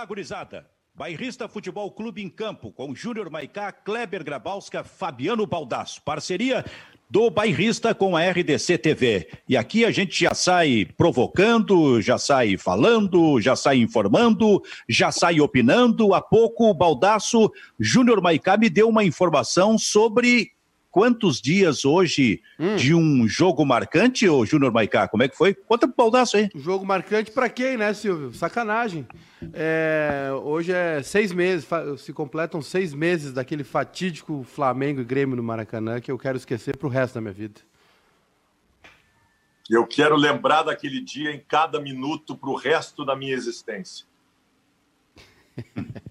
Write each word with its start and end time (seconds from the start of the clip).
lá, 0.00 0.04
gurizada. 0.06 0.66
Bairrista 0.94 1.46
Futebol 1.46 1.90
Clube 1.92 2.22
em 2.22 2.28
Campo, 2.28 2.72
com 2.72 2.94
Júnior 2.94 3.30
Maicá, 3.30 3.70
Kleber 3.70 4.24
Grabalska, 4.24 4.82
Fabiano 4.82 5.46
Baldasso. 5.46 6.00
Parceria 6.02 6.64
do 7.08 7.30
Bairrista 7.30 7.94
com 7.94 8.16
a 8.16 8.22
RDC 8.22 8.78
TV. 8.78 9.28
E 9.48 9.56
aqui 9.56 9.84
a 9.84 9.90
gente 9.90 10.18
já 10.24 10.34
sai 10.34 10.86
provocando, 10.96 12.00
já 12.00 12.16
sai 12.16 12.56
falando, 12.56 13.40
já 13.40 13.54
sai 13.54 13.76
informando, 13.78 14.62
já 14.88 15.12
sai 15.12 15.40
opinando. 15.40 16.14
Há 16.14 16.22
pouco 16.22 16.70
o 16.70 16.74
Baldasso, 16.74 17.50
Júnior 17.78 18.22
Maicá, 18.22 18.56
me 18.56 18.70
deu 18.70 18.88
uma 18.88 19.04
informação 19.04 19.76
sobre 19.76 20.50
quantos 20.90 21.40
dias 21.40 21.84
hoje 21.84 22.42
hum. 22.58 22.76
de 22.76 22.94
um 22.94 23.26
jogo 23.28 23.64
marcante, 23.64 24.28
ô 24.28 24.44
Júnior 24.44 24.72
Maicá? 24.72 25.08
Como 25.08 25.22
é 25.22 25.28
que 25.28 25.36
foi? 25.36 25.54
Conta 25.54 25.86
pro 25.86 25.96
baldaço 25.96 26.36
aí. 26.36 26.48
Jogo 26.54 26.84
marcante 26.84 27.30
para 27.30 27.48
quem, 27.48 27.76
né, 27.76 27.94
Silvio? 27.94 28.34
Sacanagem. 28.34 29.06
É, 29.52 30.30
hoje 30.42 30.72
é 30.72 31.02
seis 31.02 31.32
meses, 31.32 31.66
se 31.98 32.12
completam 32.12 32.60
seis 32.60 32.92
meses 32.92 33.32
daquele 33.32 33.64
fatídico 33.64 34.44
Flamengo 34.44 35.00
e 35.00 35.04
Grêmio 35.04 35.36
no 35.36 35.42
Maracanã 35.42 36.00
que 36.00 36.10
eu 36.10 36.18
quero 36.18 36.36
esquecer 36.36 36.76
pro 36.76 36.88
resto 36.88 37.14
da 37.14 37.20
minha 37.20 37.32
vida. 37.32 37.60
Eu 39.68 39.86
quero 39.86 40.16
lembrar 40.16 40.64
daquele 40.64 41.00
dia 41.00 41.30
em 41.30 41.38
cada 41.38 41.80
minuto 41.80 42.36
pro 42.36 42.56
resto 42.56 43.04
da 43.04 43.14
minha 43.14 43.34
existência. 43.34 44.04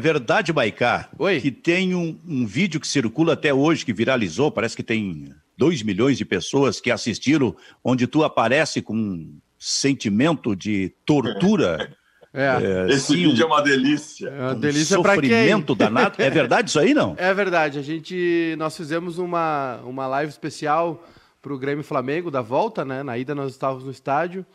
É 0.00 0.02
verdade, 0.02 0.50
Maicá, 0.50 1.10
Oi? 1.18 1.42
que 1.42 1.50
tem 1.50 1.94
um, 1.94 2.18
um, 2.26 2.46
vídeo 2.46 2.80
que 2.80 2.88
circula 2.88 3.34
até 3.34 3.52
hoje, 3.52 3.84
que 3.84 3.92
viralizou, 3.92 4.50
parece 4.50 4.74
que 4.74 4.82
tem 4.82 5.28
2 5.58 5.82
milhões 5.82 6.16
de 6.16 6.24
pessoas 6.24 6.80
que 6.80 6.90
assistiram, 6.90 7.54
onde 7.84 8.06
tu 8.06 8.24
aparece 8.24 8.80
com 8.80 8.94
um 8.94 9.38
sentimento 9.58 10.56
de 10.56 10.90
tortura. 11.04 11.94
É. 12.32 12.46
É, 12.46 12.86
Esse 12.94 13.08
sim, 13.08 13.28
vídeo 13.28 13.42
é 13.42 13.46
uma 13.46 13.60
delícia. 13.60 14.28
É 14.30 14.40
uma 14.40 14.54
delícia 14.54 14.98
um 14.98 15.02
sofrimento 15.02 15.74
danado. 15.74 16.14
É 16.16 16.30
verdade 16.30 16.70
isso 16.70 16.80
aí, 16.80 16.94
não? 16.94 17.14
É 17.20 17.34
verdade. 17.34 17.78
A 17.78 17.82
gente, 17.82 18.54
nós 18.56 18.74
fizemos 18.74 19.18
uma, 19.18 19.82
uma 19.84 20.06
live 20.06 20.30
especial 20.30 21.06
para 21.42 21.52
o 21.52 21.58
Grêmio 21.58 21.84
Flamengo, 21.84 22.30
da 22.30 22.40
volta, 22.40 22.86
né? 22.86 23.02
Na 23.02 23.18
ida 23.18 23.34
nós 23.34 23.50
estávamos 23.52 23.84
no 23.84 23.90
estádio. 23.90 24.46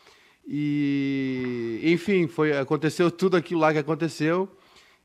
E, 0.48 1.82
enfim, 1.84 2.28
foi, 2.28 2.58
aconteceu 2.58 3.12
tudo 3.12 3.38
aquilo 3.38 3.60
lá 3.60 3.72
que 3.72 3.78
aconteceu. 3.78 4.50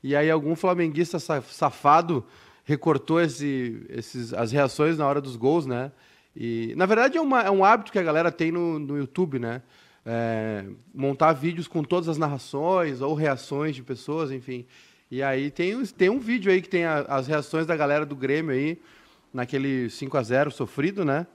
E 0.03 0.15
aí 0.15 0.29
algum 0.29 0.55
flamenguista 0.55 1.19
safado 1.19 2.25
recortou 2.63 3.21
esse, 3.21 3.85
esses, 3.89 4.33
as 4.33 4.51
reações 4.51 4.97
na 4.97 5.07
hora 5.07 5.21
dos 5.21 5.35
gols, 5.35 5.65
né? 5.65 5.91
E, 6.35 6.73
na 6.77 6.85
verdade, 6.85 7.17
é, 7.17 7.21
uma, 7.21 7.41
é 7.41 7.51
um 7.51 7.63
hábito 7.63 7.91
que 7.91 7.99
a 7.99 8.03
galera 8.03 8.31
tem 8.31 8.51
no, 8.51 8.79
no 8.79 8.97
YouTube, 8.97 9.39
né? 9.39 9.61
É, 10.05 10.65
montar 10.93 11.33
vídeos 11.33 11.67
com 11.67 11.83
todas 11.83 12.09
as 12.09 12.17
narrações 12.17 13.01
ou 13.01 13.13
reações 13.13 13.75
de 13.75 13.83
pessoas, 13.83 14.31
enfim. 14.31 14.65
E 15.09 15.21
aí 15.21 15.51
tem, 15.51 15.85
tem 15.85 16.09
um 16.09 16.19
vídeo 16.19 16.51
aí 16.51 16.61
que 16.61 16.69
tem 16.69 16.85
a, 16.85 17.01
as 17.01 17.27
reações 17.27 17.65
da 17.65 17.75
galera 17.75 18.05
do 18.05 18.15
Grêmio 18.15 18.51
aí, 18.51 18.81
naquele 19.33 19.89
5 19.89 20.17
a 20.17 20.23
0 20.23 20.51
sofrido, 20.51 21.03
né? 21.03 21.27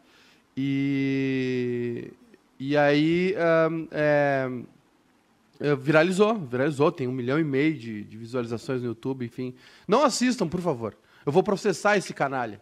E, 0.57 2.11
e 2.59 2.77
aí 2.77 3.35
um, 3.71 3.89
é, 3.91 4.51
viralizou, 5.79 6.35
viralizou, 6.35 6.93
tem 6.93 7.09
um 7.09 7.13
milhão 7.13 7.39
e 7.39 7.45
meio 7.45 7.77
de, 7.77 8.05
de, 8.05 8.17
visualizações 8.17 8.83
no 8.83 8.89
YouTube, 8.89 9.25
enfim. 9.25 9.55
Não 9.87 10.05
assistam, 10.05 10.47
por 10.49 10.61
favor. 10.61 10.97
Eu 11.25 11.33
vou 11.33 11.43
processar 11.43 11.97
esse 11.97 12.13
canalha. 12.13 12.61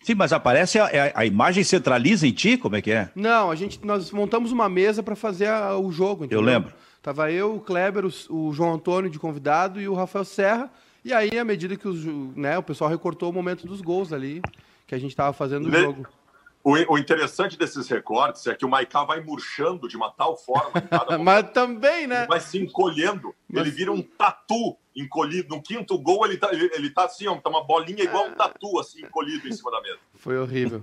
Sim, 0.00 0.14
mas 0.14 0.32
aparece 0.32 0.78
a, 0.78 0.84
a, 0.84 1.20
a 1.20 1.26
imagem 1.26 1.64
centraliza 1.64 2.26
em 2.26 2.32
ti? 2.32 2.56
Como 2.56 2.76
é 2.76 2.82
que 2.82 2.92
é? 2.92 3.10
Não, 3.14 3.50
a 3.50 3.56
gente, 3.56 3.84
nós 3.84 4.10
montamos 4.12 4.52
uma 4.52 4.68
mesa 4.68 5.02
para 5.02 5.16
fazer 5.16 5.48
a, 5.48 5.76
o 5.76 5.90
jogo. 5.90 6.24
Entendeu? 6.24 6.40
Eu 6.40 6.46
lembro. 6.46 6.72
Tava 7.02 7.30
eu, 7.30 7.56
o 7.56 7.60
Kleber, 7.60 8.04
o, 8.04 8.10
o, 8.30 8.52
João 8.52 8.74
Antônio 8.74 9.10
de 9.10 9.18
convidado 9.18 9.80
e 9.80 9.88
o 9.88 9.94
Rafael 9.94 10.24
Serra. 10.24 10.70
E 11.04 11.12
aí, 11.12 11.38
à 11.38 11.44
medida 11.44 11.76
que 11.76 11.86
os, 11.86 12.04
né, 12.36 12.58
o 12.58 12.62
pessoal 12.62 12.90
recortou 12.90 13.30
o 13.30 13.32
momento 13.32 13.66
dos 13.66 13.80
gols 13.80 14.12
ali, 14.12 14.42
que 14.86 14.94
a 14.94 14.98
gente 14.98 15.10
estava 15.10 15.32
fazendo 15.32 15.68
Le... 15.68 15.76
o 15.76 15.80
jogo. 15.80 16.06
O, 16.66 16.94
o, 16.94 16.98
interessante 16.98 17.56
desses 17.56 17.86
recortes 17.88 18.44
é 18.48 18.52
que 18.52 18.64
o 18.64 18.68
Maiká 18.68 19.04
vai 19.04 19.20
murchando 19.20 19.86
de 19.86 19.96
uma 19.96 20.10
tal 20.10 20.36
forma. 20.36 20.72
Mas 21.22 21.48
também, 21.52 22.08
né? 22.08 22.22
Ele 22.22 22.26
vai 22.26 22.40
se 22.40 22.58
encolhendo. 22.58 23.32
Mas... 23.48 23.62
Ele 23.62 23.70
vira 23.70 23.92
um 23.92 24.02
tatu 24.02 24.76
encolhido. 24.96 25.54
No 25.54 25.62
quinto 25.62 25.96
gol, 25.96 26.26
ele 26.26 26.36
tá, 26.36 26.52
ele, 26.52 26.68
ele 26.74 26.90
tá 26.90 27.04
assim, 27.04 27.28
ó, 27.28 27.36
tá 27.36 27.48
uma 27.48 27.64
bolinha 27.64 28.02
igual 28.02 28.26
um 28.26 28.34
tatu, 28.34 28.80
assim, 28.80 29.04
encolhido 29.04 29.46
em 29.46 29.52
cima 29.52 29.70
da 29.70 29.80
mesa. 29.80 29.98
Foi 30.16 30.36
horrível. 30.36 30.80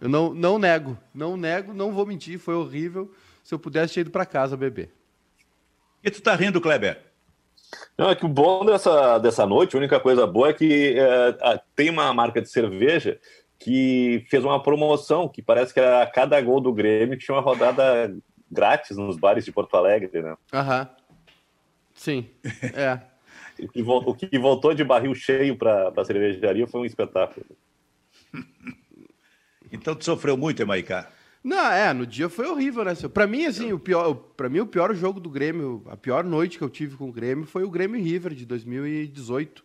Eu 0.00 0.08
não, 0.08 0.32
não 0.32 0.56
nego. 0.56 0.96
Não 1.12 1.36
nego, 1.36 1.74
não 1.74 1.90
vou 1.90 2.06
mentir. 2.06 2.38
Foi 2.38 2.54
horrível. 2.54 3.12
Se 3.42 3.52
eu 3.52 3.58
pudesse 3.58 3.94
ter 3.94 4.00
ido 4.02 4.12
para 4.12 4.24
casa 4.24 4.56
beber. 4.56 4.92
E 6.04 6.12
tu 6.12 6.22
tá 6.22 6.36
rindo, 6.36 6.60
Kleber? 6.60 7.02
Não, 7.98 8.08
é 8.08 8.14
que 8.14 8.24
o 8.24 8.28
bom 8.28 8.64
dessa, 8.64 9.18
dessa 9.18 9.44
noite, 9.44 9.74
a 9.74 9.80
única 9.80 9.98
coisa 9.98 10.28
boa 10.28 10.50
é 10.50 10.52
que 10.52 10.94
é, 10.96 11.60
tem 11.74 11.90
uma 11.90 12.14
marca 12.14 12.40
de 12.40 12.48
cerveja 12.48 13.18
que 13.58 14.24
fez 14.28 14.44
uma 14.44 14.62
promoção 14.62 15.28
que 15.28 15.42
parece 15.42 15.72
que 15.72 15.80
era 15.80 16.02
a 16.02 16.06
cada 16.06 16.40
gol 16.40 16.60
do 16.60 16.72
Grêmio 16.72 17.18
tinha 17.18 17.34
uma 17.34 17.42
rodada 17.42 18.14
grátis 18.50 18.96
nos 18.96 19.16
bares 19.16 19.44
de 19.44 19.52
Porto 19.52 19.76
Alegre, 19.76 20.22
né? 20.22 20.36
Aham. 20.52 20.88
Sim, 21.94 22.28
é. 22.74 23.00
o, 23.62 23.68
que 23.68 23.82
voltou, 23.82 24.12
o 24.12 24.16
que 24.16 24.38
voltou 24.38 24.74
de 24.74 24.82
barril 24.82 25.14
cheio 25.14 25.56
para 25.56 25.92
a 25.96 26.04
cervejaria 26.04 26.66
foi 26.66 26.80
um 26.80 26.84
espetáculo. 26.84 27.46
então 29.72 29.94
tu 29.94 30.04
sofreu 30.04 30.36
muito, 30.36 30.60
Emaicá? 30.60 31.08
Não, 31.42 31.70
é, 31.70 31.92
no 31.92 32.06
dia 32.06 32.28
foi 32.28 32.46
horrível, 32.46 32.84
né? 32.84 32.94
Para 33.12 33.26
mim, 33.26 33.44
assim, 33.44 33.72
o 33.72 33.78
pior, 33.78 34.14
para 34.14 34.48
mim 34.48 34.60
o 34.60 34.66
pior 34.66 34.94
jogo 34.94 35.20
do 35.20 35.28
Grêmio, 35.28 35.84
a 35.88 35.96
pior 35.96 36.24
noite 36.24 36.56
que 36.56 36.64
eu 36.64 36.70
tive 36.70 36.96
com 36.96 37.08
o 37.08 37.12
Grêmio 37.12 37.44
foi 37.44 37.62
o 37.62 37.70
Grêmio 37.70 38.02
River 38.02 38.34
de 38.34 38.46
2018 38.46 39.62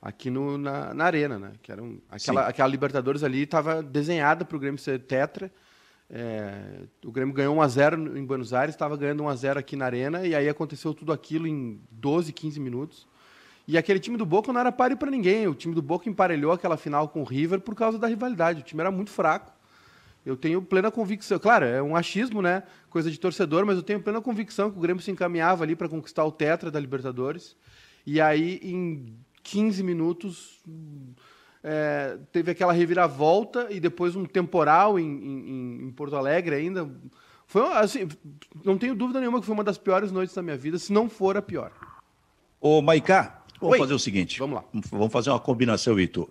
aqui 0.00 0.30
no, 0.30 0.58
na, 0.58 0.94
na 0.94 1.04
Arena, 1.04 1.38
né? 1.38 1.52
Que 1.62 1.72
era 1.72 1.82
um, 1.82 2.00
aquela, 2.10 2.46
aquela 2.46 2.68
Libertadores 2.68 3.22
ali 3.22 3.42
estava 3.42 3.82
desenhada 3.82 4.44
para 4.44 4.56
o 4.56 4.60
Grêmio 4.60 4.78
ser 4.78 5.00
tetra. 5.00 5.50
É, 6.08 6.82
o 7.04 7.10
Grêmio 7.10 7.34
ganhou 7.34 7.56
1x0 7.56 8.16
em 8.16 8.24
Buenos 8.24 8.52
Aires, 8.52 8.74
estava 8.74 8.96
ganhando 8.96 9.24
1x0 9.24 9.56
aqui 9.56 9.74
na 9.74 9.86
Arena, 9.86 10.26
e 10.26 10.34
aí 10.34 10.48
aconteceu 10.48 10.94
tudo 10.94 11.12
aquilo 11.12 11.46
em 11.46 11.80
12, 11.90 12.32
15 12.32 12.60
minutos. 12.60 13.06
E 13.66 13.76
aquele 13.76 13.98
time 13.98 14.16
do 14.16 14.24
Boca 14.24 14.52
não 14.52 14.60
era 14.60 14.70
páreo 14.70 14.96
para 14.96 15.10
ninguém. 15.10 15.48
O 15.48 15.54
time 15.54 15.74
do 15.74 15.82
Boca 15.82 16.08
emparelhou 16.08 16.52
aquela 16.52 16.76
final 16.76 17.08
com 17.08 17.22
o 17.22 17.24
River 17.24 17.60
por 17.60 17.74
causa 17.74 17.98
da 17.98 18.06
rivalidade. 18.06 18.60
O 18.60 18.62
time 18.62 18.80
era 18.80 18.92
muito 18.92 19.10
fraco. 19.10 19.52
Eu 20.24 20.36
tenho 20.36 20.62
plena 20.62 20.90
convicção. 20.90 21.38
Claro, 21.38 21.64
é 21.64 21.82
um 21.82 21.96
achismo, 21.96 22.40
né? 22.40 22.62
Coisa 22.88 23.10
de 23.10 23.18
torcedor, 23.18 23.66
mas 23.66 23.76
eu 23.76 23.82
tenho 23.82 24.00
plena 24.00 24.20
convicção 24.20 24.70
que 24.70 24.78
o 24.78 24.80
Grêmio 24.80 25.02
se 25.02 25.10
encaminhava 25.10 25.64
ali 25.64 25.74
para 25.74 25.88
conquistar 25.88 26.24
o 26.24 26.30
Tetra 26.30 26.70
da 26.70 26.78
Libertadores. 26.78 27.56
E 28.04 28.20
aí, 28.20 28.60
em 28.62 29.16
15 29.46 29.82
minutos 29.84 30.60
é, 31.62 32.18
teve 32.32 32.50
aquela 32.50 32.72
reviravolta 32.72 33.68
e 33.70 33.78
depois 33.78 34.16
um 34.16 34.24
temporal 34.24 34.98
em, 34.98 35.04
em, 35.04 35.86
em, 35.86 35.90
Porto 35.92 36.16
Alegre 36.16 36.56
ainda. 36.56 36.90
Foi 37.46 37.62
assim, 37.74 38.08
não 38.64 38.76
tenho 38.76 38.94
dúvida 38.94 39.20
nenhuma 39.20 39.38
que 39.38 39.46
foi 39.46 39.54
uma 39.54 39.62
das 39.62 39.78
piores 39.78 40.10
noites 40.10 40.34
da 40.34 40.42
minha 40.42 40.56
vida, 40.56 40.78
se 40.78 40.92
não 40.92 41.08
for 41.08 41.36
a 41.36 41.42
pior. 41.42 41.70
Ô, 42.60 42.82
Maicá, 42.82 43.44
vamos 43.60 43.74
Oi. 43.74 43.78
fazer 43.78 43.94
o 43.94 43.98
seguinte. 44.00 44.38
Vamos 44.40 44.56
lá. 44.56 44.64
Vamos 44.90 45.12
fazer 45.12 45.30
uma 45.30 45.38
combinação, 45.38 45.98
Itu. 45.98 46.28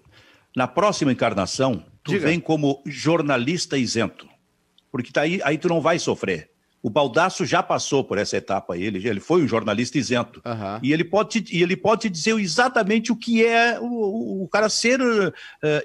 Na 0.53 0.67
próxima 0.67 1.11
encarnação, 1.11 1.85
tu 2.03 2.11
Diga. 2.11 2.27
vem 2.27 2.39
como 2.39 2.81
jornalista 2.85 3.77
isento. 3.77 4.27
Porque 4.91 5.11
tá 5.11 5.21
aí, 5.21 5.39
aí 5.43 5.57
tu 5.57 5.69
não 5.69 5.79
vai 5.79 5.99
sofrer. 5.99 6.49
O 6.85 6.89
Baldasso 6.91 7.47
já 7.47 7.63
passou 7.63 8.03
por 8.03 8.19
essa 8.19 8.37
etapa, 8.37 8.77
ele, 8.77 9.09
ele 9.09 9.19
foi 9.19 9.41
um 9.41 9.47
jornalista 9.47 9.97
isento. 9.97 10.39
Uhum. 10.45 10.79
E, 10.83 10.93
ele 10.93 11.03
pode 11.03 11.41
te, 11.41 11.57
e 11.57 11.63
ele 11.63 11.75
pode 11.75 12.01
te 12.01 12.09
dizer 12.11 12.37
exatamente 12.39 13.11
o 13.11 13.15
que 13.15 13.43
é 13.43 13.79
o, 13.79 14.43
o 14.43 14.47
cara 14.47 14.69
ser 14.69 15.01
uh, 15.01 15.33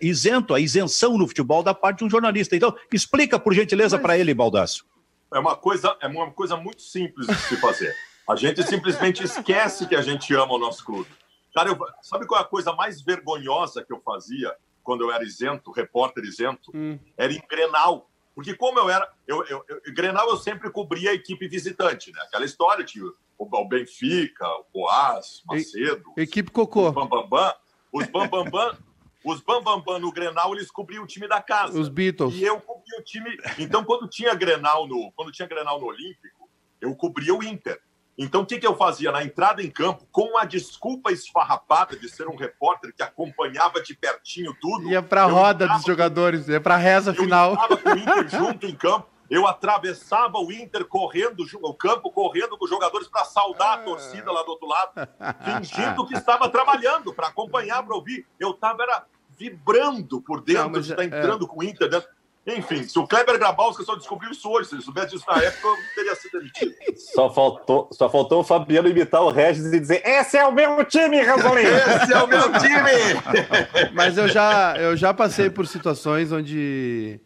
isento, 0.03 0.53
a 0.53 0.61
isenção 0.61 1.17
no 1.17 1.27
futebol 1.27 1.63
da 1.63 1.73
parte 1.73 2.01
de 2.01 2.05
um 2.05 2.11
jornalista. 2.11 2.55
Então, 2.55 2.77
explica, 2.93 3.39
por 3.39 3.55
gentileza, 3.55 3.97
Mas... 3.97 4.03
para 4.03 4.19
ele, 4.19 4.35
Baldasso. 4.35 4.85
É 5.33 5.39
uma, 5.39 5.57
coisa, 5.57 5.97
é 6.03 6.07
uma 6.07 6.31
coisa 6.33 6.55
muito 6.59 6.83
simples 6.83 7.27
de 7.27 7.35
se 7.35 7.57
fazer. 7.57 7.97
A 8.29 8.37
gente 8.37 8.63
simplesmente 8.65 9.25
esquece 9.25 9.87
que 9.87 9.97
a 9.97 10.03
gente 10.03 10.35
ama 10.35 10.53
o 10.53 10.59
nosso 10.59 10.85
clube. 10.85 11.09
Cara, 11.55 11.71
eu, 11.71 11.79
sabe 12.03 12.27
qual 12.27 12.43
é 12.43 12.45
a 12.45 12.47
coisa 12.47 12.75
mais 12.75 13.01
vergonhosa 13.01 13.83
que 13.83 13.91
eu 13.95 14.03
fazia 14.05 14.55
quando 14.83 15.05
eu 15.05 15.11
era 15.11 15.25
isento, 15.25 15.73
repórter 15.73 16.25
isento? 16.25 16.71
Hum. 16.75 16.99
Era 17.17 17.33
em 17.33 17.41
Grenal. 17.49 18.11
Porque 18.41 18.55
como 18.55 18.79
eu 18.79 18.89
era... 18.89 19.07
Eu, 19.29 19.45
eu, 19.45 19.63
eu, 19.69 19.83
Grenal 19.93 20.27
eu 20.31 20.39
sempre 20.39 20.71
cobria 20.71 21.11
a 21.11 21.15
equipe 21.15 21.47
visitante, 21.47 22.11
né? 22.11 22.23
Aquela 22.23 22.47
história, 22.47 22.83
tinha 22.83 23.05
o, 23.05 23.15
o 23.39 23.69
Benfica, 23.69 24.49
o 24.49 24.65
Boas, 24.73 25.43
Macedo... 25.47 26.15
E, 26.17 26.23
equipe 26.23 26.51
Cocô. 26.51 26.89
Os 26.89 26.95
Bambambam. 26.95 27.55
Os 27.93 28.07
Bambambam... 28.07 28.79
Os 29.23 29.43
Bambambam 29.43 29.99
no 29.99 30.11
Grenal, 30.11 30.55
eles 30.55 30.71
cobriam 30.71 31.05
o 31.05 31.07
time 31.07 31.29
da 31.29 31.43
casa. 31.43 31.79
Os 31.79 31.91
Beatles. 31.91 32.35
E 32.35 32.43
eu 32.43 32.59
cobria 32.63 32.99
o 32.99 33.05
time... 33.05 33.37
Então, 33.59 33.85
quando 33.85 34.09
tinha 34.09 34.35
Grenal 34.35 34.89
no, 34.89 35.13
quando 35.13 35.31
tinha 35.31 35.47
Grenal 35.47 35.79
no 35.79 35.89
Olímpico, 35.89 36.49
eu 36.81 36.97
cobria 36.97 37.35
o 37.35 37.45
Inter. 37.45 37.79
Então, 38.23 38.43
o 38.43 38.47
que, 38.47 38.59
que 38.59 38.67
eu 38.67 38.77
fazia? 38.77 39.11
Na 39.11 39.25
entrada 39.25 39.63
em 39.63 39.71
campo, 39.71 40.07
com 40.13 40.37
a 40.37 40.45
desculpa 40.45 41.11
esfarrapada 41.11 41.97
de 41.97 42.07
ser 42.07 42.29
um 42.29 42.37
repórter 42.37 42.93
que 42.95 43.03
acompanhava 43.03 43.81
de 43.81 43.95
pertinho 43.95 44.55
tudo. 44.61 44.91
Ia 44.91 45.01
para 45.01 45.23
a 45.23 45.27
roda 45.27 45.67
dos 45.67 45.83
jogadores, 45.85 46.47
ia 46.47 46.61
para 46.61 46.75
a 46.75 46.79
reza 46.79 47.15
final. 47.15 47.53
Eu 47.53 47.55
estava 47.55 47.77
com 47.79 47.89
o 47.89 47.97
Inter 47.97 48.29
junto 48.29 48.67
em 48.67 48.75
campo. 48.75 49.07
Eu 49.31 49.47
atravessava 49.47 50.37
o 50.39 50.53
Inter 50.53 50.85
correndo, 50.85 51.47
o 51.63 51.73
campo 51.73 52.11
correndo 52.11 52.59
com 52.59 52.65
os 52.67 52.71
jogadores 52.71 53.09
para 53.09 53.25
saudar 53.25 53.79
a 53.79 53.79
torcida 53.79 54.31
lá 54.31 54.43
do 54.43 54.51
outro 54.51 54.69
lado, 54.69 54.93
fingindo 55.43 56.07
que 56.07 56.15
estava 56.15 56.47
trabalhando 56.51 57.15
para 57.15 57.29
acompanhar, 57.29 57.83
para 57.83 57.97
ouvir. 57.97 58.27
Eu 58.39 58.51
estava 58.51 59.07
vibrando 59.31 60.21
por 60.21 60.43
dentro 60.43 60.73
Não, 60.73 60.81
de 60.81 60.91
estar 60.91 61.03
é, 61.03 61.07
entrando 61.07 61.47
é... 61.47 61.49
com 61.49 61.61
o 61.61 61.65
Inter 61.65 61.89
dentro. 61.89 62.11
Enfim, 62.47 62.83
se 62.85 62.99
o 62.99 63.07
Kleber 63.07 63.39
Grabowska 63.39 63.85
só 63.85 63.95
descobriu 63.95 64.31
isso 64.31 64.49
hoje, 64.49 64.71
se 64.71 64.75
ele 64.75 64.83
soubesse 64.83 65.11
disso 65.11 65.25
na 65.29 65.43
época, 65.43 65.69
eu 65.69 65.77
teria 65.95 66.15
sido 66.15 66.39
demitido. 66.39 66.75
Só 66.97 67.33
faltou, 67.33 67.89
só 67.93 68.09
faltou 68.09 68.41
o 68.41 68.45
Fabiano 68.45 68.89
imitar 68.89 69.23
o 69.23 69.31
Regis 69.31 69.67
e 69.67 69.79
dizer: 69.79 70.03
Esse 70.05 70.39
é 70.39 70.47
o 70.47 70.53
meu 70.53 70.83
time, 70.87 71.21
Ranzolin! 71.21 71.67
Esse 72.03 72.13
é 72.13 72.23
o 72.23 72.27
meu 72.27 72.51
time! 72.53 73.93
Mas 73.93 74.17
eu 74.17 74.27
já, 74.27 74.75
eu 74.79 74.97
já 74.97 75.13
passei 75.13 75.51
por 75.51 75.67
situações 75.67 76.33
onde. 76.33 77.21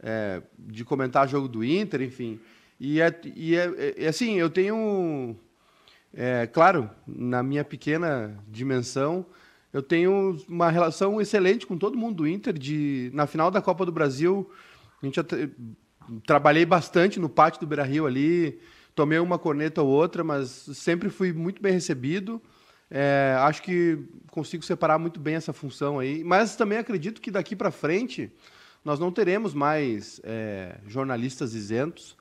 É, 0.00 0.42
de 0.56 0.84
comentar 0.84 1.26
jogo 1.26 1.48
do 1.48 1.64
Inter, 1.64 2.02
enfim. 2.02 2.38
E, 2.78 3.00
é, 3.00 3.12
e 3.34 3.56
é, 3.56 3.94
é 3.96 4.08
assim, 4.08 4.34
eu 4.34 4.50
tenho. 4.50 5.34
É, 6.14 6.46
claro, 6.46 6.90
na 7.06 7.42
minha 7.42 7.64
pequena 7.64 8.38
dimensão, 8.46 9.26
eu 9.72 9.82
tenho 9.82 10.38
uma 10.48 10.70
relação 10.70 11.20
excelente 11.20 11.66
com 11.66 11.76
todo 11.76 11.98
mundo 11.98 12.16
do 12.16 12.28
Inter. 12.28 12.54
De, 12.54 13.10
na 13.12 13.26
final 13.26 13.50
da 13.50 13.60
Copa 13.60 13.84
do 13.84 13.92
Brasil, 13.92 14.50
a 15.02 15.06
gente 15.06 15.20
trabalhei 16.26 16.64
bastante 16.64 17.20
no 17.20 17.28
pátio 17.28 17.60
do 17.60 17.66
Beira 17.66 17.84
Rio 17.84 18.06
ali, 18.06 18.58
tomei 18.94 19.18
uma 19.18 19.38
corneta 19.38 19.82
ou 19.82 19.88
outra, 19.88 20.24
mas 20.24 20.48
sempre 20.48 21.10
fui 21.10 21.32
muito 21.32 21.60
bem 21.60 21.72
recebido. 21.72 22.40
É, 22.90 23.36
acho 23.40 23.62
que 23.62 23.98
consigo 24.30 24.64
separar 24.64 24.98
muito 24.98 25.20
bem 25.20 25.34
essa 25.34 25.52
função 25.52 25.98
aí. 25.98 26.24
Mas 26.24 26.56
também 26.56 26.78
acredito 26.78 27.20
que 27.20 27.30
daqui 27.30 27.54
para 27.54 27.70
frente 27.70 28.32
nós 28.82 28.98
não 28.98 29.12
teremos 29.12 29.52
mais 29.52 30.18
é, 30.24 30.78
jornalistas 30.86 31.52
isentos, 31.52 32.16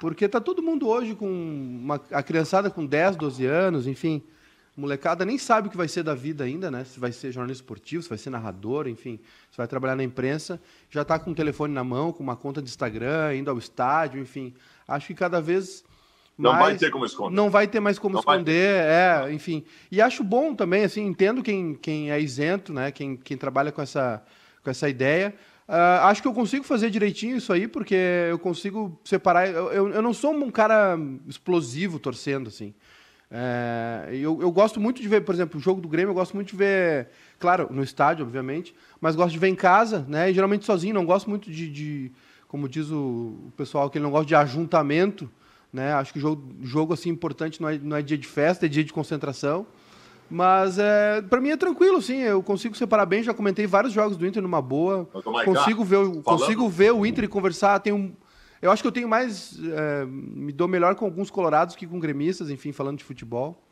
porque 0.00 0.26
está 0.26 0.40
todo 0.40 0.62
mundo 0.62 0.86
hoje 0.86 1.16
com 1.16 1.28
uma, 1.28 2.00
a 2.12 2.22
criançada 2.22 2.70
com 2.70 2.86
10, 2.86 3.16
12 3.16 3.44
anos, 3.44 3.86
enfim 3.88 4.22
molecada 4.76 5.24
nem 5.24 5.38
sabe 5.38 5.68
o 5.68 5.70
que 5.70 5.76
vai 5.76 5.88
ser 5.88 6.02
da 6.02 6.14
vida 6.14 6.44
ainda, 6.44 6.70
né? 6.70 6.84
Se 6.84 7.00
vai 7.00 7.10
ser 7.10 7.32
jornalista 7.32 7.62
esportivo, 7.62 8.02
se 8.02 8.08
vai 8.08 8.18
ser 8.18 8.30
narrador, 8.30 8.86
enfim, 8.86 9.18
se 9.50 9.56
vai 9.56 9.66
trabalhar 9.66 9.96
na 9.96 10.04
imprensa, 10.04 10.60
já 10.90 11.02
está 11.02 11.18
com 11.18 11.30
o 11.30 11.34
telefone 11.34 11.72
na 11.72 11.82
mão, 11.82 12.12
com 12.12 12.22
uma 12.22 12.36
conta 12.36 12.60
de 12.60 12.68
Instagram, 12.68 13.34
indo 13.34 13.50
ao 13.50 13.58
estádio, 13.58 14.20
enfim. 14.20 14.54
Acho 14.86 15.06
que 15.06 15.14
cada 15.14 15.40
vez 15.40 15.82
não 16.38 16.52
mais, 16.52 16.64
vai 16.64 16.76
ter 16.76 16.90
como 16.90 17.06
esconder. 17.06 17.34
Não 17.34 17.50
vai 17.50 17.66
ter 17.66 17.80
mais 17.80 17.98
como 17.98 18.14
não 18.14 18.20
esconder, 18.20 18.84
é, 18.84 19.32
enfim. 19.32 19.64
E 19.90 20.02
acho 20.02 20.22
bom 20.22 20.54
também, 20.54 20.84
assim, 20.84 21.06
entendo 21.06 21.42
quem, 21.42 21.74
quem 21.74 22.10
é 22.10 22.20
isento, 22.20 22.72
né? 22.72 22.92
Quem, 22.92 23.16
quem 23.16 23.36
trabalha 23.36 23.72
com 23.72 23.80
essa, 23.80 24.22
com 24.62 24.70
essa 24.70 24.88
ideia. 24.88 25.34
Uh, 25.66 26.04
acho 26.04 26.22
que 26.22 26.28
eu 26.28 26.34
consigo 26.34 26.62
fazer 26.62 26.90
direitinho 26.90 27.38
isso 27.38 27.52
aí, 27.52 27.66
porque 27.66 27.96
eu 28.30 28.38
consigo 28.38 29.00
separar. 29.04 29.48
Eu, 29.48 29.72
eu, 29.72 29.88
eu 29.88 30.02
não 30.02 30.12
sou 30.12 30.32
um 30.32 30.50
cara 30.50 30.96
explosivo 31.26 31.98
torcendo, 31.98 32.48
assim. 32.48 32.74
É, 33.30 34.08
eu, 34.12 34.40
eu 34.40 34.52
gosto 34.52 34.80
muito 34.80 35.02
de 35.02 35.08
ver, 35.08 35.22
por 35.22 35.34
exemplo, 35.34 35.58
o 35.58 35.62
jogo 35.62 35.80
do 35.80 35.88
Grêmio, 35.88 36.10
eu 36.10 36.14
gosto 36.14 36.34
muito 36.34 36.50
de 36.50 36.56
ver, 36.56 37.08
claro, 37.38 37.68
no 37.70 37.82
estádio, 37.82 38.24
obviamente, 38.24 38.74
mas 39.00 39.16
gosto 39.16 39.32
de 39.32 39.38
ver 39.38 39.48
em 39.48 39.54
casa, 39.54 40.04
né? 40.08 40.30
E 40.30 40.34
geralmente 40.34 40.64
sozinho, 40.64 40.94
não 40.94 41.04
gosto 41.04 41.28
muito 41.28 41.50
de, 41.50 41.68
de 41.68 42.12
como 42.46 42.68
diz 42.68 42.90
o, 42.90 43.36
o, 43.48 43.52
pessoal, 43.56 43.90
que 43.90 43.98
ele 43.98 44.04
não 44.04 44.10
gosta 44.10 44.26
de 44.26 44.34
ajuntamento, 44.34 45.28
né? 45.72 45.92
Acho 45.94 46.12
que 46.12 46.18
o 46.18 46.22
jogo, 46.22 46.54
jogo 46.62 46.94
assim 46.94 47.10
importante 47.10 47.60
não 47.60 47.68
é, 47.68 47.78
não 47.78 47.96
é 47.96 48.02
dia 48.02 48.16
de 48.16 48.26
festa, 48.26 48.66
é 48.66 48.68
dia 48.68 48.84
de 48.84 48.92
concentração. 48.92 49.66
Mas 50.28 50.78
é, 50.78 51.22
para 51.22 51.40
mim 51.40 51.50
é 51.50 51.56
tranquilo, 51.56 52.02
sim. 52.02 52.16
Eu 52.16 52.42
consigo 52.42 52.76
separar 52.76 53.06
bem. 53.06 53.22
Já 53.22 53.32
comentei 53.32 53.66
vários 53.66 53.92
jogos 53.92 54.16
do 54.16 54.26
Inter 54.26 54.42
numa 54.42 54.60
boa. 54.60 55.08
Consigo 55.44 55.84
ver, 55.84 56.22
consigo 56.22 56.68
ver 56.68 56.92
o 56.92 57.06
Inter 57.06 57.24
e 57.24 57.28
conversar. 57.28 57.78
Tenho 57.78 58.12
eu 58.60 58.70
acho 58.70 58.82
que 58.82 58.88
eu 58.88 58.92
tenho 58.92 59.08
mais. 59.08 59.58
É, 59.58 60.04
me 60.06 60.52
dou 60.52 60.68
melhor 60.68 60.94
com 60.94 61.04
alguns 61.04 61.30
colorados 61.30 61.76
que 61.76 61.86
com 61.86 61.98
gremistas, 61.98 62.50
enfim, 62.50 62.72
falando 62.72 62.98
de 62.98 63.04
futebol. 63.04 63.62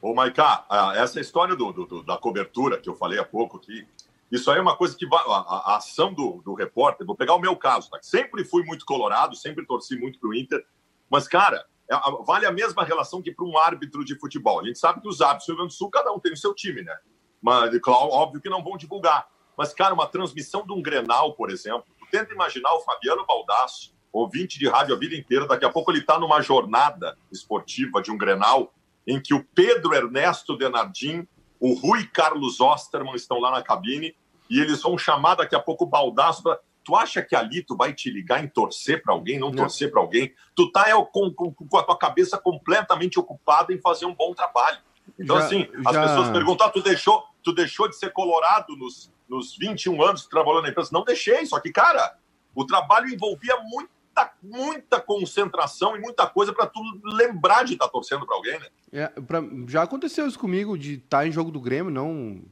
Ô, 0.00 0.14
Maiká, 0.14 0.66
essa 0.96 1.20
história 1.20 1.54
do, 1.54 1.72
do, 1.72 2.02
da 2.02 2.16
cobertura 2.16 2.78
que 2.78 2.88
eu 2.88 2.96
falei 2.96 3.20
há 3.20 3.24
pouco 3.24 3.56
aqui, 3.56 3.86
isso 4.32 4.50
aí 4.50 4.58
é 4.58 4.62
uma 4.62 4.76
coisa 4.76 4.96
que 4.96 5.06
a, 5.06 5.16
a, 5.16 5.72
a 5.72 5.76
ação 5.76 6.12
do, 6.12 6.42
do, 6.44 6.54
repórter, 6.54 7.06
vou 7.06 7.14
pegar 7.14 7.34
o 7.34 7.38
meu 7.38 7.54
caso, 7.54 7.88
tá? 7.88 7.98
sempre 8.02 8.44
fui 8.44 8.64
muito 8.64 8.84
colorado, 8.84 9.36
sempre 9.36 9.64
torci 9.64 9.94
muito 9.94 10.18
pro 10.18 10.34
Inter, 10.34 10.64
mas, 11.08 11.28
cara, 11.28 11.64
é, 11.88 11.94
vale 12.24 12.46
a 12.46 12.50
mesma 12.50 12.82
relação 12.82 13.20
que 13.20 13.30
para 13.30 13.44
um 13.44 13.58
árbitro 13.58 14.04
de 14.04 14.18
futebol. 14.18 14.60
A 14.60 14.64
gente 14.64 14.78
sabe 14.78 15.00
que 15.00 15.08
os 15.08 15.20
árbitros 15.20 15.46
do 15.46 15.50
Rio 15.50 15.56
Grande 15.58 15.74
do 15.74 15.76
Sul, 15.76 15.90
cada 15.90 16.10
um 16.10 16.18
tem 16.18 16.32
o 16.32 16.36
seu 16.36 16.54
time, 16.54 16.82
né? 16.82 16.96
Mas, 17.40 17.78
óbvio 17.86 18.40
que 18.40 18.48
não 18.48 18.64
vão 18.64 18.76
divulgar. 18.76 19.28
Mas, 19.56 19.74
cara, 19.74 19.92
uma 19.92 20.06
transmissão 20.06 20.64
de 20.66 20.72
um 20.72 20.80
Grenal, 20.80 21.34
por 21.34 21.50
exemplo, 21.50 21.84
tenta 22.12 22.34
imaginar 22.34 22.72
o 22.74 22.80
Fabiano 22.80 23.24
Baldasso, 23.26 23.94
ouvinte 24.12 24.58
de 24.58 24.68
rádio 24.68 24.94
a 24.94 24.98
vida 24.98 25.16
inteira, 25.16 25.46
daqui 25.46 25.64
a 25.64 25.70
pouco 25.70 25.90
ele 25.90 26.00
está 26.00 26.18
numa 26.18 26.42
jornada 26.42 27.16
esportiva 27.32 28.02
de 28.02 28.10
um 28.10 28.18
Grenal, 28.18 28.72
em 29.06 29.18
que 29.18 29.32
o 29.32 29.42
Pedro 29.42 29.94
Ernesto 29.94 30.56
Denardim, 30.56 31.26
o 31.58 31.72
Rui 31.72 32.06
Carlos 32.06 32.60
Osterman 32.60 33.16
estão 33.16 33.40
lá 33.40 33.50
na 33.50 33.62
cabine, 33.62 34.14
e 34.50 34.60
eles 34.60 34.82
vão 34.82 34.98
chamar 34.98 35.36
daqui 35.36 35.56
a 35.56 35.60
pouco 35.60 35.84
o 35.84 35.88
Baldasso 35.88 36.42
para 36.42 36.60
Tu 36.84 36.96
acha 36.96 37.22
que 37.22 37.36
ali 37.36 37.62
tu 37.62 37.76
vai 37.76 37.92
te 37.92 38.10
ligar 38.10 38.42
em 38.42 38.48
torcer 38.48 39.02
para 39.02 39.14
alguém, 39.14 39.38
não, 39.38 39.50
não. 39.50 39.56
torcer 39.56 39.90
para 39.90 40.00
alguém? 40.00 40.34
Tu 40.54 40.70
tá 40.72 40.88
é, 40.88 40.92
com, 40.92 41.32
com, 41.32 41.52
com, 41.54 41.78
a 41.78 41.82
tua 41.82 41.96
cabeça 41.96 42.36
completamente 42.36 43.18
ocupada 43.20 43.72
em 43.72 43.80
fazer 43.80 44.04
um 44.04 44.14
bom 44.14 44.34
trabalho. 44.34 44.78
Então, 45.18 45.38
já, 45.38 45.46
assim, 45.46 45.68
já... 45.72 45.90
as 45.90 46.08
pessoas 46.08 46.30
perguntam: 46.30 46.66
ah, 46.66 46.70
tu 46.70 46.82
deixou, 46.82 47.24
tu 47.42 47.52
deixou 47.52 47.88
de 47.88 47.96
ser 47.96 48.12
colorado 48.12 48.76
nos, 48.76 49.12
nos 49.32 49.56
21 49.56 50.02
anos 50.02 50.26
trabalhou 50.26 50.62
na 50.62 50.68
empresa. 50.68 50.90
Não 50.92 51.04
deixei, 51.04 51.46
só 51.46 51.58
que, 51.58 51.72
cara, 51.72 52.18
o 52.54 52.66
trabalho 52.66 53.08
envolvia 53.08 53.56
muita, 53.64 54.30
muita 54.42 55.00
concentração 55.00 55.96
e 55.96 56.00
muita 56.00 56.26
coisa 56.26 56.52
para 56.52 56.66
tu 56.66 56.80
lembrar 57.02 57.64
de 57.64 57.72
estar 57.72 57.86
tá 57.86 57.90
torcendo 57.90 58.26
para 58.26 58.36
alguém, 58.36 58.60
né? 58.60 58.66
É, 58.92 59.08
pra, 59.08 59.42
já 59.66 59.82
aconteceu 59.82 60.26
isso 60.26 60.38
comigo, 60.38 60.76
de 60.76 60.94
estar 60.94 61.20
tá 61.20 61.26
em 61.26 61.32
jogo 61.32 61.50
do 61.50 61.58
Grêmio, 61.58 61.90
não, 61.90 62.42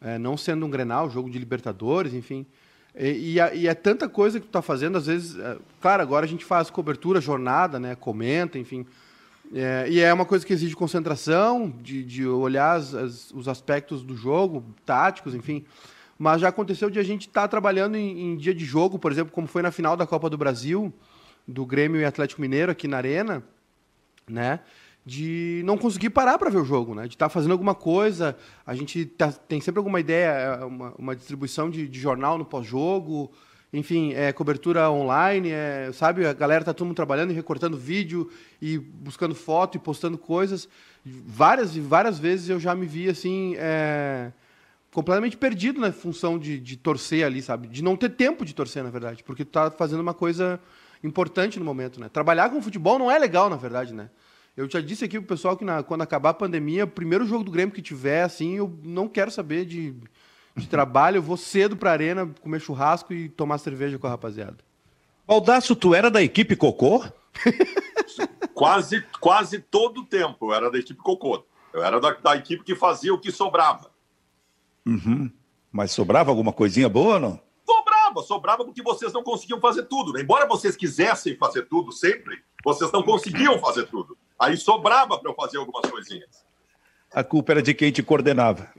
é, 0.00 0.16
não 0.16 0.34
sendo 0.36 0.64
um 0.64 0.70
Grenal, 0.70 1.10
jogo 1.10 1.28
de 1.28 1.38
Libertadores, 1.38 2.14
enfim. 2.14 2.46
E, 2.96 3.36
e, 3.36 3.58
e, 3.58 3.68
é 3.68 3.74
tanta 3.74 4.08
coisa 4.08 4.40
que 4.40 4.46
tu 4.46 4.50
tá 4.50 4.62
fazendo, 4.62 4.96
às 4.96 5.06
vezes, 5.06 5.38
é, 5.38 5.58
claro, 5.78 6.02
agora 6.02 6.24
a 6.24 6.28
gente 6.28 6.44
faz 6.44 6.70
cobertura, 6.70 7.20
jornada, 7.20 7.78
né, 7.78 7.94
comenta, 7.94 8.58
enfim. 8.58 8.86
É, 9.54 9.86
e 9.88 10.00
é 10.00 10.12
uma 10.12 10.24
coisa 10.24 10.44
que 10.44 10.52
exige 10.52 10.74
concentração, 10.74 11.70
de, 11.82 12.02
de 12.02 12.26
olhar 12.26 12.76
as, 12.76 12.94
as, 12.94 13.30
os 13.30 13.46
aspectos 13.46 14.02
do 14.02 14.16
jogo, 14.16 14.64
táticos, 14.86 15.34
enfim. 15.34 15.64
Mas 16.18 16.40
já 16.40 16.48
aconteceu 16.48 16.90
de 16.90 16.98
a 16.98 17.02
gente 17.02 17.28
estar 17.28 17.42
tá 17.42 17.48
trabalhando 17.48 17.96
em, 17.96 18.32
em, 18.32 18.36
dia 18.36 18.52
de 18.52 18.64
jogo, 18.64 18.98
por 18.98 19.12
exemplo, 19.12 19.32
como 19.32 19.46
foi 19.46 19.62
na 19.62 19.70
final 19.70 19.96
da 19.96 20.06
Copa 20.06 20.28
do 20.28 20.36
Brasil, 20.36 20.92
do 21.46 21.64
Grêmio 21.64 22.00
e 22.00 22.04
Atlético 22.04 22.40
Mineiro 22.40 22.72
aqui 22.72 22.88
na 22.88 22.96
Arena, 22.96 23.42
né? 24.28 24.60
De 25.06 25.62
não 25.64 25.78
conseguir 25.78 26.10
parar 26.10 26.36
para 26.36 26.50
ver 26.50 26.58
o 26.58 26.64
jogo, 26.64 26.94
né? 26.94 27.02
De 27.06 27.14
estar 27.14 27.26
tá 27.26 27.30
fazendo 27.30 27.52
alguma 27.52 27.74
coisa. 27.74 28.36
A 28.66 28.74
gente 28.74 29.06
tá, 29.06 29.30
tem 29.30 29.60
sempre 29.60 29.78
alguma 29.78 30.00
ideia, 30.00 30.28
é, 30.28 30.64
uma, 30.64 30.92
uma 30.98 31.16
distribuição 31.16 31.70
de, 31.70 31.88
de 31.88 32.00
jornal 32.00 32.36
no 32.36 32.44
pós-jogo, 32.44 33.30
enfim, 33.72 34.12
é, 34.12 34.32
cobertura 34.32 34.90
online, 34.90 35.50
é, 35.50 35.90
sabe? 35.92 36.26
A 36.26 36.32
galera 36.32 36.64
tá 36.64 36.74
todo 36.74 36.88
mundo 36.88 36.96
trabalhando 36.96 37.30
e 37.30 37.34
recortando 37.34 37.76
vídeo 37.76 38.28
e 38.60 38.76
buscando 38.76 39.36
foto 39.36 39.76
e 39.76 39.78
postando 39.78 40.18
coisas. 40.18 40.68
Várias 41.06 41.76
e 41.76 41.80
várias 41.80 42.18
vezes 42.18 42.48
eu 42.48 42.58
já 42.58 42.74
me 42.74 42.86
vi 42.86 43.08
assim. 43.08 43.54
É 43.56 44.32
completamente 44.92 45.36
perdido 45.36 45.80
na 45.80 45.92
função 45.92 46.38
de, 46.38 46.58
de 46.58 46.76
torcer 46.76 47.24
ali, 47.24 47.42
sabe? 47.42 47.68
De 47.68 47.82
não 47.82 47.96
ter 47.96 48.10
tempo 48.10 48.44
de 48.44 48.54
torcer, 48.54 48.82
na 48.82 48.90
verdade, 48.90 49.22
porque 49.22 49.44
tu 49.44 49.50
tá 49.50 49.70
fazendo 49.70 50.00
uma 50.00 50.14
coisa 50.14 50.60
importante 51.02 51.58
no 51.58 51.64
momento, 51.64 52.00
né? 52.00 52.08
Trabalhar 52.08 52.50
com 52.50 52.62
futebol 52.62 52.98
não 52.98 53.10
é 53.10 53.18
legal, 53.18 53.48
na 53.48 53.56
verdade, 53.56 53.94
né? 53.94 54.10
Eu 54.56 54.68
já 54.68 54.80
disse 54.80 55.04
aqui 55.04 55.20
pro 55.20 55.28
pessoal 55.28 55.56
que 55.56 55.64
na, 55.64 55.82
quando 55.84 56.02
acabar 56.02 56.30
a 56.30 56.34
pandemia, 56.34 56.84
o 56.84 56.88
primeiro 56.88 57.24
jogo 57.24 57.44
do 57.44 57.50
Grêmio 57.50 57.72
que 57.72 57.80
tiver, 57.80 58.22
assim, 58.22 58.56
eu 58.56 58.76
não 58.82 59.06
quero 59.06 59.30
saber 59.30 59.64
de, 59.64 59.94
de 60.56 60.66
trabalho, 60.66 61.18
eu 61.18 61.22
vou 61.22 61.36
cedo 61.36 61.76
pra 61.76 61.92
arena 61.92 62.28
comer 62.40 62.60
churrasco 62.60 63.12
e 63.12 63.28
tomar 63.28 63.58
cerveja 63.58 63.98
com 63.98 64.06
a 64.06 64.10
rapaziada. 64.10 64.56
Baldaço, 65.26 65.76
tu 65.76 65.94
era 65.94 66.10
da 66.10 66.22
equipe 66.22 66.56
Cocô? 66.56 67.04
quase, 68.52 69.04
quase 69.20 69.60
todo 69.60 70.00
o 70.00 70.06
tempo 70.06 70.46
eu 70.46 70.54
era 70.54 70.70
da 70.70 70.78
equipe 70.78 71.00
Cocô. 71.00 71.44
Eu 71.72 71.84
era 71.84 72.00
da, 72.00 72.12
da 72.14 72.34
equipe 72.34 72.64
que 72.64 72.74
fazia 72.74 73.14
o 73.14 73.20
que 73.20 73.30
sobrava. 73.30 73.90
Uhum. 74.88 75.30
Mas 75.70 75.92
sobrava 75.92 76.30
alguma 76.30 76.52
coisinha 76.52 76.88
boa 76.88 77.14
ou 77.14 77.20
não? 77.20 77.40
Sobrava, 77.66 78.22
sobrava 78.22 78.64
porque 78.64 78.82
vocês 78.82 79.12
não 79.12 79.22
conseguiam 79.22 79.60
fazer 79.60 79.82
tudo. 79.82 80.18
Embora 80.18 80.46
vocês 80.46 80.76
quisessem 80.76 81.36
fazer 81.36 81.62
tudo 81.64 81.92
sempre, 81.92 82.38
vocês 82.64 82.90
não 82.90 83.02
conseguiam 83.02 83.58
fazer 83.58 83.86
tudo. 83.86 84.16
Aí 84.38 84.56
sobrava 84.56 85.18
para 85.18 85.30
eu 85.30 85.34
fazer 85.34 85.58
algumas 85.58 85.88
coisinhas. 85.90 86.48
A 87.12 87.24
culpa 87.24 87.52
era 87.52 87.62
de 87.62 87.74
quem 87.74 87.90
te 87.90 88.02
coordenava. 88.02 88.70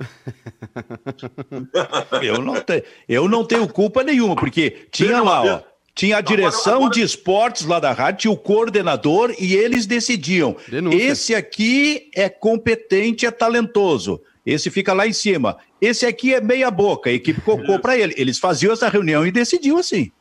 eu, 2.22 2.42
não 2.42 2.62
te, 2.62 2.84
eu 3.08 3.28
não 3.28 3.46
tenho 3.46 3.68
culpa 3.68 4.04
nenhuma, 4.04 4.36
porque 4.36 4.88
tinha 4.92 5.22
lá, 5.22 5.44
ó, 5.44 5.62
tinha 5.96 6.18
a 6.18 6.22
direção 6.22 6.74
agora, 6.74 6.86
agora... 6.86 6.94
de 6.94 7.02
esportes 7.02 7.66
lá 7.66 7.80
da 7.80 7.92
rádio, 7.92 8.22
tinha 8.22 8.32
o 8.32 8.38
coordenador 8.38 9.34
e 9.40 9.56
eles 9.56 9.86
decidiam. 9.86 10.56
Denúncia. 10.68 10.98
Esse 10.98 11.36
aqui 11.36 12.10
é 12.16 12.30
competente, 12.30 13.26
é 13.26 13.32
talentoso. 13.32 14.22
Esse 14.46 14.70
fica 14.70 14.94
lá 14.94 15.06
em 15.06 15.14
cima. 15.14 15.58
Esse 15.82 16.06
aqui 16.06 16.34
é 16.34 16.42
meia 16.42 16.70
boca, 16.70 17.10
a 17.10 17.14
equipe 17.14 17.40
cocou 17.42 17.80
para 17.80 17.98
ele. 17.98 18.14
Eles 18.18 18.38
faziam 18.38 18.74
essa 18.74 18.90
reunião 18.90 19.26
e 19.26 19.32
decidiam 19.32 19.78
assim. 19.78 20.12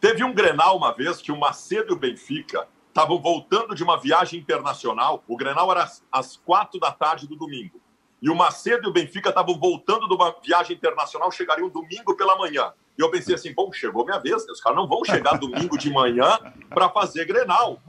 Teve 0.00 0.22
um 0.22 0.32
Grenal 0.32 0.76
uma 0.76 0.92
vez 0.92 1.20
que 1.20 1.32
o 1.32 1.38
Macedo 1.38 1.92
e 1.92 1.96
o 1.96 1.98
Benfica 1.98 2.68
estavam 2.88 3.20
voltando 3.20 3.74
de 3.74 3.82
uma 3.82 4.00
viagem 4.00 4.38
internacional. 4.38 5.24
O 5.26 5.36
Grenal 5.36 5.70
era 5.72 5.90
às 6.12 6.36
quatro 6.36 6.78
da 6.78 6.92
tarde 6.92 7.26
do 7.26 7.34
domingo. 7.34 7.80
E 8.22 8.30
o 8.30 8.34
Macedo 8.34 8.86
e 8.86 8.90
o 8.90 8.92
Benfica 8.92 9.28
estavam 9.28 9.58
voltando 9.58 10.08
de 10.08 10.14
uma 10.14 10.34
viagem 10.44 10.76
internacional, 10.76 11.30
chegariam 11.32 11.68
domingo 11.68 12.16
pela 12.16 12.36
manhã. 12.36 12.72
E 12.96 13.02
eu 13.02 13.10
pensei 13.10 13.34
assim, 13.34 13.52
bom, 13.52 13.72
chegou 13.72 14.04
minha 14.04 14.18
vez, 14.18 14.44
os 14.48 14.60
caras 14.60 14.76
não 14.76 14.88
vão 14.88 15.04
chegar 15.04 15.38
domingo 15.38 15.78
de 15.78 15.88
manhã 15.88 16.38
para 16.68 16.88
fazer 16.88 17.24
Grenal. 17.24 17.80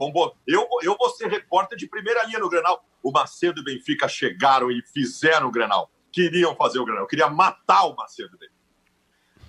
Eu, 0.46 0.68
eu 0.82 0.96
vou 0.96 1.10
ser 1.10 1.28
repórter 1.28 1.76
de 1.76 1.88
primeira 1.88 2.24
linha 2.26 2.38
no 2.38 2.48
Grenal. 2.48 2.84
O 3.02 3.10
Macedo 3.10 3.58
e 3.58 3.62
o 3.62 3.64
Benfica 3.64 4.08
chegaram 4.08 4.70
e 4.70 4.82
fizeram 4.82 5.48
o 5.48 5.50
Grenal. 5.50 5.90
Queriam 6.12 6.54
fazer 6.56 6.78
o 6.78 6.84
Grenal, 6.84 7.06
queria 7.06 7.28
matar 7.28 7.84
o 7.84 7.94
Macedo 7.94 8.36
e 8.40 8.60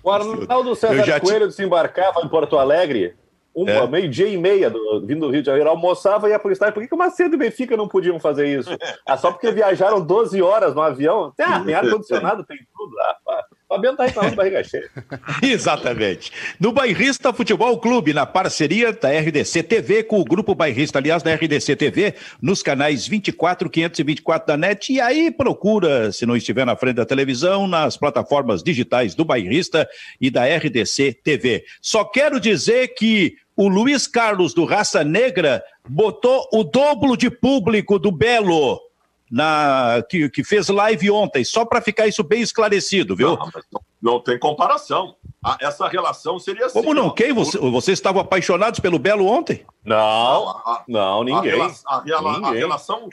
o 0.03 0.10
Arnaldo 0.10 0.75
César 0.75 1.20
Coelho 1.20 1.48
desembarcava 1.48 2.22
em 2.22 2.27
Porto 2.27 2.58
Alegre 2.58 3.15
um, 3.56 3.68
é. 3.68 3.86
meio-dia 3.86 4.27
e 4.27 4.38
meia 4.38 4.70
do, 4.70 5.01
vindo 5.06 5.27
do 5.27 5.30
Rio 5.30 5.41
de 5.41 5.48
Janeiro, 5.48 5.70
almoçava 5.70 6.27
e 6.27 6.32
ia 6.32 6.39
para 6.39 6.48
o 6.48 6.51
estádio. 6.51 6.74
Por 6.74 6.82
que, 6.82 6.88
que 6.88 6.96
o 6.96 6.98
Macedo 6.98 7.34
e 7.34 7.36
o 7.36 7.39
Benfica 7.39 7.75
não 7.75 7.88
podiam 7.88 8.20
fazer 8.20 8.48
isso? 8.48 8.70
Ah, 9.06 9.18
só 9.18 9.32
porque 9.32 9.51
viajaram 9.51 10.00
12 10.00 10.41
horas 10.41 10.74
no 10.74 10.82
avião? 10.82 11.34
Ah, 11.39 11.60
tem 11.60 11.74
ar-condicionado, 11.74 12.46
tem 12.46 12.58
tudo. 12.74 12.98
Ah, 13.00 13.44
Fabiano 13.72 13.96
tá 13.96 14.06
reclamando 14.06 14.36
barriga 14.36 14.62
cheia. 14.66 14.90
Exatamente. 15.42 16.30
No 16.60 16.74
Bairrista 16.74 17.32
Futebol 17.32 17.80
Clube, 17.80 18.13
na 18.13 18.25
parceria 18.25 18.92
da 18.92 19.10
RDC 19.10 19.63
TV 19.63 20.04
com 20.04 20.20
o 20.20 20.25
Grupo 20.25 20.54
Bairrista, 20.54 21.00
aliás, 21.00 21.24
da 21.24 21.34
RDC 21.34 21.78
TV, 21.78 22.16
nos 22.42 22.62
canais 22.62 23.08
24, 23.08 23.70
524 23.70 24.46
da 24.46 24.58
NET. 24.58 24.92
E 24.92 25.00
aí 25.00 25.32
procura, 25.32 26.12
se 26.12 26.25
não 26.25 26.36
estiver 26.36 26.66
na 26.66 26.75
frente 26.75 26.98
da 26.98 27.06
televisão, 27.06 27.66
nas 27.66 27.96
plataformas 27.96 28.62
digitais 28.62 29.16
do 29.16 29.24
Bairrista 29.24 29.88
e 30.20 30.30
da 30.30 30.44
RDC 30.46 31.20
TV. 31.24 31.63
Só 31.82 32.04
quero 32.04 32.42
dizer 32.42 32.90
que 32.90 33.38
o 33.56 33.70
Luiz 33.70 34.06
Carlos 34.06 34.54
do 34.54 34.66
Raça 34.66 35.01
Negra 35.01 35.63
botou 35.88 36.46
o 36.51 36.66
dobro 36.66 37.16
de 37.16 37.32
público 37.32 37.98
do 37.98 38.12
Belo 38.12 38.82
na, 39.31 40.03
que, 40.09 40.29
que 40.29 40.43
fez 40.43 40.67
live 40.67 41.09
ontem, 41.09 41.45
só 41.45 41.63
para 41.63 41.79
ficar 41.81 42.05
isso 42.05 42.21
bem 42.21 42.41
esclarecido, 42.41 43.15
viu? 43.15 43.38
Não, 43.38 43.45
não, 43.71 43.81
não 44.01 44.19
tem 44.19 44.38
comparação. 44.38 45.15
Ah, 45.41 45.57
essa 45.61 45.88
relação 45.88 46.38
seria 46.38 46.65
assim. 46.65 46.79
Como 46.79 46.93
não? 46.93 47.09
Quem? 47.09 47.31
Você, 47.31 47.57
vocês 47.57 47.97
estavam 47.97 48.21
apaixonados 48.21 48.81
pelo 48.81 49.00
Belo 49.00 49.25
ontem? 49.25 49.65
Não, 49.85 50.50
a, 50.50 50.83
não, 50.85 51.23
ninguém. 51.23 51.53
A, 51.53 52.01
rela, 52.01 52.29
a, 52.29 52.33
ninguém. 52.33 52.50
a, 52.50 52.51
relação, 52.51 53.09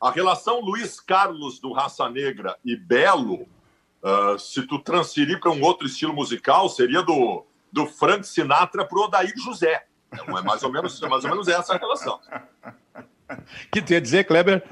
a 0.00 0.10
relação 0.10 0.60
Luiz 0.60 0.98
Carlos 1.00 1.60
do 1.60 1.72
Raça 1.72 2.08
Negra 2.08 2.56
e 2.64 2.74
Belo, 2.74 3.42
uh, 4.02 4.38
se 4.38 4.66
tu 4.66 4.78
transferir 4.78 5.38
para 5.38 5.50
um 5.50 5.62
outro 5.62 5.86
estilo 5.86 6.14
musical, 6.14 6.70
seria 6.70 7.02
do, 7.02 7.44
do 7.70 7.86
Frank 7.86 8.26
Sinatra 8.26 8.86
para 8.86 8.98
o 8.98 9.02
Odair 9.02 9.34
José. 9.36 9.84
É 10.10 10.42
mais 10.42 10.62
ou 10.62 10.72
menos, 10.72 10.98
mais 11.02 11.24
ou 11.24 11.30
menos 11.30 11.46
essa 11.46 11.74
a 11.74 11.76
relação. 11.76 12.18
que 13.70 13.82
tu 13.82 13.92
ia 13.92 14.00
dizer, 14.00 14.24
Kleber? 14.24 14.64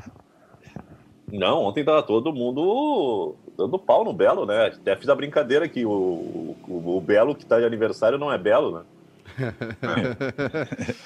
Não, 1.33 1.65
ontem 1.65 1.85
tava 1.85 2.03
todo 2.03 2.33
mundo 2.33 3.35
dando 3.57 3.79
pau 3.79 4.05
no 4.05 4.13
Belo, 4.13 4.47
né? 4.47 4.67
Até 4.67 4.95
fiz 4.97 5.09
a 5.09 5.15
brincadeira 5.15 5.69
que 5.69 5.85
o, 5.85 5.91
o, 5.91 6.97
o 6.97 7.01
Belo 7.01 7.35
que 7.35 7.45
tá 7.45 7.59
de 7.59 7.65
aniversário 7.65 8.19
não 8.19 8.33
é 8.33 8.39
Belo, 8.39 8.79
né? 8.79 8.83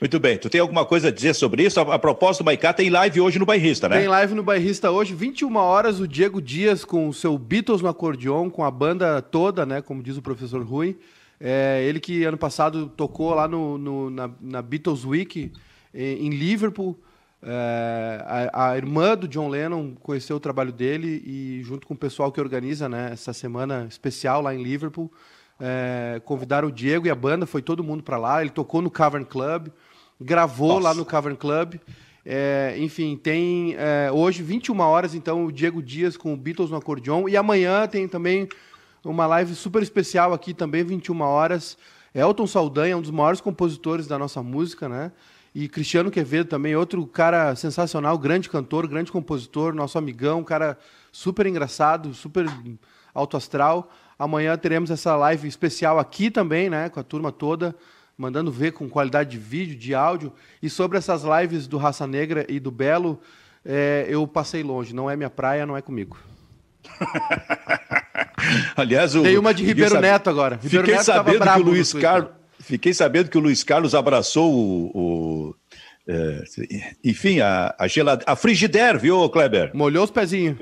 Muito 0.00 0.18
bem. 0.18 0.38
Tu 0.38 0.48
tem 0.48 0.60
alguma 0.60 0.84
coisa 0.84 1.08
a 1.08 1.10
dizer 1.10 1.34
sobre 1.34 1.64
isso? 1.64 1.80
A, 1.80 1.94
a 1.94 1.98
propósito, 1.98 2.42
o 2.42 2.44
Maicá 2.44 2.72
tem 2.72 2.90
live 2.90 3.20
hoje 3.20 3.38
no 3.38 3.46
Bairrista, 3.46 3.88
né? 3.88 3.98
Tem 3.98 4.08
live 4.08 4.34
no 4.34 4.42
Bairrista 4.42 4.90
hoje, 4.90 5.14
21 5.14 5.54
horas, 5.56 6.00
o 6.00 6.08
Diego 6.08 6.40
Dias 6.40 6.84
com 6.84 7.08
o 7.08 7.14
seu 7.14 7.38
Beatles 7.38 7.82
no 7.82 7.88
acordeon, 7.88 8.50
com 8.50 8.64
a 8.64 8.70
banda 8.70 9.20
toda, 9.22 9.64
né? 9.64 9.80
Como 9.80 10.02
diz 10.02 10.16
o 10.16 10.22
professor 10.22 10.62
Rui. 10.62 10.96
É, 11.38 11.84
ele 11.84 12.00
que 12.00 12.24
ano 12.24 12.38
passado 12.38 12.88
tocou 12.96 13.34
lá 13.34 13.46
no, 13.46 13.76
no 13.76 14.10
na, 14.10 14.30
na, 14.40 14.62
Beatles 14.62 15.04
Week 15.04 15.52
em, 15.94 16.26
em 16.26 16.30
Liverpool. 16.30 16.98
É, 17.42 18.50
a, 18.52 18.70
a, 18.70 18.76
irmã 18.76 19.16
do 19.16 19.28
John 19.28 19.48
Lennon 19.48 19.94
conheceu 19.94 20.36
o 20.36 20.40
trabalho 20.40 20.72
dele 20.72 21.22
e, 21.24 21.62
junto 21.62 21.86
com 21.86 21.94
o 21.94 21.96
pessoal 21.96 22.32
que 22.32 22.40
organiza 22.40 22.88
né, 22.88 23.10
essa 23.12 23.32
semana 23.32 23.86
especial 23.88 24.40
lá 24.40 24.54
em 24.54 24.62
Liverpool, 24.62 25.12
é, 25.60 26.20
convidaram 26.24 26.68
o 26.68 26.72
Diego 26.72 27.06
e 27.06 27.10
a 27.10 27.14
banda, 27.14 27.46
foi 27.46 27.62
todo 27.62 27.84
mundo 27.84 28.02
para 28.02 28.16
lá. 28.16 28.40
Ele 28.40 28.50
tocou 28.50 28.82
no 28.82 28.90
Cavern 28.90 29.24
Club, 29.24 29.68
gravou 30.20 30.74
Nossa. 30.74 30.88
lá 30.88 30.94
no 30.94 31.04
Cavern 31.04 31.36
Club. 31.36 31.76
É, 32.24 32.74
enfim, 32.78 33.16
tem 33.16 33.76
é, 33.78 34.10
hoje, 34.12 34.42
21 34.42 34.80
horas, 34.80 35.14
então, 35.14 35.46
o 35.46 35.52
Diego 35.52 35.80
Dias 35.80 36.16
com 36.16 36.34
o 36.34 36.36
Beatles 36.36 36.70
no 36.70 36.76
acordeon. 36.76 37.28
E 37.28 37.36
amanhã 37.36 37.86
tem 37.86 38.08
também 38.08 38.48
uma 39.04 39.26
live 39.26 39.54
super 39.54 39.82
especial 39.82 40.32
aqui, 40.32 40.52
também 40.52 40.82
21 40.82 41.20
horas. 41.20 41.78
Elton 42.12 42.46
Saldanha, 42.46 42.96
um 42.96 43.02
dos 43.02 43.10
maiores 43.10 43.40
compositores 43.40 44.06
da 44.06 44.18
nossa 44.18 44.42
música, 44.42 44.88
né? 44.88 45.12
E 45.58 45.68
Cristiano 45.68 46.10
Quevedo 46.10 46.50
também, 46.50 46.76
outro 46.76 47.06
cara 47.06 47.56
sensacional, 47.56 48.18
grande 48.18 48.50
cantor, 48.50 48.86
grande 48.86 49.10
compositor, 49.10 49.74
nosso 49.74 49.96
amigão, 49.96 50.44
cara 50.44 50.76
super 51.10 51.46
engraçado, 51.46 52.12
super 52.12 52.44
alto 53.14 53.38
astral. 53.38 53.90
Amanhã 54.18 54.54
teremos 54.58 54.90
essa 54.90 55.16
live 55.16 55.48
especial 55.48 55.98
aqui 55.98 56.30
também, 56.30 56.68
né, 56.68 56.90
com 56.90 57.00
a 57.00 57.02
turma 57.02 57.32
toda, 57.32 57.74
mandando 58.18 58.52
ver 58.52 58.72
com 58.72 58.86
qualidade 58.86 59.30
de 59.30 59.38
vídeo, 59.38 59.74
de 59.74 59.94
áudio. 59.94 60.30
E 60.62 60.68
sobre 60.68 60.98
essas 60.98 61.22
lives 61.22 61.66
do 61.66 61.78
Raça 61.78 62.06
Negra 62.06 62.44
e 62.50 62.60
do 62.60 62.70
Belo, 62.70 63.18
é, 63.64 64.04
eu 64.10 64.26
passei 64.26 64.62
longe. 64.62 64.94
Não 64.94 65.08
é 65.08 65.16
minha 65.16 65.30
praia, 65.30 65.64
não 65.64 65.74
é 65.74 65.80
comigo. 65.80 66.18
Aliás, 68.76 69.14
o, 69.14 69.22
tem 69.22 69.38
uma 69.38 69.54
de 69.54 69.64
Ribeiro 69.64 69.92
sabe... 69.92 70.06
Neto 70.06 70.28
agora. 70.28 70.56
Ribeiro 70.62 70.84
Fiquei 70.84 70.96
Neto 70.96 71.06
sabendo 71.06 71.42
que 71.42 71.60
o 71.60 71.64
Luiz 71.64 71.94
Carlos 71.94 72.35
Fiquei 72.66 72.92
sabendo 72.92 73.30
que 73.30 73.38
o 73.38 73.40
Luiz 73.40 73.62
Carlos 73.62 73.94
abraçou 73.94 74.52
o. 74.52 74.90
o 74.92 75.54
é, 76.08 76.42
enfim, 77.04 77.38
a, 77.38 77.72
a, 77.78 77.86
gelade... 77.86 78.24
a 78.26 78.34
frigider, 78.34 78.98
viu, 78.98 79.28
Kleber? 79.28 79.70
Molhou 79.72 80.02
os 80.02 80.10
pezinhos. 80.10 80.56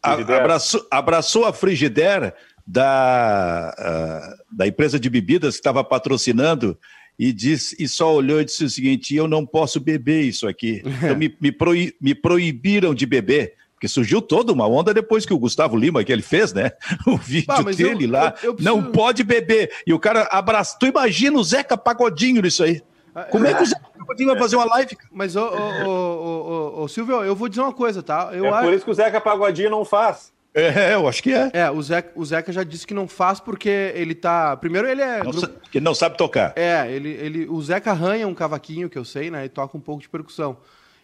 A, 0.00 0.12
abraçou, 0.12 0.86
abraçou 0.88 1.44
a 1.44 1.52
frigider 1.52 2.32
da, 2.64 3.70
a, 3.76 4.36
da 4.52 4.66
empresa 4.68 5.00
de 5.00 5.10
bebidas 5.10 5.54
que 5.54 5.60
estava 5.60 5.82
patrocinando 5.82 6.78
e 7.18 7.32
disse 7.32 7.74
e 7.76 7.88
só 7.88 8.14
olhou 8.14 8.40
e 8.40 8.44
disse 8.44 8.64
o 8.64 8.70
seguinte: 8.70 9.12
eu 9.16 9.26
não 9.26 9.44
posso 9.44 9.80
beber 9.80 10.22
isso 10.22 10.46
aqui. 10.46 10.80
Então 11.02 11.16
me, 11.16 11.36
me, 11.40 11.52
me 12.00 12.14
proibiram 12.14 12.94
de 12.94 13.04
beber. 13.04 13.54
Porque 13.76 13.88
surgiu 13.88 14.22
toda 14.22 14.52
uma 14.52 14.66
onda 14.66 14.94
depois 14.94 15.26
que 15.26 15.34
o 15.34 15.38
Gustavo 15.38 15.76
Lima, 15.76 16.02
que 16.02 16.10
ele 16.10 16.22
fez, 16.22 16.52
né? 16.54 16.72
O 17.06 17.18
vídeo 17.18 17.46
ah, 17.50 17.62
dele 17.62 18.06
eu, 18.06 18.10
lá. 18.10 18.34
Eu, 18.42 18.48
eu 18.48 18.54
preciso... 18.54 18.74
Não 18.74 18.90
pode 18.90 19.22
beber. 19.22 19.70
E 19.86 19.92
o 19.92 19.98
cara 19.98 20.26
abraça. 20.32 20.78
Tu 20.80 20.86
imagina 20.86 21.38
o 21.38 21.44
Zeca 21.44 21.76
Pagodinho 21.76 22.40
nisso 22.40 22.64
aí. 22.64 22.82
Como 23.30 23.46
é 23.46 23.52
que 23.52 23.62
o 23.62 23.66
Zeca 23.66 23.86
Pagodinho 23.98 24.30
vai 24.30 24.38
fazer 24.38 24.56
uma 24.56 24.64
live? 24.64 24.96
Mas, 25.12 25.36
ô, 25.36 25.42
ô, 25.42 25.86
ô, 25.86 26.82
ô, 26.82 26.88
Silvio, 26.88 27.22
eu 27.22 27.36
vou 27.36 27.50
dizer 27.50 27.60
uma 27.60 27.72
coisa, 27.72 28.02
tá? 28.02 28.30
Eu 28.32 28.46
é 28.46 28.62
por 28.62 28.72
isso 28.72 28.84
que 28.84 28.90
o 28.90 28.94
Zeca 28.94 29.20
Pagodinho 29.20 29.70
não 29.70 29.84
faz. 29.84 30.32
É, 30.54 30.94
eu 30.94 31.06
acho 31.06 31.22
que 31.22 31.34
é. 31.34 31.50
É, 31.52 31.70
o 31.70 31.82
Zeca, 31.82 32.12
o 32.14 32.24
Zeca 32.24 32.50
já 32.50 32.64
disse 32.64 32.86
que 32.86 32.94
não 32.94 33.06
faz 33.06 33.38
porque 33.38 33.92
ele 33.94 34.14
tá. 34.14 34.56
Primeiro, 34.56 34.88
ele 34.88 35.02
é. 35.02 35.22
Não 35.22 35.30
grupo... 35.30 35.60
Que 35.70 35.80
não 35.80 35.94
sabe 35.94 36.16
tocar. 36.16 36.54
É, 36.56 36.90
ele, 36.90 37.10
ele, 37.10 37.46
o 37.46 37.60
Zeca 37.60 37.90
arranha 37.90 38.26
um 38.26 38.32
cavaquinho, 38.32 38.88
que 38.88 38.96
eu 38.96 39.04
sei, 39.04 39.30
né? 39.30 39.44
E 39.44 39.50
toca 39.50 39.76
um 39.76 39.80
pouco 39.80 40.00
de 40.00 40.08
percussão. 40.08 40.56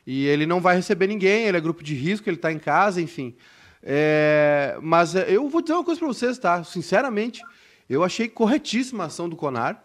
E 0.07 0.27
ele 0.27 0.47
não 0.47 0.61
vai 0.61 0.77
receber 0.77 1.07
ninguém, 1.07 1.47
ele 1.47 1.57
é 1.57 1.61
grupo 1.61 1.83
de 1.83 1.95
risco, 1.95 2.29
ele 2.29 2.37
está 2.37 2.53
em 2.53 2.59
casa, 2.59 3.01
enfim. 3.01 3.35
É, 3.83 4.77
mas 4.81 5.15
é, 5.15 5.27
eu 5.29 5.49
vou 5.49 5.61
dizer 5.61 5.75
uma 5.75 5.85
coisa 5.85 5.99
para 5.99 6.09
vocês, 6.09 6.39
tá? 6.39 6.63
Sinceramente, 6.65 7.43
eu 7.89 8.05
achei 8.05 8.29
corretíssima 8.29 9.05
a 9.05 9.07
ação 9.07 9.29
do 9.29 9.37
Conar, 9.37 9.85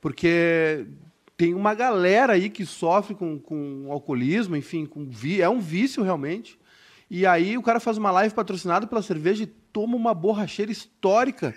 porque 0.00 0.86
tem 1.36 1.54
uma 1.54 1.74
galera 1.74 2.32
aí 2.32 2.48
que 2.48 2.64
sofre 2.64 3.14
com, 3.14 3.38
com 3.38 3.86
alcoolismo, 3.90 4.56
enfim, 4.56 4.86
com 4.86 5.06
vi 5.06 5.42
é 5.42 5.48
um 5.48 5.60
vício 5.60 6.02
realmente. 6.02 6.58
E 7.10 7.24
aí 7.24 7.56
o 7.56 7.62
cara 7.62 7.78
faz 7.78 7.98
uma 7.98 8.10
live 8.10 8.34
patrocinada 8.34 8.86
pela 8.86 9.02
cerveja 9.02 9.44
e 9.44 9.46
toma 9.46 9.96
uma 9.96 10.14
borracheira 10.14 10.72
histórica. 10.72 11.54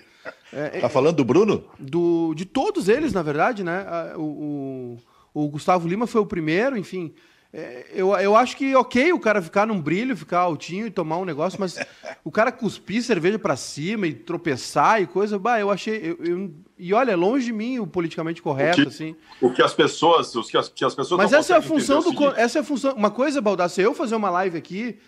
É, 0.54 0.82
tá 0.82 0.88
é, 0.88 0.89
falando 0.89 1.16
do 1.16 1.25
Bruno? 1.25 1.66
Do, 1.80 2.34
de 2.36 2.46
todos 2.46 2.88
eles, 2.88 3.13
na 3.13 3.24
verdade, 3.24 3.63
né? 3.63 3.86
O, 4.16 4.98
o, 5.34 5.44
o 5.46 5.50
Gustavo 5.50 5.88
Lima 5.88 6.06
foi 6.06 6.22
o 6.22 6.25
primeiro, 6.25 6.78
enfim. 6.78 7.13
É, 7.51 7.88
eu, 7.94 8.13
eu 8.13 8.36
acho 8.36 8.56
que 8.56 8.75
ok 8.75 9.12
o 9.12 9.20
cara 9.20 9.41
ficar 9.41 9.65
num 9.65 9.82
brilho, 9.82 10.15
ficar 10.15 10.39
altinho 10.41 10.86
e 10.86 10.91
tomar 10.91 11.18
um 11.18 11.25
negócio, 11.25 11.60
mas 11.60 11.79
o 12.24 12.29
cara 12.29 12.51
cuspir 12.51 13.01
cerveja 13.01 13.39
para 13.39 13.56
cima 13.56 14.06
e 14.06 14.13
tropeçar 14.13 15.01
e 15.01 15.08
coisa, 15.08 15.39
bah, 15.39 15.60
eu 15.60 15.72
achei. 15.72 15.98
Eu, 15.98 16.24
eu, 16.24 16.51
e 16.77 16.94
olha, 16.94 17.15
longe 17.15 17.46
de 17.46 17.53
mim 17.53 17.79
o 17.79 17.88
politicamente 17.88 18.41
correto, 18.41 18.82
o 18.82 18.84
que, 18.84 18.89
assim. 18.89 19.15
O 19.41 19.51
que 19.51 19.63
as 19.63 19.74
pessoas. 19.74 20.36
Os 20.36 20.50
que 20.50 20.58
as, 20.58 20.70
que 20.70 20.86
as 20.86 20.94
pessoas 20.94 21.18
mas 21.18 21.34
essa 21.34 21.56
é 21.56 21.58
a 21.58 21.62
função 21.62 22.01
do. 22.01 22.27
Essa 22.36 22.60
é 22.60 22.62
a 22.62 22.63
função. 22.63 22.94
Uma 22.94 23.10
coisa, 23.10 23.41
Baldassi, 23.41 23.82
eu 23.82 23.96
fazer 23.96 24.15
uma 24.15 24.29
live 24.29 24.56
aqui 24.56 25.00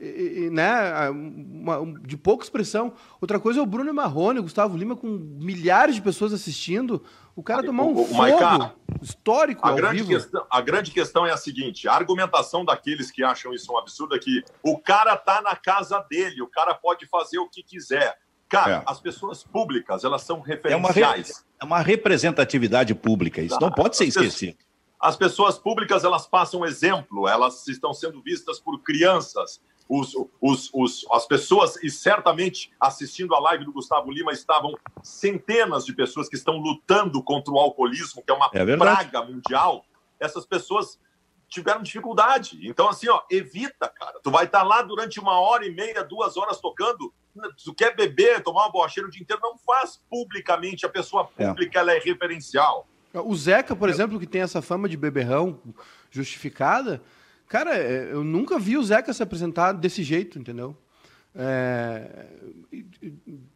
e, 0.00 0.44
e, 0.46 0.50
né, 0.50 1.10
uma, 1.10 1.84
de 2.00 2.16
pouca 2.16 2.42
expressão. 2.42 2.94
Outra 3.20 3.38
coisa 3.38 3.60
é 3.60 3.62
o 3.62 3.66
Bruno 3.66 3.92
Marrone, 3.92 4.38
o 4.38 4.42
Gustavo 4.42 4.76
Lima, 4.76 4.96
com 4.96 5.06
milhares 5.06 5.94
de 5.94 6.00
pessoas 6.00 6.32
assistindo. 6.32 7.04
O 7.36 7.42
cara 7.42 7.62
tomar 7.62 7.84
um 7.84 7.92
o, 7.92 8.06
fogo 8.06 8.14
Maica, 8.14 8.74
histórico 9.02 9.66
a 9.66 9.72
grande, 9.72 10.04
questão, 10.04 10.46
a 10.50 10.60
grande 10.60 10.90
questão 10.90 11.26
é 11.26 11.32
a 11.32 11.36
seguinte: 11.36 11.86
a 11.86 11.92
argumentação 11.92 12.64
daqueles 12.64 13.10
que 13.10 13.22
acham 13.22 13.52
isso 13.52 13.72
um 13.72 13.78
absurdo 13.78 14.16
é 14.16 14.18
que 14.18 14.42
o 14.62 14.78
cara 14.78 15.16
tá 15.16 15.42
na 15.42 15.54
casa 15.54 16.04
dele, 16.10 16.40
o 16.40 16.46
cara 16.46 16.74
pode 16.74 17.06
fazer 17.06 17.38
o 17.38 17.48
que 17.48 17.62
quiser. 17.62 18.18
Cara, 18.48 18.78
é. 18.78 18.82
as 18.86 18.98
pessoas 18.98 19.44
públicas, 19.44 20.02
elas 20.02 20.22
são 20.22 20.40
referenciais. 20.40 21.30
É 21.30 21.32
uma, 21.42 21.44
é 21.60 21.64
uma 21.64 21.78
representatividade 21.80 22.94
pública, 22.94 23.40
isso 23.40 23.60
não 23.60 23.70
pode 23.70 23.96
ser 23.96 24.06
esquecido. 24.06 24.56
As 24.98 25.16
pessoas 25.16 25.58
públicas, 25.58 26.04
elas 26.04 26.26
passam 26.26 26.64
exemplo, 26.64 27.28
elas 27.28 27.66
estão 27.68 27.94
sendo 27.94 28.20
vistas 28.20 28.58
por 28.58 28.82
crianças, 28.82 29.60
os, 29.90 30.14
os, 30.40 30.70
os, 30.72 31.04
as 31.10 31.26
pessoas, 31.26 31.82
e 31.82 31.90
certamente 31.90 32.70
assistindo 32.78 33.34
a 33.34 33.40
live 33.40 33.64
do 33.64 33.72
Gustavo 33.72 34.08
Lima, 34.08 34.30
estavam 34.30 34.72
centenas 35.02 35.84
de 35.84 35.92
pessoas 35.92 36.28
que 36.28 36.36
estão 36.36 36.58
lutando 36.58 37.20
contra 37.20 37.52
o 37.52 37.58
alcoolismo, 37.58 38.22
que 38.22 38.30
é 38.30 38.34
uma 38.34 38.48
é 38.54 38.76
praga 38.76 39.24
mundial. 39.24 39.84
Essas 40.20 40.46
pessoas 40.46 40.96
tiveram 41.48 41.82
dificuldade. 41.82 42.60
Então, 42.62 42.88
assim, 42.88 43.08
ó, 43.08 43.20
evita, 43.28 43.88
cara. 43.88 44.20
Tu 44.22 44.30
vai 44.30 44.44
estar 44.44 44.62
lá 44.62 44.80
durante 44.80 45.18
uma 45.18 45.40
hora 45.40 45.66
e 45.66 45.74
meia, 45.74 46.04
duas 46.04 46.36
horas 46.36 46.60
tocando. 46.60 47.12
Tu 47.64 47.74
quer 47.74 47.96
beber, 47.96 48.44
tomar 48.44 48.66
uma 48.66 48.70
borracheira 48.70 49.08
o 49.08 49.10
dia 49.10 49.20
inteiro, 49.20 49.42
não 49.42 49.58
faz 49.58 50.00
publicamente. 50.08 50.86
A 50.86 50.88
pessoa 50.88 51.28
é. 51.36 51.48
pública 51.48 51.80
é. 51.80 51.82
ela 51.82 51.92
é 51.92 51.98
referencial. 51.98 52.86
O 53.12 53.34
Zeca, 53.34 53.74
por 53.74 53.88
exemplo, 53.88 54.20
que 54.20 54.26
tem 54.26 54.40
essa 54.40 54.62
fama 54.62 54.88
de 54.88 54.96
beberrão 54.96 55.58
justificada, 56.12 57.02
Cara, 57.50 57.76
é, 57.76 58.10
eu 58.12 58.22
nunca 58.22 58.60
vi 58.60 58.78
o 58.78 58.82
Zeca 58.84 59.12
se 59.12 59.24
apresentar 59.24 59.72
desse 59.72 60.04
jeito, 60.04 60.38
entendeu? 60.38 60.76
É, 61.34 62.26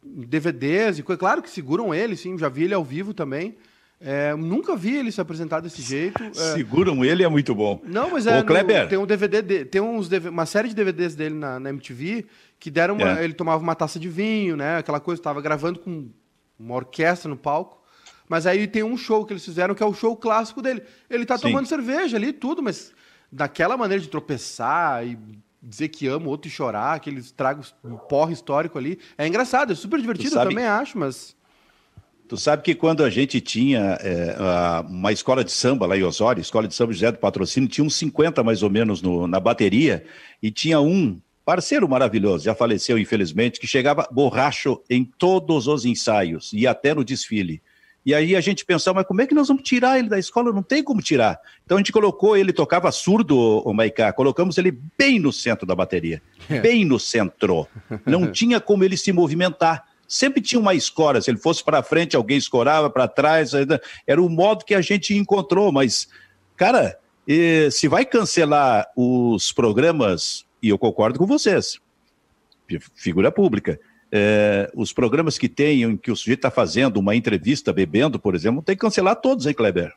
DVDs 0.03 0.99
e 0.99 1.03
coisa. 1.03 1.17
Claro 1.17 1.41
que 1.41 1.49
seguram 1.49 1.95
ele, 1.95 2.17
sim. 2.17 2.37
Já 2.37 2.49
vi 2.49 2.65
ele 2.65 2.73
ao 2.73 2.83
vivo 2.83 3.13
também. 3.13 3.55
É, 4.01 4.35
nunca 4.35 4.75
vi 4.75 4.97
ele 4.97 5.13
se 5.13 5.21
apresentar 5.21 5.61
desse 5.61 5.81
jeito. 5.81 6.21
É... 6.21 6.33
Seguram 6.33 7.05
ele 7.05 7.23
é 7.23 7.27
muito 7.29 7.55
bom. 7.55 7.81
Não, 7.85 8.11
mas 8.11 8.27
é. 8.27 8.43
No, 8.43 8.89
tem 8.89 8.97
um 8.97 9.05
DVD, 9.05 9.41
de, 9.41 9.63
tem 9.63 9.79
uns, 9.79 10.09
uma 10.29 10.45
série 10.45 10.67
de 10.67 10.75
DVDs 10.75 11.15
dele 11.15 11.35
na, 11.35 11.57
na 11.57 11.69
MTV 11.69 12.25
que 12.59 12.69
deram 12.69 12.95
uma, 12.95 13.17
é. 13.21 13.23
ele 13.23 13.33
tomava 13.33 13.63
uma 13.63 13.75
taça 13.75 13.97
de 13.97 14.09
vinho, 14.09 14.57
né? 14.57 14.79
Aquela 14.79 14.99
coisa, 14.99 15.21
estava 15.21 15.39
gravando 15.39 15.79
com 15.79 16.09
uma 16.59 16.75
orquestra 16.75 17.29
no 17.29 17.37
palco. 17.37 17.81
Mas 18.27 18.45
aí 18.45 18.67
tem 18.67 18.83
um 18.83 18.97
show 18.97 19.25
que 19.25 19.31
eles 19.31 19.45
fizeram 19.45 19.73
que 19.73 19.81
é 19.81 19.85
o 19.85 19.93
show 19.93 20.17
clássico 20.17 20.61
dele. 20.61 20.83
Ele 21.09 21.25
tá 21.25 21.37
Sim. 21.37 21.43
tomando 21.43 21.65
cerveja 21.65 22.17
ali, 22.17 22.33
tudo, 22.33 22.61
mas 22.61 22.93
daquela 23.31 23.77
maneira 23.77 24.01
de 24.01 24.09
tropeçar 24.09 25.05
e 25.05 25.17
dizer 25.61 25.89
que 25.89 26.07
ama 26.07 26.27
o 26.27 26.29
outro 26.29 26.47
e 26.47 26.51
chorar, 26.51 26.93
aqueles 26.93 27.31
tragos 27.31 27.73
um 27.83 27.97
porre 27.97 28.33
histórico 28.33 28.77
ali. 28.77 28.99
É 29.17 29.27
engraçado, 29.27 29.73
é 29.73 29.75
super 29.75 29.99
divertido, 29.99 30.31
sabe, 30.31 30.45
eu 30.45 30.49
também 30.49 30.65
acho, 30.65 30.97
mas. 30.97 31.35
Tu 32.27 32.37
sabe 32.37 32.63
que 32.63 32.73
quando 32.73 33.03
a 33.03 33.09
gente 33.09 33.39
tinha 33.39 33.99
é, 34.01 34.35
uma 34.87 35.11
escola 35.11 35.43
de 35.43 35.51
samba 35.51 35.85
lá 35.85 35.95
em 35.95 36.03
Osório, 36.03 36.41
escola 36.41 36.67
de 36.67 36.73
samba 36.73 36.91
José 36.91 37.11
do 37.11 37.19
Patrocínio, 37.19 37.69
tinha 37.69 37.85
uns 37.85 37.95
50 37.95 38.43
mais 38.43 38.63
ou 38.63 38.69
menos 38.69 39.01
no, 39.01 39.27
na 39.27 39.39
bateria, 39.39 40.03
e 40.41 40.49
tinha 40.49 40.81
um 40.81 41.19
parceiro 41.45 41.87
maravilhoso, 41.87 42.45
já 42.45 42.55
faleceu 42.55 42.97
infelizmente, 42.97 43.59
que 43.59 43.67
chegava 43.67 44.07
borracho 44.11 44.81
em 44.89 45.03
todos 45.03 45.67
os 45.67 45.85
ensaios 45.85 46.51
e 46.51 46.65
até 46.65 46.95
no 46.95 47.05
desfile. 47.05 47.61
E 48.05 48.13
aí 48.13 48.35
a 48.35 48.41
gente 48.41 48.63
pensava, 48.63 48.97
mas 48.99 49.07
como 49.07 49.21
é 49.21 49.27
que 49.27 49.33
nós 49.33 49.47
vamos 49.47 49.63
tirar 49.63 49.97
ele 49.97 50.07
da 50.07 50.19
escola? 50.19 50.53
Não 50.53 50.61
tem 50.61 50.83
como 50.83 51.01
tirar. 51.01 51.39
Então 51.65 51.77
a 51.77 51.79
gente 51.79 51.91
colocou 51.91 52.37
ele, 52.37 52.53
tocava 52.53 52.91
surdo, 52.91 53.35
o 53.37 53.73
Maiká, 53.73 54.13
colocamos 54.13 54.59
ele 54.59 54.77
bem 54.95 55.19
no 55.19 55.33
centro 55.33 55.65
da 55.65 55.73
bateria, 55.73 56.21
é. 56.47 56.59
bem 56.59 56.85
no 56.85 56.99
centro. 56.99 57.67
Não 58.05 58.29
tinha 58.31 58.59
como 58.61 58.83
ele 58.83 58.95
se 58.95 59.11
movimentar. 59.11 59.85
Sempre 60.07 60.39
tinha 60.39 60.59
uma 60.59 60.75
escora, 60.75 61.19
se 61.19 61.31
ele 61.31 61.39
fosse 61.39 61.63
para 61.63 61.81
frente, 61.81 62.15
alguém 62.15 62.37
escorava, 62.37 62.91
para 62.91 63.07
trás, 63.07 63.53
era 64.05 64.21
o 64.21 64.29
modo 64.29 64.63
que 64.63 64.75
a 64.75 64.81
gente 64.81 65.15
encontrou, 65.15 65.71
mas, 65.71 66.07
cara, 66.55 66.99
se 67.71 67.87
vai 67.87 68.05
cancelar 68.05 68.87
os 68.95 69.51
programas, 69.51 70.45
e 70.61 70.69
eu 70.69 70.77
concordo 70.77 71.17
com 71.17 71.25
vocês, 71.25 71.79
figura 72.93 73.31
pública, 73.31 73.79
é, 74.17 74.71
os 74.73 74.93
programas 74.93 75.37
que 75.37 75.49
tem 75.49 75.83
em 75.83 75.97
que 75.97 76.09
o 76.09 76.15
sujeito 76.15 76.39
está 76.39 76.49
fazendo 76.49 76.97
uma 76.97 77.13
entrevista 77.17 77.73
bebendo, 77.73 78.17
por 78.17 78.33
exemplo, 78.33 78.61
tem 78.61 78.73
que 78.73 78.79
cancelar 78.79 79.17
todos, 79.17 79.45
hein, 79.45 79.53
Kleber? 79.53 79.93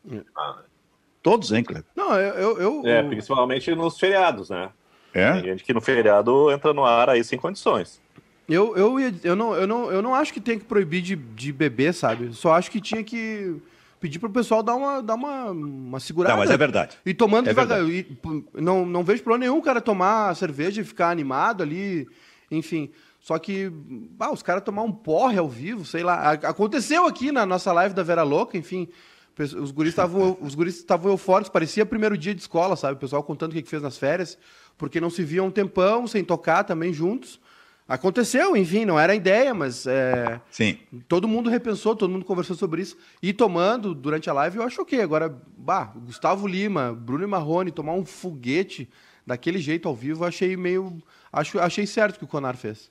Todos, 1.22 1.52
hein, 1.52 1.62
Kleber? 1.62 1.84
Não, 1.94 2.18
eu, 2.18 2.58
eu, 2.58 2.82
É, 2.84 3.00
principalmente 3.04 3.72
nos 3.76 3.96
feriados, 3.96 4.50
né? 4.50 4.70
É? 5.14 5.34
Tem 5.34 5.44
gente 5.44 5.62
que 5.62 5.72
no 5.72 5.80
feriado 5.80 6.50
entra 6.50 6.72
no 6.72 6.84
ar 6.84 7.08
aí 7.08 7.22
sem 7.22 7.38
condições. 7.38 8.00
Eu, 8.48 8.76
eu, 8.76 8.98
eu, 9.22 9.36
não, 9.36 9.54
eu, 9.54 9.66
não, 9.68 9.92
eu 9.92 10.02
não 10.02 10.14
acho 10.16 10.32
que 10.32 10.40
tem 10.40 10.58
que 10.58 10.64
proibir 10.64 11.00
de, 11.00 11.14
de 11.14 11.52
beber, 11.52 11.94
sabe? 11.94 12.32
Só 12.32 12.54
acho 12.54 12.72
que 12.72 12.80
tinha 12.80 13.04
que 13.04 13.54
pedir 14.00 14.18
para 14.18 14.28
o 14.28 14.32
pessoal 14.32 14.64
dar 14.64 14.74
uma, 14.74 15.00
dar 15.00 15.14
uma, 15.14 15.50
uma 15.50 16.00
segurada. 16.00 16.34
Não, 16.34 16.40
mas 16.42 16.50
é 16.50 16.56
verdade. 16.56 16.96
E 17.06 17.14
tomando 17.14 17.46
é 17.46 17.50
devagar. 17.50 17.88
E, 17.88 18.06
não, 18.54 18.84
não 18.84 19.04
vejo 19.04 19.22
problema 19.22 19.44
nenhum 19.44 19.58
o 19.58 19.62
cara 19.62 19.80
tomar 19.80 20.34
cerveja 20.34 20.80
e 20.80 20.84
ficar 20.84 21.10
animado 21.10 21.62
ali, 21.62 22.08
enfim. 22.50 22.90
Só 23.20 23.38
que, 23.38 23.70
ah, 24.18 24.32
os 24.32 24.42
caras 24.42 24.62
tomar 24.62 24.82
um 24.82 24.92
porre 24.92 25.38
ao 25.38 25.48
vivo, 25.48 25.84
sei 25.84 26.02
lá. 26.02 26.32
Aconteceu 26.32 27.06
aqui 27.06 27.32
na 27.32 27.44
nossa 27.44 27.72
live 27.72 27.94
da 27.94 28.02
Vera 28.02 28.22
Louca, 28.22 28.56
enfim. 28.56 28.88
Os 29.60 29.70
guris 29.70 30.74
estavam 30.76 31.10
eufóricos, 31.10 31.48
parecia 31.48 31.86
primeiro 31.86 32.18
dia 32.18 32.34
de 32.34 32.40
escola, 32.40 32.74
sabe? 32.74 32.94
O 32.94 32.98
pessoal 32.98 33.22
contando 33.22 33.52
o 33.52 33.54
que, 33.54 33.62
que 33.62 33.70
fez 33.70 33.80
nas 33.80 33.96
férias, 33.96 34.36
porque 34.76 35.00
não 35.00 35.10
se 35.10 35.22
viam 35.22 35.46
um 35.46 35.50
tempão, 35.50 36.08
sem 36.08 36.24
tocar 36.24 36.64
também 36.64 36.92
juntos. 36.92 37.40
Aconteceu, 37.86 38.54
enfim, 38.54 38.84
não 38.84 38.98
era 38.98 39.14
a 39.14 39.16
ideia, 39.16 39.54
mas 39.54 39.86
é, 39.86 40.38
Sim. 40.50 40.78
todo 41.08 41.26
mundo 41.26 41.48
repensou, 41.48 41.96
todo 41.96 42.10
mundo 42.10 42.24
conversou 42.24 42.54
sobre 42.54 42.82
isso. 42.82 42.98
E 43.22 43.32
tomando 43.32 43.94
durante 43.94 44.28
a 44.28 44.32
live, 44.34 44.58
eu 44.58 44.62
acho 44.62 44.82
ok. 44.82 45.00
Agora, 45.00 45.40
bah, 45.56 45.94
Gustavo 45.96 46.46
Lima, 46.46 46.92
Bruno 46.92 47.26
Marrone, 47.26 47.70
tomar 47.70 47.94
um 47.94 48.04
foguete 48.04 48.90
daquele 49.26 49.58
jeito 49.58 49.88
ao 49.88 49.94
vivo, 49.94 50.24
achei 50.24 50.54
meio. 50.54 51.02
Acho, 51.32 51.58
achei 51.60 51.86
certo 51.86 52.16
o 52.16 52.18
que 52.18 52.24
o 52.24 52.28
Conar 52.28 52.56
fez. 52.56 52.90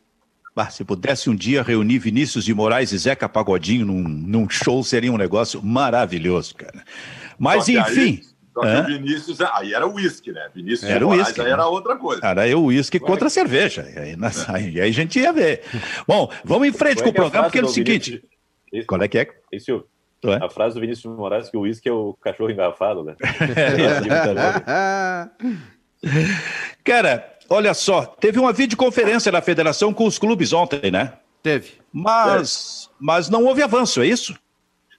Bah, 0.58 0.72
se 0.72 0.84
pudesse 0.84 1.30
um 1.30 1.36
dia 1.36 1.62
reunir 1.62 2.00
Vinícius 2.00 2.44
de 2.44 2.52
Moraes 2.52 2.92
e 2.92 2.98
Zeca 2.98 3.30
Pagodinho 3.30 3.86
num, 3.86 4.02
num 4.02 4.50
show, 4.50 4.84
seria 4.84 5.14
um 5.14 5.18
negócio 5.18 5.62
maravilhoso, 5.62 6.56
cara. 6.56 6.84
Mas, 7.38 7.66
só 7.66 7.72
enfim. 7.74 8.24
só 8.52 8.62
que 8.62 8.68
o 8.68 8.86
Vinícius, 8.88 9.40
aí 9.40 9.76
era 9.76 9.88
uísque, 9.88 10.32
né? 10.32 10.50
Vinícius 10.56 10.90
era 10.90 10.98
de 10.98 11.06
Moraes, 11.06 11.28
whisky, 11.28 11.42
aí 11.42 11.52
era 11.52 11.68
outra 11.68 11.96
coisa. 11.96 12.26
Era 12.26 12.48
eu 12.48 12.64
uísque 12.64 13.00
contra 13.00 13.28
a 13.28 13.30
cerveja. 13.30 13.88
E 13.96 14.00
aí, 14.00 14.16
nós, 14.16 14.50
aí, 14.50 14.82
aí, 14.82 14.90
a 14.90 14.92
gente 14.92 15.20
ia 15.20 15.32
ver. 15.32 15.62
Bom, 16.08 16.28
vamos 16.44 16.68
em 16.68 16.74
frente 16.74 17.04
com 17.04 17.10
o 17.10 17.14
programa, 17.14 17.46
porque 17.46 17.60
é 17.60 17.64
o 17.64 17.68
seguinte. 17.68 18.24
Vinícius, 18.72 18.88
Qual 18.88 19.04
é 19.04 19.08
que 19.08 19.20
é? 19.20 19.28
Isso, 19.54 19.86
é? 20.26 20.44
A 20.44 20.50
frase 20.50 20.74
do 20.74 20.82
Vinícius 20.82 21.14
de 21.14 21.20
Moraes 21.20 21.52
que 21.52 21.58
o 21.58 21.62
uísque 21.62 21.88
é 21.88 21.94
o 21.94 22.14
cachorro 22.14 22.50
engafado, 22.50 23.04
né? 23.04 23.16
Cara, 26.84 27.37
Olha 27.50 27.74
só, 27.74 28.06
teve 28.06 28.40
uma 28.40 28.52
videoconferência 28.52 29.32
da 29.32 29.42
federação 29.42 29.94
com 29.94 30.06
os 30.06 30.20
clubes 30.20 30.52
ontem, 30.52 30.92
né? 30.92 31.20
Teve. 31.42 31.80
Mas, 31.94 32.90
mas 33.00 33.30
não 33.30 33.46
houve 33.46 33.64
avanço, 33.64 34.02
é 34.02 34.08
isso? 34.08 34.38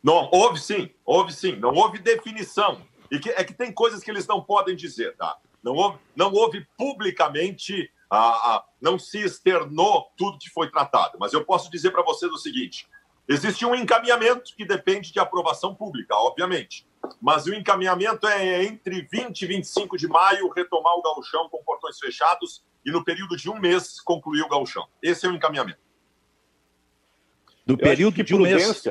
Não, 0.03 0.29
houve 0.33 0.59
sim, 0.59 0.91
houve 1.05 1.33
sim. 1.33 1.57
Não 1.57 1.75
houve 1.75 1.99
definição. 1.99 2.81
E 3.11 3.19
que, 3.19 3.31
é 3.31 3.45
que 3.45 3.53
tem 3.53 3.73
coisas 3.73 4.03
que 4.03 4.11
eles 4.11 4.27
não 4.27 4.43
podem 4.43 4.75
dizer, 4.75 5.15
tá? 5.17 5.37
Não 5.63 5.75
houve, 5.75 5.99
não 6.17 6.33
houve 6.33 6.67
publicamente, 6.77 7.91
a, 8.11 8.19
a, 8.19 8.65
não 8.81 8.99
se 8.99 9.19
externou 9.19 10.11
tudo 10.17 10.39
que 10.39 10.49
foi 10.49 10.71
tratado. 10.71 11.19
Mas 11.21 11.33
eu 11.33 11.45
posso 11.45 11.71
dizer 11.71 11.91
para 11.91 12.03
vocês 12.03 12.33
o 12.33 12.39
seguinte: 12.39 12.87
existe 13.29 13.67
um 13.67 13.75
encaminhamento 13.75 14.55
que 14.57 14.65
depende 14.65 15.13
de 15.13 15.21
aprovação 15.21 15.75
pública, 15.75 16.15
obviamente 16.15 16.88
mas 17.21 17.47
o 17.47 17.55
encaminhamento 17.55 18.27
é 18.27 18.65
entre 18.65 19.03
20 19.03 19.43
e 19.43 19.47
25 19.47 19.97
de 19.97 20.09
maio 20.09 20.51
retomar 20.51 20.95
o 20.95 21.03
gauchão 21.03 21.49
com 21.49 21.63
portões 21.63 21.99
fechados 21.99 22.65
e 22.85 22.91
no 22.91 23.05
período 23.05 23.37
de 23.37 23.51
um 23.51 23.59
mês 23.59 24.01
concluir 24.01 24.43
o 24.43 24.49
gauchão. 24.49 24.87
Esse 25.03 25.27
é 25.27 25.29
o 25.29 25.33
encaminhamento. 25.33 25.81
Do 27.67 27.77
período 27.77 28.23
de 28.23 28.35
um 28.35 28.41
mês? 28.41 28.85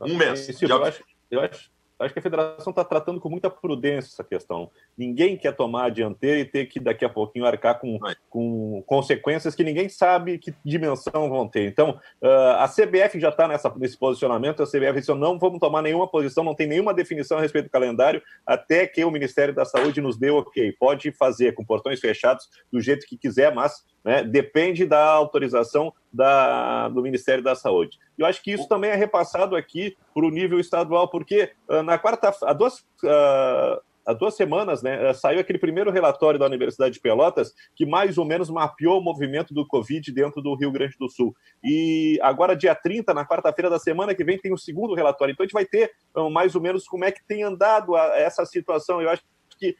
Um 0.00 0.16
mês. 0.16 0.62
Eu 0.62 0.84
acho, 0.84 1.04
eu 1.30 1.40
acho, 1.40 1.70
acho 1.98 2.12
que 2.12 2.18
a 2.18 2.22
federação 2.22 2.70
está 2.70 2.84
tratando 2.84 3.20
com 3.20 3.28
muita 3.28 3.48
prudência 3.48 4.08
essa 4.08 4.24
questão. 4.24 4.70
Ninguém 4.96 5.36
quer 5.36 5.52
tomar 5.52 5.86
a 5.86 5.90
dianteira 5.90 6.40
e 6.40 6.44
ter 6.44 6.66
que 6.66 6.78
daqui 6.78 7.04
a 7.04 7.08
pouquinho 7.08 7.46
arcar 7.46 7.78
com, 7.78 7.98
com 8.28 8.82
consequências 8.86 9.54
que 9.54 9.64
ninguém 9.64 9.88
sabe 9.88 10.38
que 10.38 10.54
dimensão 10.64 11.28
vão 11.28 11.48
ter. 11.48 11.68
Então, 11.68 11.98
uh, 12.22 12.56
a 12.58 12.68
CBF 12.68 13.18
já 13.18 13.30
está 13.30 13.48
nesse 13.76 13.98
posicionamento, 13.98 14.62
a 14.62 14.66
CBF 14.66 15.00
disse, 15.00 15.14
não 15.14 15.38
vamos 15.38 15.58
tomar 15.58 15.82
nenhuma 15.82 16.08
posição, 16.08 16.44
não 16.44 16.54
tem 16.54 16.66
nenhuma 16.66 16.92
definição 16.92 17.38
a 17.38 17.40
respeito 17.40 17.66
do 17.66 17.70
calendário, 17.70 18.22
até 18.44 18.86
que 18.86 19.04
o 19.04 19.10
Ministério 19.10 19.54
da 19.54 19.64
Saúde 19.64 20.00
nos 20.00 20.18
dê 20.18 20.30
ok. 20.30 20.72
Pode 20.78 21.12
fazer 21.12 21.54
com 21.54 21.64
portões 21.64 22.00
fechados 22.00 22.48
do 22.70 22.80
jeito 22.80 23.06
que 23.06 23.16
quiser, 23.16 23.54
mas 23.54 23.84
né, 24.06 24.22
depende 24.22 24.86
da 24.86 25.04
autorização 25.04 25.92
da, 26.12 26.88
do 26.88 27.02
Ministério 27.02 27.42
da 27.42 27.56
Saúde. 27.56 27.98
Eu 28.16 28.24
acho 28.24 28.40
que 28.40 28.52
isso 28.52 28.68
também 28.68 28.90
é 28.90 28.94
repassado 28.94 29.56
aqui 29.56 29.96
para 30.14 30.24
o 30.24 30.30
nível 30.30 30.60
estadual, 30.60 31.08
porque 31.08 31.50
uh, 31.68 31.82
na 31.82 31.98
quarta, 31.98 32.32
há 32.44 32.52
duas, 32.52 32.78
uh, 33.02 33.80
há 34.06 34.12
duas 34.12 34.36
semanas, 34.36 34.80
né, 34.80 35.12
saiu 35.12 35.40
aquele 35.40 35.58
primeiro 35.58 35.90
relatório 35.90 36.38
da 36.38 36.46
Universidade 36.46 36.94
de 36.94 37.00
Pelotas 37.00 37.52
que 37.74 37.84
mais 37.84 38.16
ou 38.16 38.24
menos 38.24 38.48
mapeou 38.48 39.00
o 39.00 39.02
movimento 39.02 39.52
do 39.52 39.66
Covid 39.66 40.12
dentro 40.12 40.40
do 40.40 40.54
Rio 40.54 40.70
Grande 40.70 40.96
do 40.96 41.08
Sul. 41.08 41.34
E 41.64 42.16
agora, 42.22 42.54
dia 42.54 42.76
30, 42.76 43.12
na 43.12 43.26
quarta-feira 43.26 43.68
da 43.68 43.80
semana 43.80 44.14
que 44.14 44.22
vem, 44.22 44.38
tem 44.38 44.52
o 44.52 44.58
segundo 44.58 44.94
relatório. 44.94 45.32
Então, 45.32 45.42
a 45.42 45.46
gente 45.46 45.52
vai 45.52 45.66
ter 45.66 45.90
mais 46.30 46.54
ou 46.54 46.62
menos 46.62 46.86
como 46.86 47.04
é 47.04 47.10
que 47.10 47.26
tem 47.26 47.42
andado 47.42 47.96
a, 47.96 48.16
essa 48.16 48.46
situação. 48.46 49.02
Eu 49.02 49.10
acho 49.10 49.24
que 49.58 49.70
uh, 49.70 49.76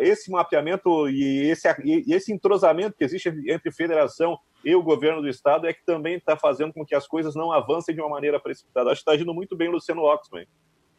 esse 0.00 0.30
mapeamento 0.30 1.08
e 1.08 1.48
esse, 1.50 1.68
e 1.84 2.12
esse 2.12 2.32
entrosamento 2.32 2.96
que 2.96 3.04
existe 3.04 3.28
entre 3.48 3.70
federação 3.70 4.38
e 4.64 4.74
o 4.74 4.82
governo 4.82 5.22
do 5.22 5.28
estado 5.28 5.66
é 5.66 5.72
que 5.72 5.84
também 5.84 6.16
está 6.16 6.36
fazendo 6.36 6.72
com 6.72 6.84
que 6.84 6.94
as 6.94 7.06
coisas 7.06 7.34
não 7.34 7.50
avancem 7.50 7.94
de 7.94 8.00
uma 8.00 8.10
maneira 8.10 8.38
precipitada. 8.38 8.90
Acho 8.90 9.00
que 9.00 9.02
está 9.02 9.12
agindo 9.12 9.32
muito 9.32 9.56
bem 9.56 9.68
o 9.68 9.72
Luciano 9.72 10.02
Oxman. 10.02 10.46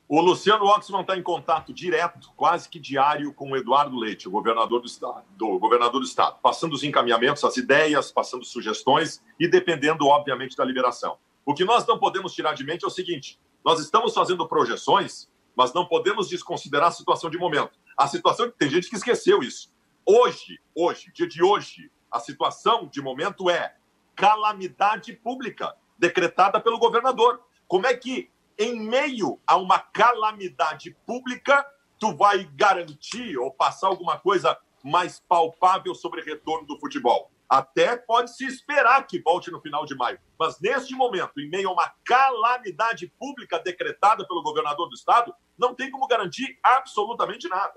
O 0.08 0.20
Luciano 0.20 0.66
Oxman 0.66 1.02
está 1.02 1.16
em 1.16 1.24
contato 1.24 1.72
direto, 1.72 2.34
quase 2.36 2.68
que 2.68 2.80
diário, 2.80 3.34
com 3.34 3.52
o 3.52 3.56
Eduardo 3.56 3.96
Leite, 3.98 4.28
o 4.28 4.32
governador 4.32 4.82
do 4.82 4.88
estado, 4.88 5.24
do 5.38 5.58
governador 5.58 6.02
do 6.02 6.06
estado, 6.06 6.38
passando 6.42 6.74
os 6.74 6.84
encaminhamentos, 6.84 7.44
as 7.46 7.56
ideias, 7.56 8.12
passando 8.12 8.44
sugestões 8.44 9.24
e 9.40 9.48
dependendo, 9.48 10.08
obviamente, 10.08 10.58
da 10.58 10.66
liberação. 10.66 11.18
O 11.46 11.54
que 11.54 11.64
nós 11.64 11.88
não 11.88 11.98
podemos 11.98 12.34
tirar 12.34 12.54
de 12.54 12.66
mente 12.66 12.84
é 12.84 12.88
o 12.88 12.92
seguinte: 12.92 13.40
nós 13.64 13.80
estamos 13.80 14.14
fazendo 14.14 14.46
projeções, 14.48 15.30
mas 15.56 15.74
não 15.74 15.86
podemos 15.86 16.28
desconsiderar 16.28 16.90
a 16.90 16.92
situação 16.92 17.30
de 17.30 17.38
momento. 17.38 17.80
A 17.98 18.08
situação 18.08 18.52
tem 18.52 18.70
gente 18.70 18.90
que 18.90 18.96
esqueceu 18.96 19.42
isso. 19.42 19.74
Hoje, 20.06 20.60
hoje, 20.76 21.12
dia 21.14 21.28
de 21.28 21.44
hoje, 21.44 21.92
a 22.12 22.20
situação 22.20 22.88
de 22.88 23.02
momento 23.02 23.50
é 23.50 23.76
calamidade 24.16 25.14
pública 25.14 25.76
decretada 25.98 26.60
pelo 26.60 26.80
governador. 26.80 27.42
Como 27.68 27.88
é 27.88 27.96
que 27.96 28.30
em 28.58 28.80
meio 28.80 29.40
a 29.46 29.56
uma 29.56 29.80
calamidade 29.80 30.96
pública, 31.06 31.66
tu 31.98 32.16
vai 32.16 32.44
garantir 32.56 33.38
ou 33.38 33.52
passar 33.52 33.88
alguma 33.88 34.20
coisa 34.20 34.58
mais 34.84 35.20
palpável 35.20 35.96
sobre 35.96 36.22
retorno 36.22 36.68
do 36.68 36.80
futebol. 36.80 37.32
Até 37.50 37.98
pode 37.98 38.36
se 38.36 38.46
esperar 38.46 39.06
que 39.06 39.20
volte 39.20 39.52
no 39.52 39.60
final 39.60 39.86
de 39.86 39.96
maio. 39.96 40.20
Mas 40.40 40.60
neste 40.62 40.96
momento, 40.96 41.40
em 41.40 41.50
meio 41.50 41.70
a 41.70 41.74
uma 41.74 41.94
calamidade 42.06 43.08
pública 43.20 43.60
decretada 43.60 44.26
pelo 44.26 44.44
governador 44.44 44.88
do 44.88 44.96
estado, 44.96 45.34
não 45.62 45.76
tem 45.76 45.90
como 45.92 46.08
garantir 46.08 46.58
absolutamente 46.64 47.48
nada. 47.48 47.74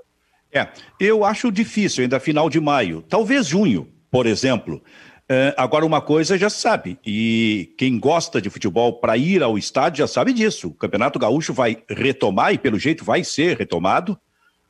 É, 0.52 0.68
eu 0.98 1.24
acho 1.24 1.52
difícil 1.52 2.02
ainda 2.02 2.18
final 2.18 2.48
de 2.48 2.60
maio, 2.60 3.02
talvez 3.02 3.46
junho, 3.46 3.92
por 4.10 4.26
exemplo. 4.26 4.82
Uh, 5.24 5.56
agora, 5.56 5.86
uma 5.86 6.02
coisa 6.02 6.36
já 6.36 6.50
sabe, 6.50 6.98
e 7.04 7.74
quem 7.78 7.98
gosta 7.98 8.42
de 8.42 8.50
futebol 8.50 9.00
para 9.00 9.16
ir 9.16 9.42
ao 9.42 9.56
estádio 9.56 9.98
já 9.98 10.06
sabe 10.06 10.32
disso. 10.32 10.68
O 10.68 10.74
Campeonato 10.74 11.18
Gaúcho 11.18 11.52
vai 11.52 11.82
retomar, 11.88 12.52
e 12.52 12.58
pelo 12.58 12.78
jeito 12.78 13.04
vai 13.04 13.24
ser 13.24 13.56
retomado, 13.56 14.18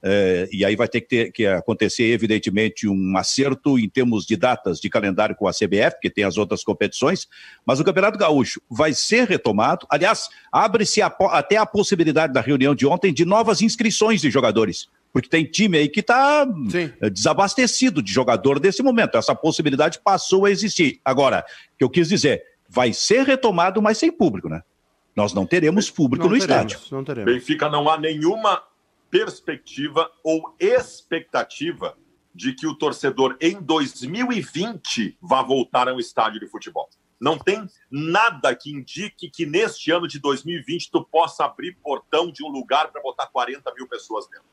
uh, 0.04 0.48
e 0.52 0.64
aí 0.64 0.76
vai 0.76 0.86
ter 0.86 1.00
que, 1.00 1.06
ter 1.06 1.32
que 1.32 1.46
acontecer, 1.46 2.04
evidentemente, 2.04 2.86
um 2.86 3.16
acerto 3.16 3.78
em 3.78 3.88
termos 3.88 4.26
de 4.26 4.36
datas 4.36 4.78
de 4.78 4.90
calendário 4.90 5.34
com 5.34 5.48
a 5.48 5.52
CBF, 5.52 5.92
porque 5.92 6.10
tem 6.10 6.24
as 6.24 6.36
outras 6.36 6.62
competições, 6.62 7.26
mas 7.64 7.80
o 7.80 7.84
Campeonato 7.84 8.18
Gaúcho 8.18 8.60
vai 8.70 8.92
ser 8.92 9.26
retomado. 9.28 9.86
Aliás, 9.88 10.28
abre-se 10.52 11.00
até 11.02 11.56
a 11.56 11.66
possibilidade 11.66 12.32
da 12.32 12.40
reunião 12.40 12.74
de 12.74 12.86
ontem 12.86 13.12
de 13.12 13.24
novas 13.24 13.62
inscrições 13.62 14.20
de 14.20 14.30
jogadores 14.30 14.88
porque 15.12 15.28
tem 15.28 15.44
time 15.44 15.78
aí 15.78 15.88
que 15.88 16.00
está 16.00 16.44
eh, 16.74 17.08
desabastecido 17.08 18.02
de 18.02 18.12
jogador 18.12 18.60
nesse 18.60 18.82
momento. 18.82 19.16
Essa 19.16 19.32
possibilidade 19.32 20.00
passou 20.04 20.44
a 20.44 20.50
existir. 20.50 21.00
Agora, 21.04 21.44
o 21.74 21.78
que 21.78 21.84
eu 21.84 21.88
quis 21.88 22.08
dizer, 22.08 22.42
vai 22.68 22.92
ser 22.92 23.24
retomado, 23.24 23.80
mas 23.80 23.96
sem 23.96 24.10
público, 24.10 24.48
né? 24.48 24.62
Nós 25.14 25.32
não 25.32 25.46
teremos 25.46 25.88
público 25.88 26.26
não 26.26 26.34
no 26.34 26.40
teremos, 26.40 26.72
estádio. 26.72 26.88
Não 26.90 27.04
teremos. 27.04 27.32
Benfica 27.32 27.68
não 27.70 27.88
há 27.88 27.96
nenhuma 27.96 28.60
perspectiva 29.14 30.10
ou 30.24 30.56
expectativa 30.58 31.96
de 32.34 32.52
que 32.52 32.66
o 32.66 32.74
torcedor 32.74 33.36
em 33.40 33.62
2020 33.62 35.16
vá 35.22 35.40
voltar 35.40 35.88
a 35.88 35.94
um 35.94 36.00
estádio 36.00 36.40
de 36.40 36.48
futebol. 36.48 36.90
Não 37.20 37.38
tem 37.38 37.64
nada 37.88 38.52
que 38.56 38.72
indique 38.72 39.30
que 39.30 39.46
neste 39.46 39.92
ano 39.92 40.08
de 40.08 40.18
2020 40.18 40.90
tu 40.90 41.04
possa 41.04 41.44
abrir 41.44 41.78
portão 41.80 42.32
de 42.32 42.42
um 42.42 42.48
lugar 42.48 42.90
para 42.90 43.00
botar 43.00 43.28
40 43.28 43.72
mil 43.74 43.86
pessoas 43.86 44.26
dentro. 44.26 44.48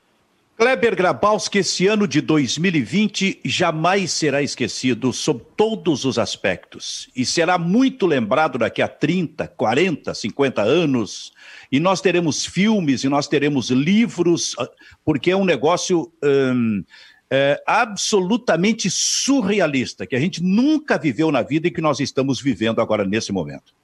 Kleber 0.56 0.94
Grabowski, 0.94 1.58
esse 1.58 1.86
ano 1.86 2.06
de 2.06 2.20
2020 2.20 3.40
jamais 3.44 4.12
será 4.12 4.42
esquecido 4.42 5.12
sob 5.12 5.42
todos 5.56 6.04
os 6.04 6.18
aspectos 6.18 7.08
e 7.16 7.24
será 7.24 7.56
muito 7.56 8.06
lembrado 8.06 8.58
daqui 8.58 8.82
a 8.82 8.86
30, 8.86 9.48
40, 9.48 10.14
50 10.14 10.62
anos. 10.62 11.32
E 11.70 11.80
nós 11.80 12.00
teremos 12.00 12.44
filmes 12.44 13.02
e 13.02 13.08
nós 13.08 13.26
teremos 13.26 13.70
livros, 13.70 14.54
ah, 14.58 14.68
porque 15.04 15.30
é 15.30 15.36
um 15.36 15.44
negócio 15.44 16.12
hum, 16.22 16.84
é, 17.30 17.60
absolutamente 17.66 18.90
surrealista, 18.90 20.06
que 20.06 20.14
a 20.14 20.20
gente 20.20 20.42
nunca 20.42 20.98
viveu 20.98 21.32
na 21.32 21.40
vida 21.40 21.66
e 21.68 21.70
que 21.70 21.80
nós 21.80 21.98
estamos 21.98 22.42
vivendo 22.42 22.80
agora 22.80 23.06
nesse 23.06 23.32
momento. 23.32 23.74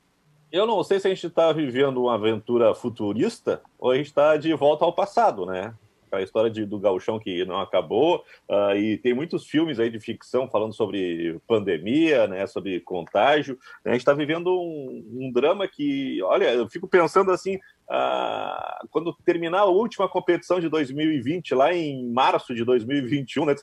Eu 0.52 0.66
não 0.66 0.84
sei 0.84 1.00
se 1.00 1.06
a 1.06 1.10
gente 1.10 1.26
está 1.26 1.50
vivendo 1.50 2.02
uma 2.02 2.14
aventura 2.14 2.74
futurista 2.74 3.62
ou 3.78 3.90
a 3.90 3.96
gente 3.96 4.06
está 4.06 4.36
de 4.36 4.52
volta 4.54 4.84
ao 4.84 4.92
passado, 4.92 5.46
né? 5.46 5.72
A 6.12 6.22
história 6.22 6.50
de, 6.50 6.64
do 6.64 6.78
gauchão 6.78 7.18
que 7.18 7.44
não 7.44 7.60
acabou, 7.60 8.24
uh, 8.48 8.76
e 8.76 8.98
tem 8.98 9.14
muitos 9.14 9.46
filmes 9.46 9.78
aí 9.78 9.90
de 9.90 10.00
ficção 10.00 10.48
falando 10.48 10.74
sobre 10.74 11.38
pandemia, 11.46 12.26
né, 12.26 12.46
sobre 12.46 12.80
contágio. 12.80 13.58
A 13.84 13.90
gente 13.90 14.00
está 14.00 14.12
vivendo 14.12 14.48
um, 14.48 15.04
um, 15.12 15.32
drama 15.32 15.66
que, 15.66 16.22
olha, 16.22 16.52
eu 16.52 16.68
fico 16.68 16.88
pensando 16.88 17.30
assim, 17.30 17.56
uh, 17.56 18.88
quando 18.90 19.16
terminar 19.24 19.60
a 19.60 19.66
última 19.66 20.08
competição 20.08 20.60
de 20.60 20.68
2020, 20.68 21.54
lá 21.54 21.74
em 21.74 22.10
março 22.10 22.54
de 22.54 22.64
2021, 22.64 23.46
né, 23.46 23.54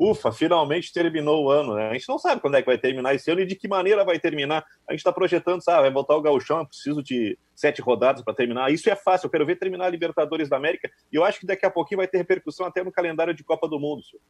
ufa, 0.00 0.32
finalmente 0.32 0.90
terminou 0.90 1.44
o 1.44 1.50
ano. 1.50 1.74
Né? 1.74 1.90
A 1.90 1.92
gente 1.92 2.08
não 2.08 2.18
sabe 2.18 2.40
quando 2.40 2.56
é 2.56 2.62
que 2.62 2.66
vai 2.66 2.78
terminar 2.78 3.14
esse 3.14 3.30
ano 3.30 3.42
e 3.42 3.46
de 3.46 3.54
que 3.54 3.68
maneira 3.68 4.02
vai 4.02 4.18
terminar. 4.18 4.64
A 4.88 4.92
gente 4.92 5.00
está 5.00 5.12
projetando, 5.12 5.62
sabe, 5.62 5.82
vai 5.82 5.90
botar 5.90 6.16
o 6.16 6.22
gauchão, 6.22 6.64
preciso 6.64 7.02
de 7.02 7.38
sete 7.54 7.82
rodadas 7.82 8.22
para 8.22 8.32
terminar. 8.32 8.72
Isso 8.72 8.88
é 8.88 8.96
fácil, 8.96 9.26
eu 9.26 9.30
quero 9.30 9.44
ver 9.44 9.56
terminar 9.56 9.84
a 9.84 9.90
Libertadores 9.90 10.48
da 10.48 10.56
América 10.56 10.90
e 11.12 11.16
eu 11.16 11.22
acho 11.22 11.38
que 11.38 11.46
daqui 11.46 11.66
a 11.66 11.70
pouquinho 11.70 11.98
vai 11.98 12.08
ter 12.08 12.16
repercussão 12.16 12.64
até 12.64 12.82
no 12.82 12.90
calendário 12.90 13.34
de 13.34 13.44
Copa 13.44 13.68
do 13.68 13.78
Mundo. 13.78 14.02
Senhor. 14.02 14.22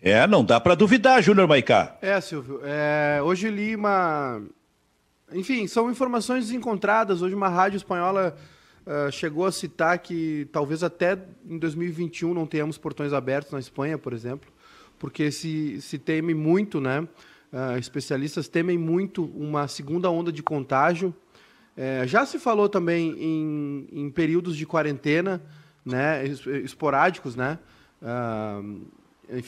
É, 0.00 0.26
não 0.26 0.44
dá 0.44 0.60
para 0.60 0.76
duvidar, 0.76 1.22
Júnior 1.22 1.48
Maicá. 1.48 1.96
É, 2.00 2.20
Silvio. 2.20 2.60
É, 2.64 3.20
hoje 3.22 3.48
li 3.50 3.74
uma. 3.74 4.42
Enfim, 5.32 5.66
são 5.66 5.90
informações 5.90 6.50
encontradas. 6.50 7.22
Hoje 7.22 7.34
uma 7.34 7.48
rádio 7.48 7.76
espanhola 7.76 8.36
Uh, 8.84 9.12
chegou 9.12 9.46
a 9.46 9.52
citar 9.52 9.96
que 9.98 10.48
talvez 10.50 10.82
até 10.82 11.16
em 11.48 11.56
2021 11.56 12.34
não 12.34 12.46
tenhamos 12.46 12.76
portões 12.76 13.12
abertos 13.12 13.52
na 13.52 13.60
Espanha, 13.60 13.96
por 13.96 14.12
exemplo, 14.12 14.50
porque 14.98 15.30
se, 15.30 15.80
se 15.80 15.98
teme 15.98 16.34
muito, 16.34 16.80
né? 16.80 17.00
Uh, 17.52 17.78
especialistas 17.78 18.48
temem 18.48 18.78
muito 18.78 19.24
uma 19.24 19.68
segunda 19.68 20.10
onda 20.10 20.32
de 20.32 20.42
contágio. 20.42 21.14
Uh, 21.76 22.06
já 22.06 22.26
se 22.26 22.38
falou 22.38 22.68
também 22.68 23.10
em, 23.18 23.88
em, 23.92 24.10
períodos 24.10 24.56
de 24.56 24.66
quarentena, 24.66 25.40
né? 25.84 26.24
Esporádicos, 26.26 27.36
né? 27.36 27.58
Ah, 28.02 28.60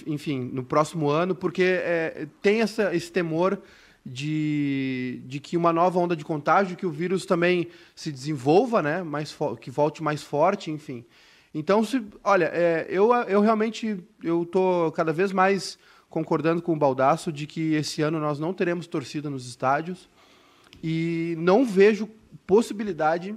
enfim, 0.07 0.51
no 0.53 0.63
próximo 0.63 1.11
ano, 1.11 1.35
porque 1.35 1.63
é, 1.63 2.29
tem 2.41 2.61
essa, 2.61 2.95
esse 2.95 3.11
temor 3.11 3.61
de, 4.05 5.23
de 5.25 5.41
que 5.41 5.57
uma 5.57 5.73
nova 5.73 5.99
onda 5.99 6.15
de 6.15 6.25
contágio, 6.25 6.77
que 6.77 6.85
o 6.85 6.91
vírus 6.91 7.25
também 7.25 7.69
se 7.95 8.13
desenvolva, 8.13 8.83
né? 8.83 9.03
Mais 9.03 9.35
que 9.61 9.71
volte 9.71 10.03
mais 10.03 10.23
forte, 10.23 10.71
enfim. 10.71 11.05
Então, 11.55 11.83
se, 11.85 12.05
olha, 12.23 12.51
é, 12.53 12.87
eu, 12.91 13.13
eu 13.15 13.41
realmente 13.41 13.99
eu 14.23 14.45
tô 14.45 14.93
cada 14.93 15.13
vez 15.13 15.33
mais 15.33 15.79
concordando 16.11 16.61
com 16.61 16.75
o 16.75 16.77
Baldaço 16.77 17.33
de 17.33 17.47
que 17.47 17.75
esse 17.75 18.03
ano 18.03 18.21
nós 18.21 18.39
não 18.39 18.53
teremos 18.53 18.87
torcida 18.87 19.31
nos 19.31 19.47
estádios 19.47 20.09
e 20.83 21.35
não 21.39 21.65
vejo 21.65 22.09
possibilidade 22.47 23.35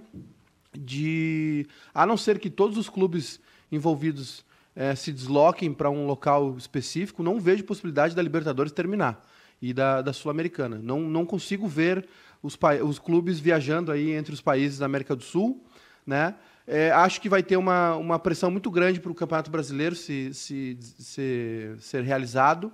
de, 0.77 1.65
a 1.93 2.05
não 2.05 2.17
ser 2.17 2.39
que 2.39 2.49
todos 2.49 2.77
os 2.77 2.89
clubes 2.89 3.39
envolvidos 3.71 4.45
é, 4.75 4.93
se 4.95 5.11
desloquem 5.11 5.73
para 5.73 5.89
um 5.89 6.05
local 6.05 6.55
específico, 6.57 7.23
não 7.23 7.39
vejo 7.39 7.63
possibilidade 7.63 8.15
da 8.15 8.21
Libertadores 8.21 8.71
terminar 8.71 9.23
e 9.61 9.73
da, 9.73 10.01
da 10.01 10.13
Sul-Americana. 10.13 10.79
Não, 10.81 11.01
não 11.01 11.25
consigo 11.25 11.67
ver 11.67 12.07
os, 12.41 12.57
os 12.83 12.99
clubes 12.99 13.39
viajando 13.39 13.91
aí 13.91 14.11
entre 14.11 14.33
os 14.33 14.41
países 14.41 14.79
da 14.79 14.85
América 14.85 15.15
do 15.15 15.23
Sul, 15.23 15.63
né? 16.05 16.35
É, 16.69 16.91
acho 16.91 17.21
que 17.21 17.29
vai 17.29 17.41
ter 17.41 17.55
uma, 17.55 17.95
uma 17.95 18.19
pressão 18.19 18.51
muito 18.51 18.69
grande 18.69 18.99
para 18.99 19.11
o 19.11 19.15
Campeonato 19.15 19.49
Brasileiro 19.49 19.95
se, 19.95 20.33
se, 20.33 20.77
se 20.81 21.75
ser 21.79 22.03
realizado. 22.03 22.71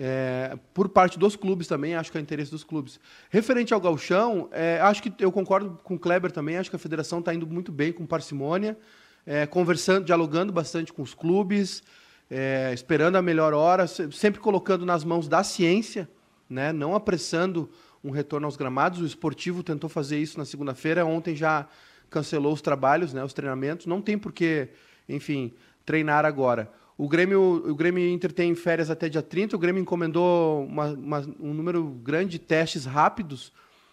É, 0.00 0.56
por 0.72 0.88
parte 0.88 1.18
dos 1.18 1.34
clubes 1.34 1.66
também, 1.66 1.96
acho 1.96 2.12
que 2.12 2.18
é 2.18 2.20
interesse 2.20 2.52
dos 2.52 2.62
clubes. 2.62 3.00
Referente 3.28 3.74
ao 3.74 3.80
galchão, 3.80 4.48
é, 4.52 4.78
acho 4.80 5.02
que 5.02 5.12
eu 5.18 5.32
concordo 5.32 5.80
com 5.82 5.96
o 5.96 5.98
Kleber 5.98 6.30
também, 6.30 6.56
acho 6.56 6.70
que 6.70 6.76
a 6.76 6.78
federação 6.78 7.18
está 7.18 7.34
indo 7.34 7.44
muito 7.48 7.72
bem 7.72 7.92
com 7.92 8.06
parcimônia, 8.06 8.78
é, 9.26 9.44
conversando, 9.46 10.04
dialogando 10.04 10.52
bastante 10.52 10.92
com 10.92 11.02
os 11.02 11.14
clubes, 11.14 11.82
é, 12.30 12.72
esperando 12.72 13.16
a 13.16 13.22
melhor 13.22 13.54
hora, 13.54 13.86
sempre 13.86 14.40
colocando 14.40 14.84
nas 14.84 15.04
mãos 15.04 15.28
da 15.28 15.42
ciência, 15.42 16.08
né? 16.48 16.72
não 16.72 16.94
apressando 16.94 17.70
um 18.02 18.10
retorno 18.10 18.46
aos 18.46 18.56
gramados. 18.56 19.00
O 19.00 19.06
esportivo 19.06 19.62
tentou 19.62 19.88
fazer 19.88 20.18
isso 20.18 20.38
na 20.38 20.44
segunda-feira, 20.44 21.04
ontem 21.04 21.34
já 21.34 21.66
cancelou 22.10 22.52
os 22.52 22.62
trabalhos, 22.62 23.12
né, 23.12 23.22
os 23.22 23.32
treinamentos. 23.32 23.86
Não 23.86 24.00
tem 24.00 24.16
por 24.16 24.32
que, 24.32 24.68
enfim, 25.08 25.52
treinar 25.84 26.24
agora. 26.24 26.72
O 26.96 27.08
Grêmio, 27.08 27.40
o 27.40 27.74
Grêmio 27.74 28.06
Inter 28.08 28.32
tem 28.32 28.54
férias 28.54 28.90
até 28.90 29.08
dia 29.08 29.22
30. 29.22 29.54
O 29.54 29.58
Grêmio 29.58 29.80
encomendou 29.80 30.64
uma, 30.64 30.86
uma, 30.86 31.20
um 31.38 31.54
número 31.54 31.84
grande 32.02 32.32
de 32.32 32.38
testes 32.38 32.84
rápidos 32.84 33.52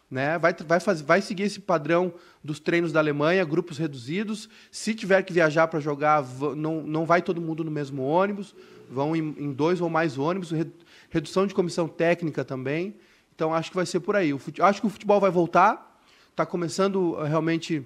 né? 0.10 0.38
Vai, 0.38 0.54
vai, 0.54 0.80
fazer, 0.80 1.04
vai 1.04 1.22
seguir 1.22 1.44
esse 1.44 1.60
padrão 1.60 2.14
dos 2.44 2.60
treinos 2.60 2.92
da 2.92 3.00
Alemanha, 3.00 3.44
grupos 3.44 3.78
reduzidos. 3.78 4.48
Se 4.72 4.94
tiver 4.94 5.22
que 5.24 5.34
viajar 5.34 5.68
para 5.68 5.80
jogar, 5.80 6.24
não, 6.56 6.82
não 6.82 7.06
vai 7.06 7.22
todo 7.22 7.42
mundo 7.42 7.64
no 7.64 7.72
mesmo 7.72 8.04
ônibus, 8.04 8.56
vão 8.90 9.16
em, 9.16 9.36
em 9.38 9.52
dois 9.52 9.82
ou 9.82 9.90
mais 9.90 10.18
ônibus, 10.18 10.52
redução 11.10 11.48
de 11.48 11.54
comissão 11.54 11.88
técnica 11.88 12.46
também. 12.46 12.96
Então 13.34 13.54
acho 13.54 13.70
que 13.70 13.76
vai 13.76 13.86
ser 13.86 14.00
por 14.00 14.16
aí. 14.16 14.34
O 14.34 14.38
fute... 14.38 14.62
Acho 14.62 14.80
que 14.80 14.88
o 14.88 14.90
futebol 14.90 15.20
vai 15.20 15.32
voltar. 15.32 16.00
Está 16.30 16.46
começando 16.46 17.18
eh, 17.20 17.28
realmente 17.28 17.86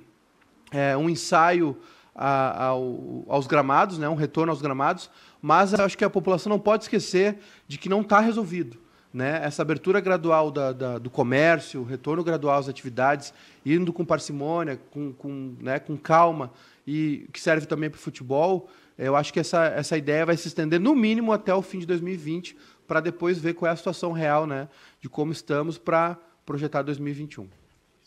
é, 0.72 0.98
um 0.98 1.10
ensaio 1.10 1.78
a, 2.14 2.66
ao, 2.66 3.26
aos 3.28 3.48
gramados, 3.48 3.98
né? 3.98 4.10
um 4.10 4.16
retorno 4.16 4.52
aos 4.52 4.62
gramados. 4.62 5.10
Mas 5.42 5.74
acho 5.74 5.98
que 5.98 6.04
a 6.04 6.10
população 6.10 6.50
não 6.50 6.60
pode 6.60 6.84
esquecer 6.84 7.40
de 7.68 7.78
que 7.78 7.88
não 7.88 8.02
está 8.02 8.20
resolvido 8.20 8.78
né, 9.14 9.42
essa 9.44 9.62
abertura 9.62 10.00
gradual 10.00 10.52
da, 10.52 10.72
da, 10.72 10.98
do 10.98 11.10
comércio, 11.10 11.84
retorno 11.84 12.24
gradual 12.24 12.60
às 12.60 12.70
atividades, 12.70 13.34
indo 13.66 13.92
com 13.92 14.06
parcimônia, 14.06 14.80
com, 14.92 15.12
com, 15.14 15.56
né, 15.60 15.80
com 15.80 15.98
calma, 15.98 16.52
e 16.86 17.28
que 17.34 17.40
serve 17.40 17.66
também 17.66 17.90
para 17.90 17.98
o 17.98 18.02
futebol, 18.02 18.70
eu 18.98 19.16
acho 19.16 19.32
que 19.32 19.40
essa, 19.40 19.66
essa 19.68 19.98
ideia 19.98 20.26
vai 20.26 20.38
se 20.38 20.48
estender 20.48 20.80
no 20.80 20.94
mínimo 20.96 21.32
até 21.32 21.54
o 21.54 21.62
fim 21.62 21.80
de 21.80 21.86
2020, 21.86 22.56
para 22.88 23.00
depois 23.00 23.40
ver 23.40 23.54
qual 23.54 23.70
é 23.70 23.74
a 23.74 23.76
situação 23.76 24.12
real 24.12 24.46
né, 24.46 24.68
de 25.00 25.08
como 25.08 25.32
estamos 25.32 25.78
para 25.78 26.18
projetar 26.46 26.82
2021. 26.82 27.48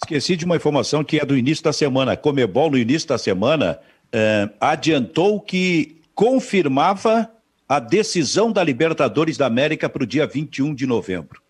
Esqueci 0.03 0.37
de 0.37 0.45
uma 0.45 0.57
informação 0.57 1.05
que 1.05 1.19
é 1.19 1.25
do 1.25 1.37
início 1.37 1.63
da 1.63 1.73
semana. 1.73 2.17
Comebol, 2.17 2.73
no 2.73 2.77
início 2.77 3.09
da 3.09 3.17
semana, 3.17 3.79
eh, 4.13 4.51
adiantou 4.61 5.41
que 5.41 6.01
confirmava 6.13 7.31
a 7.73 7.79
decisão 7.79 8.53
da 8.53 8.63
Libertadores 8.63 9.39
da 9.39 9.47
América 9.47 9.89
para 9.89 10.03
o 10.03 10.07
dia 10.07 10.27
21 10.27 10.75
de 10.75 10.87
novembro. 10.87 11.41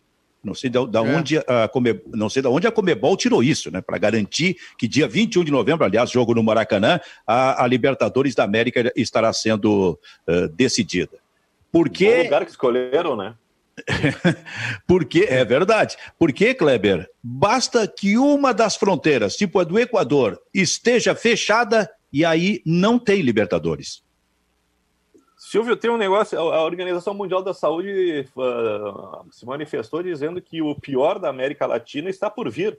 Não 0.42 0.54
sei 0.54 0.70
da, 0.70 0.85
da 0.85 1.00
é. 1.00 1.16
onde 1.16 1.38
a 1.38 1.66
Come, 1.66 2.00
não 2.14 2.28
sei 2.28 2.40
da 2.40 2.48
onde 2.48 2.64
a 2.64 2.70
Comebol 2.70 3.16
tirou 3.16 3.42
isso, 3.42 3.72
né? 3.72 3.80
Para 3.80 3.98
garantir 3.98 4.56
que 4.78 4.87
dia 4.87 5.08
21 5.08 5.42
de 5.42 5.50
novembro, 5.50 5.85
aliás, 5.85 6.12
jogo 6.12 6.32
no 6.32 6.40
Maracanã, 6.40 7.00
a, 7.26 7.64
a 7.64 7.66
Libertadores 7.66 8.37
da 8.37 8.44
América 8.44 8.92
estará 8.94 9.32
sendo 9.32 9.98
uh, 10.28 10.48
decidida. 10.50 11.18
Porque 11.72 12.20
o 12.20 12.22
lugar 12.22 12.44
que 12.44 12.52
escolheram, 12.52 13.16
né? 13.16 13.35
Porque 14.87 15.26
é 15.28 15.44
verdade. 15.44 15.96
Porque, 16.16 16.54
Kleber, 16.54 17.11
basta 17.20 17.88
que 17.88 18.16
uma 18.16 18.54
das 18.54 18.76
fronteiras, 18.76 19.35
tipo 19.35 19.58
a 19.58 19.64
do 19.64 19.76
Equador, 19.76 20.40
esteja 20.54 21.16
fechada 21.16 21.90
e 22.12 22.24
aí 22.24 22.62
não 22.64 22.96
tem 22.96 23.22
Libertadores. 23.22 24.04
Silvio, 25.53 25.77
tem 25.77 25.91
um 25.91 25.99
negócio. 25.99 26.38
A 26.38 26.65
Organização 26.65 27.12
Mundial 27.12 27.43
da 27.43 27.53
Saúde 27.53 28.27
uh, 28.35 29.31
se 29.31 29.45
manifestou 29.45 30.03
dizendo 30.03 30.41
que 30.41 30.62
o 30.62 30.75
pior 30.75 31.19
da 31.19 31.29
América 31.29 31.67
Latina 31.67 32.09
está 32.09 32.31
por 32.31 32.51
vir. 32.51 32.79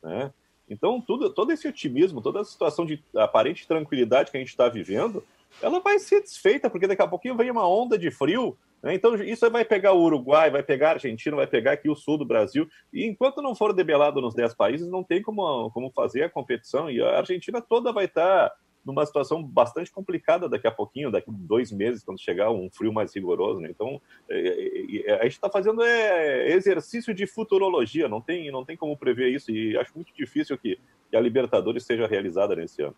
Né? 0.00 0.32
Então, 0.70 1.00
tudo, 1.00 1.30
todo 1.30 1.50
esse 1.50 1.66
otimismo, 1.66 2.22
toda 2.22 2.42
a 2.42 2.44
situação 2.44 2.86
de 2.86 3.02
aparente 3.16 3.66
tranquilidade 3.66 4.30
que 4.30 4.36
a 4.36 4.40
gente 4.40 4.50
está 4.50 4.68
vivendo, 4.68 5.20
ela 5.60 5.80
vai 5.80 5.98
ser 5.98 6.20
desfeita, 6.22 6.70
porque 6.70 6.86
daqui 6.86 7.02
a 7.02 7.08
pouquinho 7.08 7.36
vem 7.36 7.50
uma 7.50 7.68
onda 7.68 7.98
de 7.98 8.08
frio. 8.08 8.56
Né? 8.80 8.94
Então, 8.94 9.16
isso 9.16 9.50
vai 9.50 9.64
pegar 9.64 9.92
o 9.92 10.00
Uruguai, 10.00 10.48
vai 10.48 10.62
pegar 10.62 10.90
a 10.90 10.92
Argentina, 10.92 11.34
vai 11.34 11.48
pegar 11.48 11.72
aqui 11.72 11.90
o 11.90 11.96
sul 11.96 12.16
do 12.16 12.24
Brasil. 12.24 12.68
E 12.92 13.04
enquanto 13.04 13.42
não 13.42 13.52
for 13.52 13.72
debelado 13.72 14.20
nos 14.20 14.32
10 14.32 14.54
países, 14.54 14.88
não 14.88 15.02
tem 15.02 15.20
como, 15.20 15.72
como 15.72 15.90
fazer 15.90 16.22
a 16.22 16.30
competição. 16.30 16.88
E 16.88 17.02
a 17.02 17.18
Argentina 17.18 17.60
toda 17.60 17.92
vai 17.92 18.04
estar. 18.04 18.50
Tá 18.50 18.56
numa 18.86 19.04
situação 19.04 19.42
bastante 19.42 19.90
complicada 19.90 20.48
daqui 20.48 20.68
a 20.68 20.70
pouquinho, 20.70 21.10
daqui 21.10 21.28
a 21.28 21.34
dois 21.36 21.72
meses, 21.72 22.04
quando 22.04 22.20
chegar 22.20 22.52
um 22.52 22.70
frio 22.70 22.92
mais 22.92 23.12
rigoroso. 23.12 23.58
Né? 23.60 23.68
Então, 23.70 24.00
é, 24.30 24.38
é, 24.38 25.10
é 25.10 25.20
a 25.20 25.24
gente 25.24 25.32
está 25.32 25.50
fazendo 25.50 25.82
é, 25.82 26.52
exercício 26.52 27.12
de 27.12 27.26
futurologia, 27.26 28.08
não 28.08 28.20
tem, 28.20 28.48
não 28.52 28.64
tem 28.64 28.76
como 28.76 28.96
prever 28.96 29.30
isso, 29.30 29.50
e 29.50 29.76
acho 29.76 29.90
muito 29.96 30.14
difícil 30.14 30.56
que, 30.56 30.78
que 31.10 31.16
a 31.16 31.20
Libertadores 31.20 31.84
seja 31.84 32.06
realizada 32.06 32.54
nesse 32.54 32.80
ano. 32.80 32.94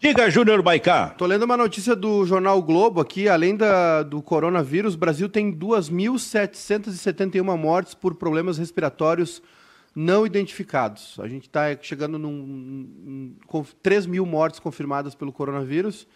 Diga, 0.00 0.30
Júnior 0.30 0.62
Baicá. 0.62 1.08
Tô 1.08 1.26
lendo 1.26 1.42
uma 1.42 1.56
notícia 1.56 1.96
do 1.96 2.24
jornal 2.24 2.62
Globo 2.62 3.00
aqui. 3.00 3.28
Além 3.28 3.56
da, 3.56 4.04
do 4.04 4.22
coronavírus, 4.22 4.94
o 4.94 4.98
Brasil 4.98 5.28
tem 5.28 5.52
2.771 5.52 7.58
mortes 7.58 7.94
por 7.94 8.14
problemas 8.14 8.58
respiratórios 8.58 9.42
não 9.98 10.24
identificados. 10.24 11.16
A 11.18 11.26
gente 11.26 11.48
está 11.48 11.76
chegando 11.82 12.20
num, 12.20 13.34
com 13.48 13.64
3 13.82 14.06
mil 14.06 14.24
mortes 14.24 14.60
confirmadas 14.60 15.12
pelo 15.12 15.32
coronavírus, 15.32 16.06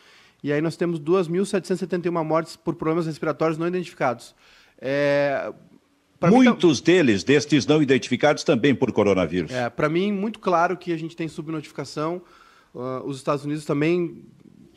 e 0.41 0.53
aí 0.53 0.61
nós 0.61 0.77
temos 0.77 1.01
2.771 1.01 2.25
mortes 2.25 2.55
por 2.55 2.77
problemas 2.77 3.07
respiratórios 3.07 3.59
não 3.59 3.67
identificados. 3.67 4.37
É, 4.81 5.53
Muitos 6.21 6.79
mim, 6.79 6.85
deles, 6.85 7.25
destes 7.25 7.67
não 7.67 7.83
identificados, 7.83 8.45
também 8.45 8.73
por 8.73 8.93
coronavírus. 8.93 9.51
É, 9.51 9.69
Para 9.69 9.89
mim, 9.89 10.13
muito 10.13 10.39
claro 10.39 10.77
que 10.77 10.93
a 10.93 10.97
gente 10.97 11.17
tem 11.17 11.27
subnotificação. 11.27 12.23
Uh, 12.73 13.05
os 13.05 13.17
Estados 13.17 13.45
Unidos 13.45 13.65
também 13.65 14.25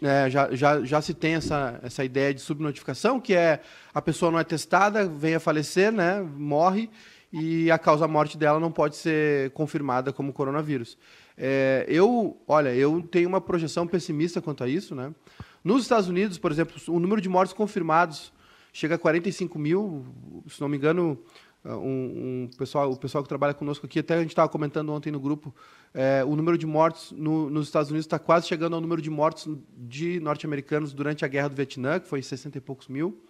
é, 0.01 0.27
já, 0.31 0.49
já, 0.55 0.83
já 0.83 0.99
se 0.99 1.13
tem 1.13 1.35
essa, 1.35 1.79
essa 1.83 2.03
ideia 2.03 2.33
de 2.33 2.41
subnotificação, 2.41 3.19
que 3.19 3.35
é 3.35 3.61
a 3.93 4.01
pessoa 4.01 4.31
não 4.31 4.39
é 4.39 4.43
testada, 4.43 5.07
vem 5.07 5.35
a 5.35 5.39
falecer, 5.39 5.91
né, 5.91 6.25
morre, 6.35 6.89
e 7.37 7.69
a 7.69 7.77
causa-morte 7.77 8.37
dela 8.37 8.61
não 8.61 8.71
pode 8.71 8.95
ser 8.95 9.51
confirmada 9.51 10.13
como 10.13 10.31
coronavírus. 10.31 10.97
É, 11.37 11.85
eu, 11.89 12.41
olha, 12.47 12.73
eu 12.73 13.01
tenho 13.01 13.27
uma 13.27 13.41
projeção 13.41 13.85
pessimista 13.85 14.41
quanto 14.41 14.63
a 14.63 14.69
isso, 14.69 14.95
né? 14.95 15.13
Nos 15.61 15.81
Estados 15.81 16.07
Unidos, 16.07 16.37
por 16.37 16.49
exemplo, 16.49 16.81
o 16.87 16.97
número 16.97 17.19
de 17.19 17.27
mortos 17.27 17.51
confirmados 17.51 18.31
chega 18.71 18.95
a 18.95 18.97
45 18.97 19.59
mil, 19.59 20.05
se 20.47 20.61
não 20.61 20.69
me 20.69 20.77
engano, 20.77 21.19
um, 21.65 22.45
um 22.45 22.49
pessoal, 22.57 22.89
o 22.89 22.95
pessoal 22.95 23.21
que 23.21 23.27
trabalha 23.27 23.53
conosco 23.53 23.85
aqui, 23.85 23.99
até 23.99 24.13
a 24.13 24.21
gente 24.21 24.29
estava 24.29 24.47
comentando 24.47 24.93
ontem 24.93 25.11
no 25.11 25.19
grupo, 25.19 25.53
é, 25.93 26.23
o 26.23 26.37
número 26.37 26.57
de 26.57 26.65
mortos 26.65 27.11
no, 27.11 27.49
nos 27.49 27.67
Estados 27.67 27.89
Unidos 27.89 28.05
está 28.05 28.17
quase 28.17 28.47
chegando 28.47 28.75
ao 28.75 28.81
número 28.81 29.01
de 29.01 29.09
mortos 29.09 29.45
de 29.75 30.21
norte-americanos 30.21 30.93
durante 30.93 31.25
a 31.25 31.27
Guerra 31.27 31.49
do 31.49 31.55
Vietnã, 31.55 31.99
que 31.99 32.07
foi 32.07 32.21
60 32.21 32.57
e 32.57 32.61
poucos 32.61 32.87
mil, 32.87 33.21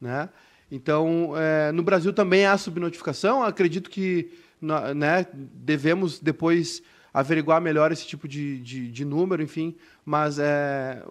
né? 0.00 0.30
Então, 0.74 1.34
é, 1.36 1.70
no 1.70 1.82
Brasil 1.82 2.14
também 2.14 2.46
há 2.46 2.56
subnotificação. 2.56 3.42
Acredito 3.42 3.90
que 3.90 4.32
né, 4.96 5.26
devemos 5.32 6.18
depois 6.18 6.82
averiguar 7.12 7.60
melhor 7.60 7.92
esse 7.92 8.06
tipo 8.06 8.26
de, 8.26 8.58
de, 8.60 8.90
de 8.90 9.04
número, 9.04 9.42
enfim. 9.42 9.76
Mas 10.02 10.38
é, 10.38 11.04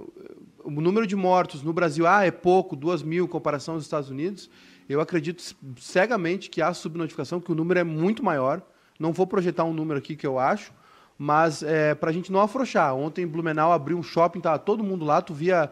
o 0.64 0.72
número 0.82 1.06
de 1.06 1.16
mortos 1.16 1.62
no 1.62 1.72
Brasil 1.72 2.08
ah, 2.08 2.26
é 2.26 2.32
pouco, 2.32 2.76
duas 2.76 3.04
mil 3.04 3.26
em 3.26 3.28
comparação 3.28 3.76
aos 3.76 3.84
Estados 3.84 4.10
Unidos. 4.10 4.50
Eu 4.90 5.00
acredito 5.00 5.44
cegamente 5.80 6.50
que 6.50 6.60
há 6.60 6.74
subnotificação, 6.74 7.40
que 7.40 7.52
o 7.52 7.56
número 7.56 7.80
é 7.80 7.84
muito 7.84 8.24
maior. 8.24 8.64
Não 9.00 9.14
vou 9.14 9.28
projetar 9.28 9.64
um 9.64 9.74
número 9.74 10.00
aqui 10.00 10.16
que 10.16 10.26
eu 10.26 10.40
acho, 10.40 10.74
mas 11.20 11.62
é, 11.62 11.94
para 11.94 12.10
a 12.10 12.14
gente 12.14 12.32
não 12.32 12.42
afrouxar. 12.42 12.96
Ontem, 12.96 13.26
em 13.26 13.28
Blumenau 13.28 13.72
abriu 13.72 13.96
um 13.96 14.02
shopping, 14.02 14.40
estava 14.40 14.58
todo 14.58 14.84
mundo 14.84 15.06
lá, 15.06 15.22
tu 15.22 15.36
via 15.36 15.72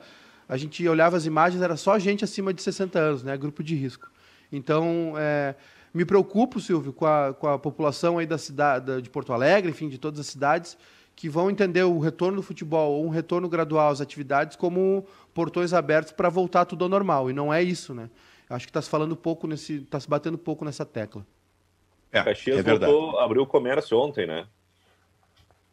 a 0.49 0.57
gente 0.57 0.85
olhava 0.87 1.15
as 1.15 1.27
imagens, 1.27 1.61
era 1.61 1.77
só 1.77 1.97
gente 1.99 2.23
acima 2.23 2.51
de 2.51 2.63
60 2.63 2.97
anos, 2.97 3.23
né? 3.23 3.37
Grupo 3.37 3.61
de 3.61 3.75
risco. 3.75 4.11
Então, 4.51 5.13
é, 5.15 5.53
me 5.93 6.03
preocupo, 6.03 6.59
Silvio, 6.59 6.91
com 6.91 7.05
a, 7.05 7.35
com 7.35 7.47
a 7.47 7.59
população 7.59 8.17
aí 8.17 8.25
da 8.25 8.39
cidade 8.39 8.99
de 8.99 9.09
Porto 9.11 9.31
Alegre, 9.31 9.69
enfim, 9.69 9.87
de 9.87 9.99
todas 9.99 10.19
as 10.19 10.25
cidades, 10.25 10.75
que 11.15 11.29
vão 11.29 11.51
entender 11.51 11.83
o 11.83 11.99
retorno 11.99 12.37
do 12.37 12.41
futebol 12.41 12.93
ou 12.93 13.05
um 13.05 13.09
retorno 13.09 13.47
gradual 13.47 13.91
às 13.91 14.01
atividades 14.01 14.57
como 14.57 15.05
portões 15.35 15.71
abertos 15.71 16.11
para 16.13 16.29
voltar 16.29 16.65
tudo 16.65 16.83
ao 16.83 16.89
normal. 16.89 17.29
E 17.29 17.33
não 17.33 17.53
é 17.53 17.61
isso, 17.61 17.93
né? 17.93 18.09
Acho 18.49 18.65
que 18.65 18.71
está 18.71 18.81
se 18.81 18.89
falando 18.89 19.15
pouco 19.15 19.45
nesse, 19.45 19.75
está 19.83 19.99
se 19.99 20.09
batendo 20.09 20.37
pouco 20.37 20.65
nessa 20.65 20.83
tecla. 20.83 21.23
É, 22.11 22.23
Caxias 22.23 22.57
é 22.57 22.63
voltou, 22.63 23.19
abriu 23.19 23.43
o 23.43 23.45
comércio 23.45 23.95
ontem, 23.99 24.25
né? 24.25 24.47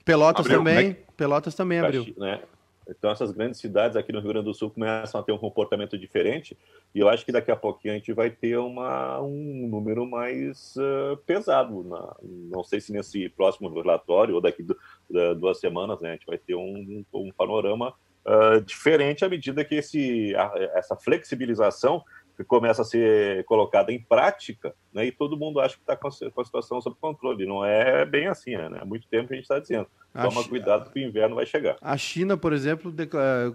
Pelotas 0.05 0.45
abriu, 0.45 0.59
também. 0.59 0.91
É 0.91 0.97
Pelotas 1.17 1.55
também 1.55 1.81
Caxi, 1.81 1.99
abriu. 1.99 2.15
Né? 2.19 2.43
Então, 2.89 3.11
essas 3.11 3.33
grandes 3.33 3.61
cidades 3.61 3.97
aqui 3.97 4.13
no 4.13 4.21
Rio 4.21 4.29
Grande 4.29 4.45
do 4.45 4.55
Sul 4.55 4.71
começam 4.71 5.21
a 5.21 5.25
ter 5.25 5.33
um 5.33 5.39
comportamento 5.39 5.99
diferente, 5.99 6.57
e 6.95 7.01
eu 7.01 7.09
acho 7.09 7.25
que 7.25 7.33
daqui 7.33 7.51
a 7.51 7.57
pouquinho 7.57 7.95
a 7.95 7.97
gente 7.97 8.13
vai 8.13 8.31
ter 8.31 8.57
uma, 8.59 9.21
um 9.21 9.67
número 9.69 10.07
mais 10.07 10.77
uh, 10.77 11.17
pesado. 11.27 11.83
Na, 11.83 12.17
não 12.23 12.63
sei 12.63 12.81
se 12.81 12.93
nesse 12.93 13.29
próximo 13.29 13.69
relatório 13.69 14.37
ou 14.37 14.41
daqui 14.41 14.63
do, 14.63 14.77
da, 15.11 15.35
duas 15.35 15.59
semanas, 15.59 16.01
né, 16.01 16.11
a 16.11 16.13
gente 16.13 16.27
vai 16.27 16.39
ter 16.39 16.55
um, 16.55 17.05
um 17.13 17.33
panorama 17.33 17.93
uh, 18.25 18.61
diferente 18.61 19.25
à 19.25 19.29
medida 19.29 19.65
que 19.65 19.75
esse, 19.75 20.35
a, 20.37 20.53
essa 20.75 20.97
flexibilização 20.97 22.05
começa 22.45 22.83
a 22.83 22.85
ser 22.85 23.45
colocada 23.45 23.93
em 23.93 24.01
prática, 24.01 24.75
né, 24.93 25.07
e 25.07 25.13
todo 25.13 25.37
mundo 25.37 25.59
acha 25.59 25.75
que 25.75 25.81
está 25.81 25.97
com, 25.97 26.09
a 26.09 26.45
situação 26.45 26.81
sob 26.81 26.97
controle. 27.01 27.47
Não 27.47 27.65
é 27.65 28.05
bem 28.05 28.27
assim, 28.27 28.57
né? 28.57 28.79
Há 28.81 28.85
muito 28.85 29.09
tempo 29.09 29.33
a 29.33 29.35
gente 29.35 29.45
está 29.45 29.59
dizendo. 29.59 29.87
Toma 30.13 30.47
cuidado 30.47 30.91
que 30.91 31.01
o 31.01 31.03
inverno 31.03 31.37
vai 31.37 31.47
chegar. 31.47 31.77
A 31.81 31.97
China, 31.97 32.37
por 32.37 32.53
exemplo, 32.53 32.95
eh, 32.99 33.55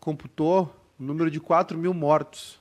computou 0.00 0.74
o 0.98 1.02
número 1.02 1.30
de 1.30 1.40
4 1.40 1.78
mil 1.78 1.94
mortos. 1.94 2.60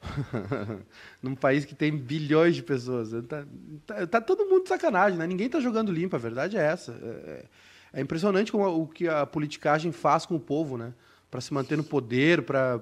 Num 1.22 1.34
país 1.34 1.64
que 1.64 1.74
tem 1.74 1.94
bilhões 1.94 2.56
de 2.56 2.62
pessoas. 2.62 3.10
Tá, 3.26 3.44
tá, 3.86 4.06
tá, 4.06 4.20
todo 4.20 4.46
mundo 4.46 4.62
de 4.62 4.68
sacanagem, 4.68 5.18
né? 5.18 5.26
Ninguém 5.26 5.46
está 5.46 5.60
jogando 5.60 5.92
limpo, 5.92 6.16
a 6.16 6.18
verdade 6.18 6.56
é 6.56 6.62
essa. 6.62 6.92
É, 6.92 7.06
é, 7.06 7.44
é 7.94 8.00
impressionante 8.00 8.50
como, 8.50 8.66
o 8.66 8.86
que 8.86 9.08
a 9.08 9.26
politicagem 9.26 9.92
faz 9.92 10.24
com 10.24 10.36
o 10.36 10.40
povo, 10.40 10.76
né? 10.78 10.94
Para 11.30 11.40
se 11.40 11.52
manter 11.52 11.76
no 11.76 11.84
poder, 11.84 12.42
para 12.42 12.80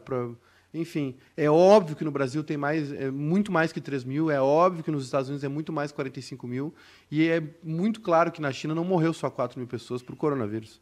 Enfim, 0.72 1.16
é 1.36 1.48
óbvio 1.48 1.96
que 1.96 2.04
no 2.04 2.10
Brasil 2.10 2.44
tem 2.44 2.56
mais, 2.56 2.92
é 2.92 3.10
muito 3.10 3.50
mais 3.50 3.72
que 3.72 3.80
3 3.80 4.04
mil, 4.04 4.30
é 4.30 4.40
óbvio 4.40 4.84
que 4.84 4.90
nos 4.90 5.04
Estados 5.04 5.28
Unidos 5.28 5.42
é 5.42 5.48
muito 5.48 5.72
mais 5.72 5.90
que 5.90 5.96
45 5.96 6.46
mil, 6.46 6.74
e 7.10 7.26
é 7.26 7.42
muito 7.62 8.00
claro 8.00 8.30
que 8.30 8.40
na 8.40 8.52
China 8.52 8.74
não 8.74 8.84
morreu 8.84 9.14
só 9.14 9.30
4 9.30 9.58
mil 9.58 9.66
pessoas 9.66 10.02
por 10.02 10.14
coronavírus. 10.14 10.80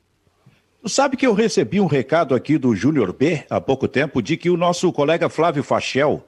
Tu 0.83 0.89
sabe 0.89 1.17
que 1.17 1.27
eu 1.27 1.35
recebi 1.35 1.81
um 1.81 1.87
recado 1.87 2.35
aqui 2.35 2.59
do 2.59 2.75
Júnior 2.75 3.13
B 3.13 3.45
há 3.49 3.61
pouco 3.61 3.87
tempo 3.87 4.21
de 4.21 4.37
que 4.37 4.51
o 4.51 4.57
nosso 4.57 4.93
colega 4.93 5.29
Flávio 5.29 5.63
Fachel, 5.63 6.27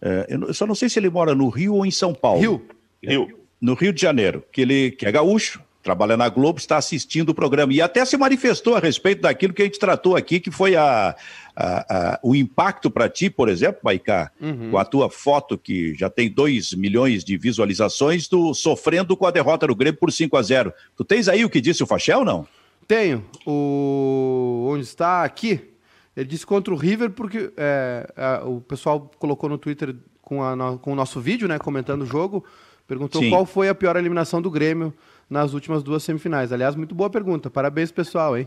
é, 0.00 0.26
eu 0.28 0.54
só 0.54 0.66
não 0.66 0.74
sei 0.74 0.88
se 0.88 0.98
ele 0.98 1.10
mora 1.10 1.34
no 1.34 1.48
Rio 1.48 1.74
ou 1.74 1.86
em 1.86 1.90
São 1.90 2.14
Paulo. 2.14 2.40
Rio. 2.40 2.66
Rio. 3.02 3.38
No 3.60 3.74
Rio 3.74 3.92
de 3.92 4.00
Janeiro, 4.00 4.44
que 4.50 4.60
ele 4.60 4.90
que 4.92 5.06
é 5.06 5.12
gaúcho, 5.12 5.62
trabalha 5.82 6.16
na 6.16 6.28
Globo, 6.28 6.58
está 6.58 6.76
assistindo 6.76 7.30
o 7.30 7.34
programa 7.34 7.72
e 7.72 7.80
até 7.80 8.04
se 8.04 8.16
manifestou 8.16 8.76
a 8.76 8.78
respeito 8.78 9.22
daquilo 9.22 9.52
que 9.52 9.62
a 9.62 9.64
gente 9.64 9.78
tratou 9.78 10.16
aqui, 10.16 10.38
que 10.38 10.50
foi 10.50 10.76
a, 10.76 11.16
a, 11.56 12.12
a 12.14 12.20
o 12.22 12.34
impacto 12.34 12.90
para 12.90 13.08
ti, 13.08 13.28
por 13.28 13.48
exemplo, 13.48 13.80
Maicá, 13.82 14.30
uhum. 14.40 14.70
com 14.70 14.78
a 14.78 14.84
tua 14.84 15.10
foto 15.10 15.58
que 15.58 15.94
já 15.94 16.08
tem 16.08 16.30
2 16.30 16.74
milhões 16.74 17.24
de 17.24 17.36
visualizações, 17.36 18.28
do 18.28 18.54
sofrendo 18.54 19.16
com 19.16 19.26
a 19.26 19.30
derrota 19.30 19.66
do 19.66 19.74
Grêmio 19.74 19.98
por 19.98 20.12
5 20.12 20.36
a 20.36 20.42
0 20.42 20.72
Tu 20.96 21.04
tens 21.04 21.28
aí 21.28 21.44
o 21.44 21.50
que 21.50 21.60
disse 21.60 21.82
o 21.82 21.86
Fachel, 21.86 22.24
não? 22.24 22.46
Tenho. 22.86 23.24
O... 23.44 24.68
Onde 24.70 24.84
está? 24.84 25.24
Aqui. 25.24 25.72
Ele 26.16 26.26
disse 26.26 26.46
contra 26.46 26.72
o 26.72 26.76
River 26.76 27.10
porque 27.10 27.52
é, 27.56 28.06
é, 28.16 28.44
o 28.44 28.60
pessoal 28.60 29.10
colocou 29.18 29.48
no 29.48 29.58
Twitter 29.58 29.96
com, 30.20 30.42
a, 30.44 30.78
com 30.78 30.92
o 30.92 30.94
nosso 30.94 31.20
vídeo, 31.20 31.48
né, 31.48 31.58
comentando 31.58 32.02
o 32.02 32.06
jogo, 32.06 32.44
perguntou 32.86 33.22
Sim. 33.22 33.30
qual 33.30 33.46
foi 33.46 33.68
a 33.68 33.74
pior 33.74 33.96
eliminação 33.96 34.40
do 34.40 34.50
Grêmio 34.50 34.92
nas 35.32 35.54
últimas 35.54 35.82
duas 35.82 36.02
semifinais. 36.02 36.52
Aliás, 36.52 36.76
muito 36.76 36.94
boa 36.94 37.08
pergunta. 37.08 37.48
Parabéns, 37.48 37.90
pessoal, 37.90 38.36
hein? 38.36 38.46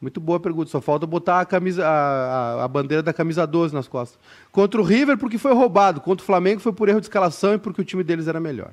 Muito 0.00 0.20
boa 0.20 0.40
pergunta. 0.40 0.68
Só 0.68 0.80
falta 0.80 1.06
botar 1.06 1.40
a, 1.40 1.46
camisa, 1.46 1.86
a, 1.86 2.64
a, 2.64 2.68
bandeira 2.68 3.00
da 3.00 3.12
camisa 3.12 3.46
12 3.46 3.72
nas 3.72 3.86
costas. 3.86 4.18
Contra 4.50 4.80
o 4.80 4.84
River, 4.84 5.16
porque 5.16 5.38
foi 5.38 5.54
roubado. 5.54 6.00
Contra 6.00 6.22
o 6.22 6.26
Flamengo, 6.26 6.60
foi 6.60 6.72
por 6.72 6.88
erro 6.88 7.00
de 7.00 7.06
escalação 7.06 7.54
e 7.54 7.58
porque 7.58 7.80
o 7.80 7.84
time 7.84 8.02
deles 8.02 8.26
era 8.26 8.40
melhor. 8.40 8.72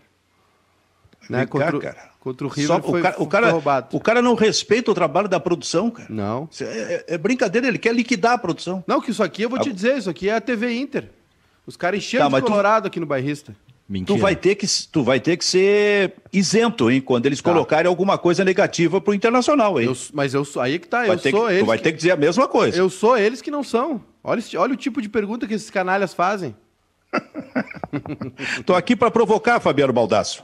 Né? 1.30 1.46
Contra, 1.46 1.80
cara. 1.80 2.10
contra 2.20 2.48
o 2.48 2.50
River 2.50 2.82
foi, 2.82 3.00
o 3.00 3.04
cara, 3.04 3.22
o 3.22 3.28
cara, 3.28 3.52
roubado. 3.52 3.96
O 3.96 4.00
cara 4.00 4.22
não 4.22 4.34
respeita 4.34 4.90
o 4.90 4.94
trabalho 4.96 5.30
da 5.30 5.40
produção, 5.40 5.92
cara. 5.92 6.10
Não. 6.10 6.50
É, 6.60 6.66
é, 6.66 7.06
é, 7.10 7.18
brincadeira, 7.20 7.68
ele 7.68 7.78
quer 7.78 7.94
liquidar 7.94 8.34
a 8.34 8.38
produção. 8.38 8.84
Não, 8.88 9.00
que 9.00 9.12
isso 9.12 9.24
aqui 9.24 9.44
eu 9.44 9.50
vou 9.50 9.60
te 9.60 9.70
tá 9.70 9.76
dizer, 9.76 9.98
isso 10.00 10.10
aqui 10.10 10.28
é 10.28 10.36
a 10.36 10.42
TV 10.42 10.74
Inter. 10.74 11.12
Os 11.68 11.78
caras 11.78 12.00
encheram 12.00 12.30
tá, 12.30 12.40
de 12.40 12.46
colorado 12.46 12.84
tu... 12.84 12.88
aqui 12.88 13.00
no 13.00 13.06
bairrista. 13.06 13.56
Mentira. 13.88 14.18
Tu 14.18 14.22
vai 14.22 14.36
ter 14.36 14.56
que, 14.56 14.66
tu 14.92 15.04
vai 15.04 15.20
ter 15.20 15.38
que 15.38 15.44
ser 15.44 16.14
isento, 16.32 16.90
hein, 16.90 17.02
quando 17.02 17.26
eles 17.26 17.42
tá. 17.42 17.52
colocarem 17.52 17.88
alguma 17.88 18.18
coisa 18.18 18.44
negativa 18.44 19.02
pro 19.02 19.14
Internacional, 19.14 19.80
hein? 19.80 19.88
Eu, 19.88 19.98
mas 20.14 20.34
eu 20.34 20.46
aí 20.60 20.80
que 20.80 20.88
tá, 20.88 21.00
vai 21.00 21.16
eu 21.16 21.20
sou 21.20 21.46
que, 21.46 21.52
eles. 21.52 21.60
Tu 21.60 21.66
vai 21.66 21.78
que... 21.78 21.84
ter 21.84 21.92
que 21.92 21.98
dizer 21.98 22.12
a 22.12 22.18
mesma 22.18 22.48
coisa. 22.48 22.78
Eu 22.78 22.90
sou 22.90 23.18
eles 23.18 23.42
que 23.42 23.52
não 23.52 23.64
são. 23.64 24.02
Olha, 24.24 24.42
olha 24.58 24.74
o 24.74 24.78
tipo 24.78 25.02
de 25.02 25.10
pergunta 25.10 25.46
que 25.46 25.54
esses 25.54 25.70
canalhas 25.70 26.14
fazem. 26.14 26.56
Tô 28.66 28.74
aqui 28.74 28.96
para 28.96 29.12
provocar, 29.12 29.60
Fabiano 29.60 29.94
Baldasso. 29.94 30.44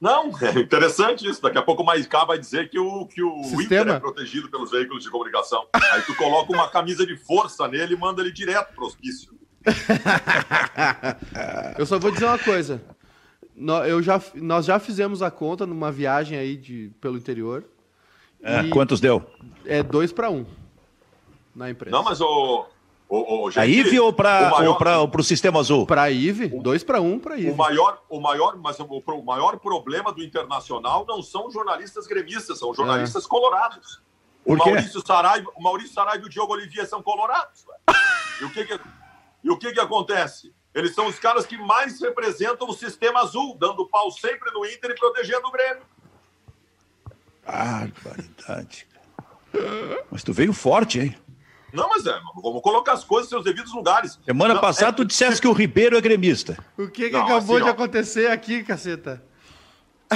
Não, 0.00 0.30
é 0.42 0.60
interessante 0.60 1.28
isso. 1.28 1.40
Daqui 1.40 1.56
a 1.56 1.62
pouco 1.62 1.82
o 1.82 1.86
Maicá 1.86 2.24
vai 2.24 2.38
dizer 2.38 2.68
que 2.68 2.78
o, 2.78 3.06
que 3.06 3.22
o 3.22 3.40
Inter 3.60 3.88
é 3.88 3.98
protegido 3.98 4.50
pelos 4.50 4.70
veículos 4.70 5.02
de 5.02 5.10
comunicação. 5.10 5.66
Aí 5.92 6.02
tu 6.02 6.14
coloca 6.14 6.52
uma 6.52 6.68
camisa 6.68 7.06
de 7.06 7.16
força 7.16 7.66
nele 7.66 7.94
e 7.94 7.96
manda 7.96 8.20
ele 8.20 8.30
direto 8.30 8.74
pro 8.74 8.84
hospício. 8.84 9.35
eu 11.78 11.86
só 11.86 11.98
vou 11.98 12.10
dizer 12.10 12.26
uma 12.26 12.38
coisa. 12.38 12.82
Eu 13.86 14.02
já, 14.02 14.20
nós 14.34 14.66
já 14.66 14.78
fizemos 14.78 15.22
a 15.22 15.30
conta 15.30 15.66
numa 15.66 15.90
viagem 15.90 16.38
aí 16.38 16.56
de, 16.56 16.90
pelo 17.00 17.16
interior. 17.16 17.64
É, 18.42 18.68
quantos 18.68 19.00
deu? 19.00 19.24
É 19.64 19.82
dois 19.82 20.12
para 20.12 20.30
um 20.30 20.44
na 21.54 21.70
empresa. 21.70 21.96
Não, 21.96 22.04
mas 22.04 22.20
o, 22.20 22.66
o, 23.08 23.46
o, 23.46 23.50
a 23.56 23.66
IVE 23.66 23.98
ou 23.98 24.12
para 24.12 25.02
o 25.02 25.22
Sistema 25.22 25.60
Azul? 25.60 25.86
Para 25.86 26.02
a 26.02 26.10
IVE, 26.10 26.48
dois 26.48 26.84
para 26.84 27.00
um 27.00 27.18
para 27.18 27.34
a 27.34 27.38
IVE. 27.38 27.50
O 27.50 27.56
maior, 27.56 28.02
o 28.10 28.20
maior, 28.20 28.56
mas 28.56 28.78
o, 28.78 28.84
o, 28.84 29.24
maior 29.24 29.58
problema 29.58 30.12
do 30.12 30.22
Internacional 30.22 31.06
não 31.08 31.22
são 31.22 31.50
jornalistas 31.50 32.06
gremistas, 32.06 32.58
são 32.58 32.74
jornalistas 32.74 33.24
é. 33.24 33.28
colorados. 33.28 34.02
O 34.44 34.54
Maurício, 34.54 35.04
Saraiva, 35.04 35.50
o 35.56 35.62
Maurício 35.62 35.92
Saraiva 35.92 36.22
e 36.22 36.26
o 36.26 36.30
Diogo 36.30 36.52
Olivier 36.52 36.86
são 36.86 37.02
colorados. 37.02 37.64
E 38.40 38.44
o 38.44 38.50
que, 38.50 38.64
que 38.64 38.78
e 39.42 39.50
o 39.50 39.56
que, 39.58 39.72
que 39.72 39.80
acontece? 39.80 40.54
Eles 40.74 40.94
são 40.94 41.06
os 41.06 41.18
caras 41.18 41.46
que 41.46 41.56
mais 41.56 42.00
representam 42.00 42.68
o 42.68 42.74
sistema 42.74 43.20
azul, 43.20 43.56
dando 43.58 43.88
pau 43.88 44.10
sempre 44.10 44.50
no 44.52 44.64
Inter 44.66 44.90
e 44.90 44.94
protegendo 44.94 45.46
o 45.46 45.50
Grêmio. 45.50 45.82
Barbaridade. 47.46 48.86
Mas 50.10 50.22
tu 50.22 50.32
veio 50.32 50.52
forte, 50.52 51.00
hein? 51.00 51.16
Não, 51.72 51.88
mas 51.88 52.06
é, 52.06 52.20
vamos 52.42 52.62
colocar 52.62 52.92
as 52.92 53.04
coisas 53.04 53.30
nos 53.30 53.42
seus 53.42 53.44
devidos 53.44 53.72
lugares. 53.74 54.18
Semana 54.24 54.54
não, 54.54 54.60
passada 54.60 54.90
é... 54.90 54.92
tu 54.92 55.04
disseste 55.04 55.40
que 55.40 55.48
o 55.48 55.52
Ribeiro 55.52 55.96
é 55.96 56.00
gremista. 56.00 56.56
O 56.76 56.88
que, 56.88 57.10
que 57.10 57.10
não, 57.10 57.24
acabou 57.24 57.56
assim, 57.56 57.64
de 57.64 57.70
ó, 57.70 57.72
acontecer 57.72 58.30
aqui, 58.30 58.62
caceta? 58.64 59.22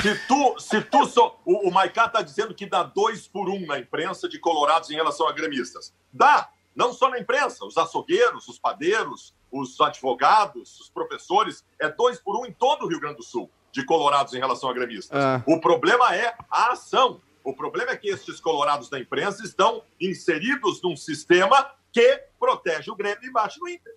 Se 0.00 0.14
tu, 0.26 0.58
se 0.58 0.80
tu 0.82 1.06
só. 1.06 1.40
O, 1.44 1.68
o 1.68 1.72
Maiká 1.72 2.08
tá 2.08 2.22
dizendo 2.22 2.54
que 2.54 2.64
dá 2.64 2.82
dois 2.82 3.26
por 3.26 3.48
um 3.48 3.66
na 3.66 3.78
imprensa 3.78 4.28
de 4.28 4.38
colorados 4.38 4.90
em 4.90 4.94
relação 4.94 5.26
a 5.26 5.32
gremistas. 5.32 5.94
Dá! 6.12 6.48
Não 6.74 6.92
só 6.92 7.10
na 7.10 7.18
imprensa, 7.18 7.64
os 7.64 7.76
açougueiros, 7.76 8.48
os 8.48 8.58
padeiros, 8.58 9.34
os 9.50 9.80
advogados, 9.80 10.80
os 10.80 10.88
professores, 10.88 11.64
é 11.78 11.88
dois 11.88 12.20
por 12.20 12.36
um 12.40 12.46
em 12.46 12.52
todo 12.52 12.84
o 12.84 12.88
Rio 12.88 13.00
Grande 13.00 13.16
do 13.16 13.22
Sul, 13.22 13.50
de 13.72 13.84
colorados 13.84 14.34
em 14.34 14.38
relação 14.38 14.70
a 14.70 14.72
gremistas. 14.72 15.18
É. 15.18 15.42
O 15.46 15.60
problema 15.60 16.14
é 16.14 16.34
a 16.50 16.72
ação. 16.72 17.20
O 17.42 17.54
problema 17.54 17.90
é 17.92 17.96
que 17.96 18.08
esses 18.08 18.38
colorados 18.40 18.88
da 18.88 18.98
imprensa 18.98 19.44
estão 19.44 19.82
inseridos 20.00 20.80
num 20.82 20.96
sistema 20.96 21.70
que 21.92 22.24
protege 22.38 22.90
o 22.90 22.96
Grêmio 22.96 23.24
e 23.24 23.32
bate 23.32 23.58
no 23.58 23.68
Inter. 23.68 23.94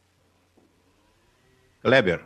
Kleber, 1.82 2.26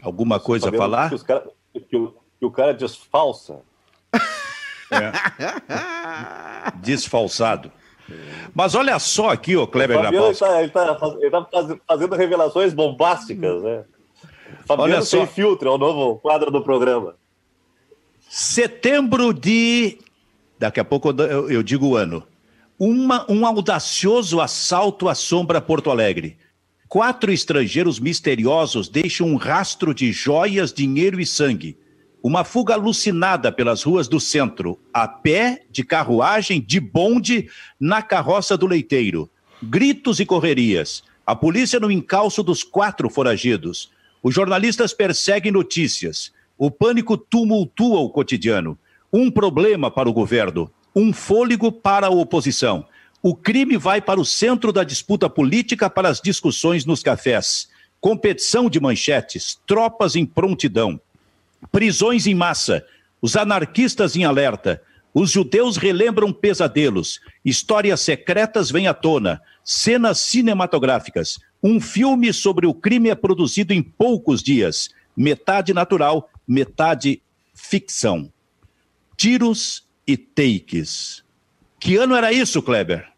alguma 0.00 0.38
coisa 0.38 0.70
a 0.70 0.72
falar? 0.72 1.10
Que, 1.10 1.24
cara, 1.24 1.50
que, 1.88 1.96
o, 1.96 2.16
que 2.38 2.46
o 2.46 2.50
cara 2.50 2.72
desfalsa. 2.72 3.62
É. 4.92 5.12
Desfalsado. 6.80 7.72
Mas 8.54 8.74
olha 8.74 8.98
só 8.98 9.30
aqui, 9.30 9.56
o 9.56 9.66
Kleber 9.66 9.98
o 9.98 10.02
Fabiano 10.02 10.26
Ele 10.26 10.66
está 10.66 10.94
tá, 10.94 11.44
tá 11.44 11.78
fazendo 11.86 12.16
revelações 12.16 12.74
bombásticas, 12.74 13.62
né? 13.62 13.84
Fabiano 14.66 14.94
olha 14.94 15.02
Sem 15.02 15.20
só. 15.20 15.26
Filtro 15.26 15.68
é 15.68 15.72
o 15.72 15.78
novo 15.78 16.18
quadro 16.18 16.50
do 16.50 16.62
programa. 16.62 17.14
Setembro 18.28 19.32
de. 19.32 19.98
Daqui 20.58 20.78
a 20.78 20.84
pouco 20.84 21.10
eu, 21.10 21.50
eu 21.50 21.62
digo 21.62 21.88
o 21.88 21.96
ano. 21.96 22.22
Uma, 22.78 23.30
um 23.30 23.44
audacioso 23.44 24.40
assalto 24.40 25.08
assombra 25.08 25.60
Porto 25.60 25.90
Alegre. 25.90 26.38
Quatro 26.88 27.30
estrangeiros 27.32 28.00
misteriosos 28.00 28.88
deixam 28.88 29.28
um 29.28 29.36
rastro 29.36 29.94
de 29.94 30.10
joias, 30.12 30.72
dinheiro 30.72 31.20
e 31.20 31.26
sangue. 31.26 31.78
Uma 32.22 32.44
fuga 32.44 32.74
alucinada 32.74 33.50
pelas 33.50 33.82
ruas 33.82 34.06
do 34.06 34.20
centro, 34.20 34.78
a 34.92 35.08
pé, 35.08 35.62
de 35.70 35.82
carruagem, 35.82 36.60
de 36.60 36.78
bonde, 36.78 37.48
na 37.80 38.02
carroça 38.02 38.58
do 38.58 38.66
leiteiro. 38.66 39.30
Gritos 39.62 40.20
e 40.20 40.26
correrias. 40.26 41.02
A 41.26 41.34
polícia 41.34 41.80
no 41.80 41.90
encalço 41.90 42.42
dos 42.42 42.62
quatro 42.62 43.08
foragidos. 43.08 43.90
Os 44.22 44.34
jornalistas 44.34 44.92
perseguem 44.92 45.50
notícias. 45.50 46.30
O 46.58 46.70
pânico 46.70 47.16
tumultua 47.16 48.00
o 48.00 48.10
cotidiano. 48.10 48.78
Um 49.10 49.30
problema 49.30 49.90
para 49.90 50.08
o 50.08 50.12
governo, 50.12 50.70
um 50.94 51.14
fôlego 51.14 51.72
para 51.72 52.08
a 52.08 52.10
oposição. 52.10 52.84
O 53.22 53.34
crime 53.34 53.78
vai 53.78 54.00
para 54.02 54.20
o 54.20 54.26
centro 54.26 54.72
da 54.72 54.84
disputa 54.84 55.28
política 55.30 55.88
para 55.88 56.10
as 56.10 56.20
discussões 56.20 56.84
nos 56.84 57.02
cafés. 57.02 57.68
Competição 57.98 58.68
de 58.68 58.78
manchetes, 58.78 59.58
tropas 59.66 60.16
em 60.16 60.26
prontidão. 60.26 61.00
Prisões 61.70 62.26
em 62.26 62.34
massa, 62.34 62.84
os 63.20 63.36
anarquistas 63.36 64.16
em 64.16 64.24
alerta, 64.24 64.82
os 65.12 65.30
judeus 65.30 65.76
relembram 65.76 66.32
pesadelos, 66.32 67.20
histórias 67.44 68.00
secretas 68.00 68.70
vêm 68.70 68.86
à 68.86 68.94
tona, 68.94 69.42
cenas 69.64 70.18
cinematográficas. 70.20 71.38
Um 71.62 71.80
filme 71.80 72.32
sobre 72.32 72.66
o 72.66 72.72
crime 72.72 73.10
é 73.10 73.14
produzido 73.14 73.72
em 73.72 73.82
poucos 73.82 74.42
dias, 74.42 74.94
metade 75.16 75.74
natural, 75.74 76.30
metade 76.46 77.20
ficção. 77.52 78.32
Tiros 79.16 79.86
e 80.06 80.16
takes. 80.16 81.24
Que 81.78 81.96
ano 81.96 82.14
era 82.14 82.32
isso, 82.32 82.62
Kleber? 82.62 83.10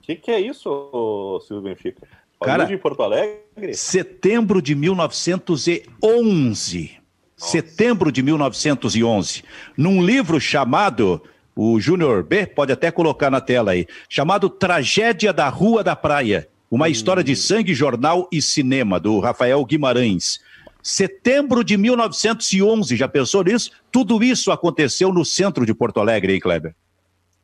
O 0.00 0.06
que, 0.06 0.16
que, 0.16 0.30
é 0.30 0.40
isso, 0.40 1.40
Silvio 1.46 1.62
Benfica? 1.62 2.06
Cara, 2.40 2.64
de 2.64 2.76
Porto 2.76 3.02
Alegre? 3.02 3.43
Setembro 3.72 4.60
de 4.60 4.74
1911. 4.74 6.98
Nossa. 7.38 7.46
Setembro 7.50 8.10
de 8.10 8.22
1911. 8.22 9.44
Num 9.76 10.04
livro 10.04 10.40
chamado, 10.40 11.22
o 11.54 11.78
Júnior 11.78 12.24
B 12.24 12.46
pode 12.46 12.72
até 12.72 12.90
colocar 12.90 13.30
na 13.30 13.40
tela 13.40 13.70
aí, 13.72 13.86
chamado 14.08 14.50
Tragédia 14.50 15.32
da 15.32 15.48
Rua 15.48 15.84
da 15.84 15.94
Praia. 15.94 16.48
Uma 16.70 16.86
hum. 16.86 16.88
história 16.88 17.22
de 17.22 17.36
sangue, 17.36 17.74
jornal 17.74 18.28
e 18.32 18.42
cinema, 18.42 18.98
do 18.98 19.20
Rafael 19.20 19.64
Guimarães. 19.64 20.40
Setembro 20.82 21.64
de 21.64 21.76
1911, 21.76 22.96
já 22.96 23.08
pensou 23.08 23.44
nisso? 23.44 23.70
Tudo 23.90 24.22
isso 24.22 24.50
aconteceu 24.50 25.12
no 25.12 25.24
centro 25.24 25.64
de 25.64 25.72
Porto 25.72 26.00
Alegre, 26.00 26.34
hein, 26.34 26.40
Kleber? 26.40 26.74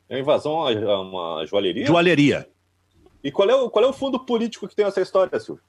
É 0.09 0.17
uma 0.17 0.21
invasão 0.21 0.67
a 0.67 1.01
uma 1.01 1.47
joalheria? 1.47 1.87
Joalheria. 1.87 2.49
E 3.23 3.31
qual 3.31 3.49
é, 3.49 3.55
o, 3.55 3.71
qual 3.71 3.85
é 3.85 3.89
o 3.89 3.93
fundo 3.93 4.19
político 4.19 4.67
que 4.67 4.75
tem 4.75 4.85
essa 4.85 5.01
história, 5.01 5.39
Silvio? 5.39 5.63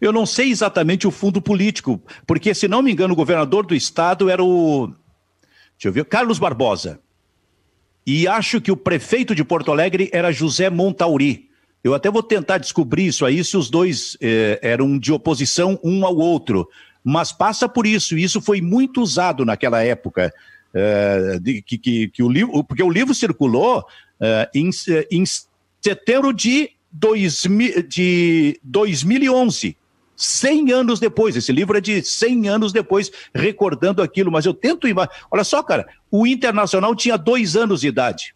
Eu 0.00 0.12
não 0.12 0.26
sei 0.26 0.50
exatamente 0.50 1.06
o 1.06 1.10
fundo 1.10 1.40
político, 1.40 2.00
porque, 2.26 2.54
se 2.54 2.68
não 2.68 2.82
me 2.82 2.92
engano, 2.92 3.12
o 3.12 3.16
governador 3.16 3.66
do 3.66 3.74
estado 3.74 4.28
era 4.28 4.42
o. 4.42 4.88
Deixa 5.76 5.88
eu 5.88 5.92
ver, 5.92 6.04
Carlos 6.04 6.38
Barbosa. 6.38 7.00
E 8.06 8.26
acho 8.26 8.60
que 8.60 8.72
o 8.72 8.76
prefeito 8.76 9.34
de 9.34 9.44
Porto 9.44 9.70
Alegre 9.70 10.10
era 10.12 10.32
José 10.32 10.68
Montauri. 10.70 11.48
Eu 11.82 11.94
até 11.94 12.10
vou 12.10 12.22
tentar 12.22 12.58
descobrir 12.58 13.06
isso 13.06 13.24
aí, 13.24 13.42
se 13.42 13.56
os 13.56 13.70
dois 13.70 14.16
eh, 14.20 14.58
eram 14.62 14.98
de 14.98 15.12
oposição 15.12 15.78
um 15.82 16.04
ao 16.04 16.16
outro. 16.16 16.68
Mas 17.02 17.32
passa 17.32 17.68
por 17.68 17.86
isso, 17.86 18.18
e 18.18 18.22
isso 18.22 18.40
foi 18.40 18.60
muito 18.60 19.00
usado 19.00 19.44
naquela 19.44 19.82
época. 19.82 20.32
Eh, 20.74 21.38
de, 21.40 21.62
que, 21.62 21.78
que, 21.78 22.08
que, 22.08 22.22
o 22.22 22.28
livro, 22.28 22.62
porque 22.64 22.82
o 22.82 22.90
livro 22.90 23.14
circulou 23.14 23.84
eh, 24.20 24.50
em, 24.54 24.70
em 25.10 25.24
setembro 25.80 26.32
de, 26.32 26.70
2000, 26.92 27.82
de 27.82 28.60
2011. 28.62 29.76
100 30.16 30.72
anos 30.72 31.00
depois, 31.00 31.34
esse 31.34 31.50
livro 31.50 31.78
é 31.78 31.80
de 31.80 32.02
100 32.02 32.48
anos 32.48 32.72
depois, 32.72 33.10
recordando 33.34 34.02
aquilo, 34.02 34.30
mas 34.30 34.44
eu 34.44 34.52
tento 34.52 34.86
imaginar. 34.86 35.16
Olha 35.30 35.44
só, 35.44 35.62
cara, 35.62 35.88
o 36.10 36.26
Internacional 36.26 36.94
tinha 36.94 37.16
dois 37.16 37.56
anos 37.56 37.80
de 37.80 37.88
idade, 37.88 38.34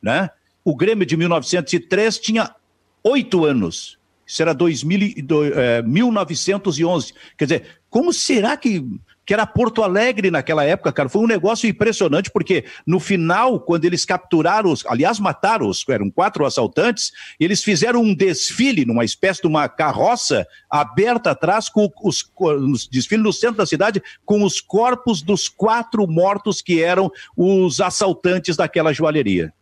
né? 0.00 0.30
O 0.64 0.74
Grêmio 0.74 1.04
de 1.04 1.14
1903 1.14 2.18
tinha 2.18 2.54
oito 3.02 3.44
anos. 3.44 3.98
Isso 4.26 4.42
era 4.42 4.54
2000, 4.54 5.14
é, 5.54 5.82
1911. 5.82 7.14
Quer 7.36 7.44
dizer, 7.44 7.80
como 7.90 8.12
será 8.12 8.56
que 8.56 8.84
que 9.28 9.34
era 9.34 9.46
Porto 9.46 9.82
Alegre 9.82 10.30
naquela 10.30 10.64
época, 10.64 10.90
cara. 10.90 11.06
Foi 11.06 11.20
um 11.20 11.26
negócio 11.26 11.68
impressionante, 11.68 12.30
porque 12.30 12.64
no 12.86 12.98
final, 12.98 13.60
quando 13.60 13.84
eles 13.84 14.02
capturaram 14.06 14.72
os, 14.72 14.86
aliás, 14.86 15.20
mataram 15.20 15.68
os, 15.68 15.86
eram 15.86 16.10
quatro 16.10 16.46
assaltantes, 16.46 17.12
eles 17.38 17.62
fizeram 17.62 18.00
um 18.00 18.14
desfile 18.14 18.86
numa 18.86 19.04
espécie 19.04 19.42
de 19.42 19.46
uma 19.46 19.68
carroça 19.68 20.46
aberta 20.70 21.32
atrás, 21.32 21.68
com 21.68 21.92
os, 22.02 22.24
os 22.34 22.88
desfile 22.88 23.22
no 23.22 23.30
centro 23.30 23.58
da 23.58 23.66
cidade, 23.66 24.02
com 24.24 24.42
os 24.42 24.62
corpos 24.62 25.20
dos 25.20 25.46
quatro 25.46 26.06
mortos 26.06 26.62
que 26.62 26.82
eram 26.82 27.10
os 27.36 27.82
assaltantes 27.82 28.56
daquela 28.56 28.94
joalheria. 28.94 29.52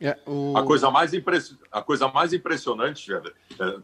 É, 0.00 0.18
o... 0.26 0.56
a, 0.56 0.62
coisa 0.62 0.90
mais 0.90 1.14
impress... 1.14 1.56
a 1.72 1.80
coisa 1.80 2.08
mais 2.08 2.32
impressionante, 2.32 3.12
é, 3.12 3.20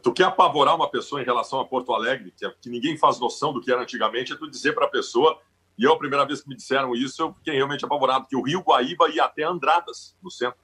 tu 0.01 0.13
quer 0.13 0.25
apavorar 0.25 0.75
uma 0.75 0.89
pessoa 0.89 1.21
em 1.21 1.25
relação 1.25 1.59
a 1.59 1.65
Porto 1.65 1.91
Alegre, 1.93 2.31
que, 2.37 2.45
é, 2.45 2.53
que 2.61 2.69
ninguém 2.69 2.97
faz 2.97 3.19
noção 3.19 3.51
do 3.51 3.59
que 3.59 3.71
era 3.71 3.81
antigamente, 3.81 4.33
é 4.33 4.35
tu 4.35 4.49
dizer 4.49 4.73
para 4.73 4.85
a 4.85 4.89
pessoa, 4.89 5.39
e 5.77 5.83
eu, 5.83 5.93
a 5.93 5.97
primeira 5.97 6.25
vez 6.25 6.41
que 6.41 6.49
me 6.49 6.55
disseram 6.55 6.93
isso, 6.93 7.21
eu 7.21 7.33
fiquei 7.33 7.55
realmente 7.55 7.83
apavorado, 7.83 8.27
que 8.27 8.35
o 8.35 8.43
Rio 8.43 8.61
Guaíba 8.61 9.09
ia 9.09 9.23
até 9.23 9.43
Andradas, 9.43 10.15
no 10.21 10.29
centro. 10.29 10.59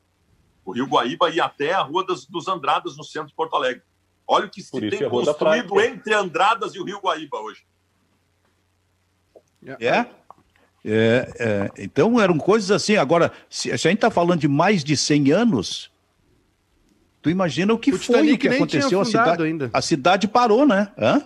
O 0.64 0.72
Rio 0.72 0.86
Guaíba 0.86 1.32
ia 1.32 1.46
até 1.46 1.74
a 1.74 1.82
Rua 1.82 2.06
das, 2.06 2.26
dos 2.26 2.48
Andradas, 2.48 2.96
no 2.96 3.04
centro 3.04 3.30
de 3.30 3.34
Porto 3.34 3.56
Alegre. 3.56 3.82
Olha 4.28 4.46
o 4.46 4.50
que 4.50 4.62
se 4.62 4.72
tem 4.72 5.04
é 5.04 5.10
construído 5.10 5.82
entre 5.82 6.14
Andradas 6.14 6.76
e 6.76 6.80
o 6.80 6.84
Rio 6.84 7.00
Guaíba 7.00 7.40
hoje. 7.40 7.66
É? 9.66 10.08
É, 10.84 11.34
é, 11.38 11.72
então 11.78 12.20
eram 12.20 12.38
coisas 12.38 12.72
assim. 12.72 12.96
Agora, 12.96 13.32
se, 13.50 13.70
se 13.78 13.88
a 13.88 13.92
gente 13.92 13.96
está 13.98 14.10
falando 14.10 14.40
de 14.40 14.48
mais 14.48 14.84
de 14.84 14.96
100 14.96 15.32
anos, 15.32 15.92
tu 17.22 17.30
imagina 17.30 17.74
o 17.74 17.78
que 17.78 17.92
o 17.92 18.00
foi 18.00 18.34
o 18.34 18.38
que 18.38 18.48
aconteceu. 18.48 19.02
A 19.02 19.06
cidade, 19.06 19.44
ainda. 19.44 19.70
a 19.74 19.82
cidade 19.82 20.28
parou, 20.28 20.66
né? 20.66 20.92
Hã? 20.98 21.18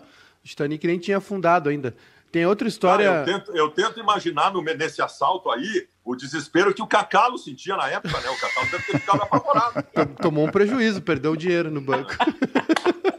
O 0.43 0.47
Titanic 0.47 0.85
nem 0.85 0.99
tinha 0.99 1.21
fundado 1.21 1.69
ainda. 1.69 1.95
Tem 2.31 2.47
outra 2.47 2.67
história. 2.67 3.11
Ah, 3.11 3.19
eu, 3.19 3.25
tento, 3.25 3.55
eu, 3.55 3.69
tento, 3.69 3.99
imaginar 3.99 4.51
no, 4.51 4.61
nesse 4.63 5.03
assalto 5.03 5.51
aí 5.51 5.87
o 6.03 6.15
desespero 6.15 6.73
que 6.73 6.81
o 6.81 6.87
Cacalo 6.87 7.37
sentia 7.37 7.77
na 7.77 7.87
época, 7.87 8.19
né? 8.19 8.29
O 8.29 8.39
Cacalo 8.39 8.71
deve 8.71 8.83
ter 8.83 8.99
ficado 8.99 9.21
apavorado. 9.21 9.83
Tomou 10.19 10.47
um 10.47 10.51
prejuízo, 10.51 10.99
perdeu 10.99 11.33
o 11.33 11.37
dinheiro 11.37 11.69
no 11.69 11.79
banco. 11.79 12.11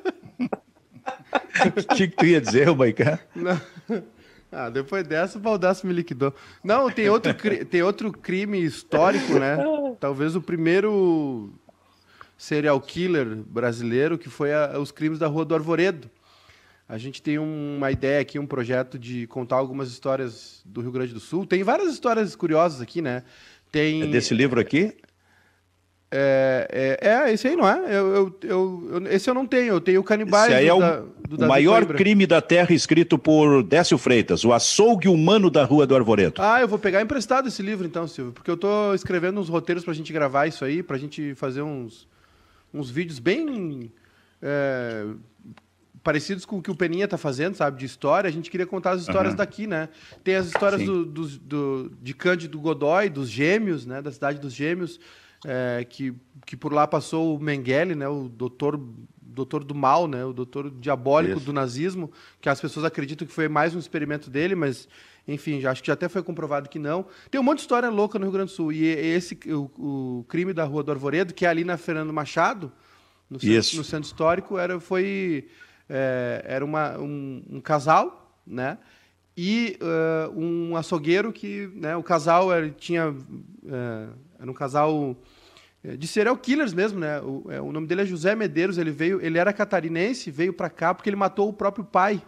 O 1.64 1.94
que, 1.94 2.08
que 2.08 2.16
tu 2.16 2.26
ia 2.26 2.40
dizer, 2.40 2.74
Maicá? 2.74 3.18
Não. 3.34 3.58
Ah, 4.54 4.70
depois 4.70 5.06
dessa, 5.06 5.36
o 5.36 5.40
Baldasso 5.40 5.86
me 5.86 5.92
liquidou. 5.92 6.32
Não, 6.62 6.90
tem 6.90 7.10
outro, 7.10 7.34
tem 7.66 7.82
outro 7.82 8.12
crime 8.12 8.62
histórico, 8.62 9.38
né? 9.38 9.58
Talvez 9.98 10.36
o 10.36 10.40
primeiro 10.40 11.52
serial 12.38 12.80
killer 12.80 13.26
brasileiro, 13.26 14.16
que 14.16 14.28
foi 14.28 14.52
a, 14.52 14.78
os 14.78 14.92
crimes 14.92 15.18
da 15.18 15.26
Rua 15.26 15.44
do 15.44 15.54
Arvoredo. 15.54 16.08
A 16.88 16.98
gente 16.98 17.20
tem 17.22 17.38
uma 17.38 17.90
ideia 17.90 18.20
aqui, 18.20 18.38
um 18.38 18.46
projeto 18.46 18.98
de 18.98 19.26
contar 19.26 19.56
algumas 19.56 19.88
histórias 19.88 20.62
do 20.64 20.82
Rio 20.82 20.92
Grande 20.92 21.14
do 21.14 21.20
Sul. 21.20 21.46
Tem 21.46 21.62
várias 21.62 21.92
histórias 21.92 22.36
curiosas 22.36 22.80
aqui, 22.80 23.00
né? 23.00 23.24
Tem... 23.72 24.02
É 24.02 24.06
desse 24.06 24.34
livro 24.34 24.60
aqui? 24.60 24.94
É, 26.16 26.98
é, 27.00 27.08
é, 27.08 27.32
esse 27.32 27.48
aí 27.48 27.56
não 27.56 27.68
é? 27.68 27.92
Eu, 27.92 28.36
eu, 28.40 28.40
eu, 28.44 29.06
esse 29.08 29.28
eu 29.28 29.34
não 29.34 29.44
tenho, 29.44 29.74
eu 29.74 29.80
tenho 29.80 30.00
o 30.00 30.04
Canibais. 30.04 30.44
Esse 30.44 30.54
aí 30.54 30.68
é 30.68 30.72
o, 30.72 30.78
da, 30.78 31.02
o 31.46 31.48
maior 31.48 31.78
Coimbra. 31.78 31.98
crime 31.98 32.24
da 32.24 32.40
Terra 32.40 32.72
escrito 32.72 33.18
por 33.18 33.64
Décio 33.64 33.98
Freitas, 33.98 34.44
o 34.44 34.52
açougue 34.52 35.08
humano 35.08 35.50
da 35.50 35.64
Rua 35.64 35.88
do 35.88 35.96
Arvoredo. 35.96 36.40
Ah, 36.40 36.60
eu 36.60 36.68
vou 36.68 36.78
pegar 36.78 37.02
emprestado 37.02 37.48
esse 37.48 37.60
livro 37.62 37.84
então, 37.84 38.06
Silvio, 38.06 38.32
porque 38.32 38.48
eu 38.48 38.54
estou 38.54 38.94
escrevendo 38.94 39.40
uns 39.40 39.48
roteiros 39.48 39.82
para 39.82 39.90
a 39.90 39.96
gente 39.96 40.12
gravar 40.12 40.46
isso 40.46 40.64
aí, 40.64 40.84
para 40.84 40.94
a 40.94 41.00
gente 41.00 41.34
fazer 41.34 41.62
uns, 41.62 42.06
uns 42.72 42.90
vídeos 42.90 43.18
bem 43.18 43.90
é, 44.40 45.06
parecidos 46.04 46.44
com 46.44 46.58
o 46.58 46.62
que 46.62 46.70
o 46.70 46.76
Peninha 46.76 47.06
está 47.06 47.18
fazendo, 47.18 47.56
sabe, 47.56 47.80
de 47.80 47.86
história. 47.86 48.28
A 48.28 48.32
gente 48.32 48.52
queria 48.52 48.66
contar 48.66 48.92
as 48.92 49.00
histórias 49.00 49.32
uhum. 49.32 49.38
daqui, 49.38 49.66
né? 49.66 49.88
Tem 50.22 50.36
as 50.36 50.46
histórias 50.46 50.80
do, 50.84 51.04
do, 51.04 51.26
do, 51.26 51.92
de 52.00 52.14
Cândido 52.14 52.60
Godoy, 52.60 53.08
dos 53.08 53.28
Gêmeos, 53.28 53.84
né, 53.84 54.00
da 54.00 54.12
cidade 54.12 54.38
dos 54.38 54.54
Gêmeos 54.54 55.00
é, 55.44 55.84
que, 55.84 56.14
que 56.46 56.56
por 56.56 56.72
lá 56.72 56.86
passou 56.86 57.36
o 57.36 57.40
Mengele, 57.40 57.94
né, 57.94 58.08
o 58.08 58.28
doutor, 58.28 58.80
doutor 59.20 59.62
do 59.64 59.74
mal, 59.74 60.08
né, 60.08 60.24
o 60.24 60.32
doutor 60.32 60.70
diabólico 60.70 61.38
Isso. 61.38 61.46
do 61.46 61.52
nazismo, 61.52 62.10
que 62.40 62.48
as 62.48 62.60
pessoas 62.60 62.84
acreditam 62.84 63.26
que 63.26 63.32
foi 63.32 63.48
mais 63.48 63.74
um 63.74 63.78
experimento 63.78 64.30
dele, 64.30 64.54
mas 64.54 64.88
enfim, 65.26 65.60
já, 65.60 65.70
acho 65.70 65.82
que 65.82 65.86
já 65.86 65.94
até 65.94 66.08
foi 66.08 66.22
comprovado 66.22 66.68
que 66.68 66.78
não. 66.78 67.06
Tem 67.30 67.40
um 67.40 67.44
monte 67.44 67.58
de 67.58 67.62
história 67.62 67.88
louca 67.88 68.18
no 68.18 68.26
Rio 68.26 68.32
Grande 68.32 68.50
do 68.50 68.54
Sul. 68.54 68.72
E 68.72 68.84
esse, 68.84 69.38
o, 69.46 70.18
o 70.20 70.24
crime 70.28 70.52
da 70.52 70.64
Rua 70.64 70.82
do 70.82 70.92
Arvoredo, 70.92 71.32
que 71.32 71.46
é 71.46 71.48
ali 71.48 71.64
na 71.64 71.78
Fernando 71.78 72.12
Machado, 72.12 72.70
no, 73.30 73.40
centro, 73.40 73.78
no 73.78 73.84
centro 73.84 74.06
histórico, 74.06 74.58
era, 74.58 74.78
foi, 74.78 75.48
é, 75.88 76.44
era 76.46 76.64
uma, 76.64 76.98
um, 76.98 77.42
um, 77.50 77.60
casal, 77.60 78.38
né? 78.46 78.76
E 79.36 79.78
uh, 79.80 80.38
um 80.38 80.76
açougueiro 80.76 81.32
que, 81.32 81.68
né, 81.74 81.96
o 81.96 82.02
casal 82.02 82.52
era, 82.52 82.70
tinha, 82.70 83.10
uh, 83.10 84.14
era 84.38 84.50
um 84.50 84.54
casal 84.54 85.16
de 85.84 86.06
serial 86.06 86.36
killers 86.38 86.72
mesmo, 86.72 86.98
né? 86.98 87.20
O, 87.20 87.44
é, 87.50 87.60
o, 87.60 87.70
nome 87.70 87.86
dele 87.86 88.02
é 88.02 88.06
José 88.06 88.34
Medeiros, 88.34 88.78
ele 88.78 88.90
veio, 88.90 89.20
ele 89.20 89.36
era 89.36 89.52
catarinense, 89.52 90.30
veio 90.30 90.52
para 90.52 90.70
cá 90.70 90.94
porque 90.94 91.10
ele 91.10 91.16
matou 91.16 91.48
o 91.48 91.52
próprio 91.52 91.84
pai. 91.84 92.22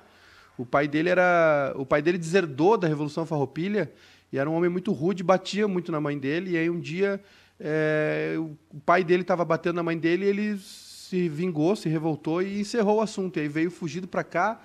O 0.58 0.66
pai 0.66 0.86
dele 0.86 1.08
era, 1.08 1.72
o 1.76 1.86
pai 1.86 2.02
dele 2.02 2.18
deserdou 2.18 2.76
da 2.76 2.86
Revolução 2.86 3.24
Farroupilha 3.24 3.90
e 4.30 4.38
era 4.38 4.48
um 4.48 4.54
homem 4.54 4.68
muito 4.68 4.92
rude, 4.92 5.22
batia 5.22 5.66
muito 5.66 5.90
na 5.90 6.00
mãe 6.00 6.18
dele. 6.18 6.50
E 6.50 6.56
aí 6.58 6.68
um 6.68 6.78
dia 6.78 7.18
é, 7.58 8.34
o 8.38 8.80
pai 8.84 9.02
dele 9.02 9.22
estava 9.22 9.42
batendo 9.42 9.76
na 9.76 9.82
mãe 9.82 9.96
dele, 9.96 10.26
e 10.26 10.28
ele 10.28 10.58
se 10.58 11.26
vingou, 11.26 11.74
se 11.74 11.88
revoltou 11.88 12.42
e 12.42 12.60
encerrou 12.60 12.98
o 12.98 13.00
assunto. 13.00 13.38
E 13.38 13.40
aí 13.40 13.48
veio 13.48 13.70
fugido 13.70 14.06
para 14.06 14.22
cá, 14.22 14.60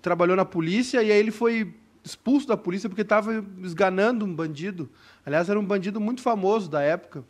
trabalhou 0.00 0.34
na 0.34 0.44
polícia 0.44 1.00
e 1.00 1.12
aí 1.12 1.18
ele 1.18 1.30
foi 1.30 1.72
expulso 2.04 2.48
da 2.48 2.56
polícia 2.56 2.88
porque 2.88 3.02
estava 3.02 3.44
esganando 3.62 4.24
um 4.24 4.34
bandido. 4.34 4.90
Aliás, 5.24 5.48
era 5.48 5.60
um 5.60 5.64
bandido 5.64 6.00
muito 6.00 6.20
famoso 6.20 6.68
da 6.68 6.82
época 6.82 7.24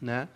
né? 0.00 0.28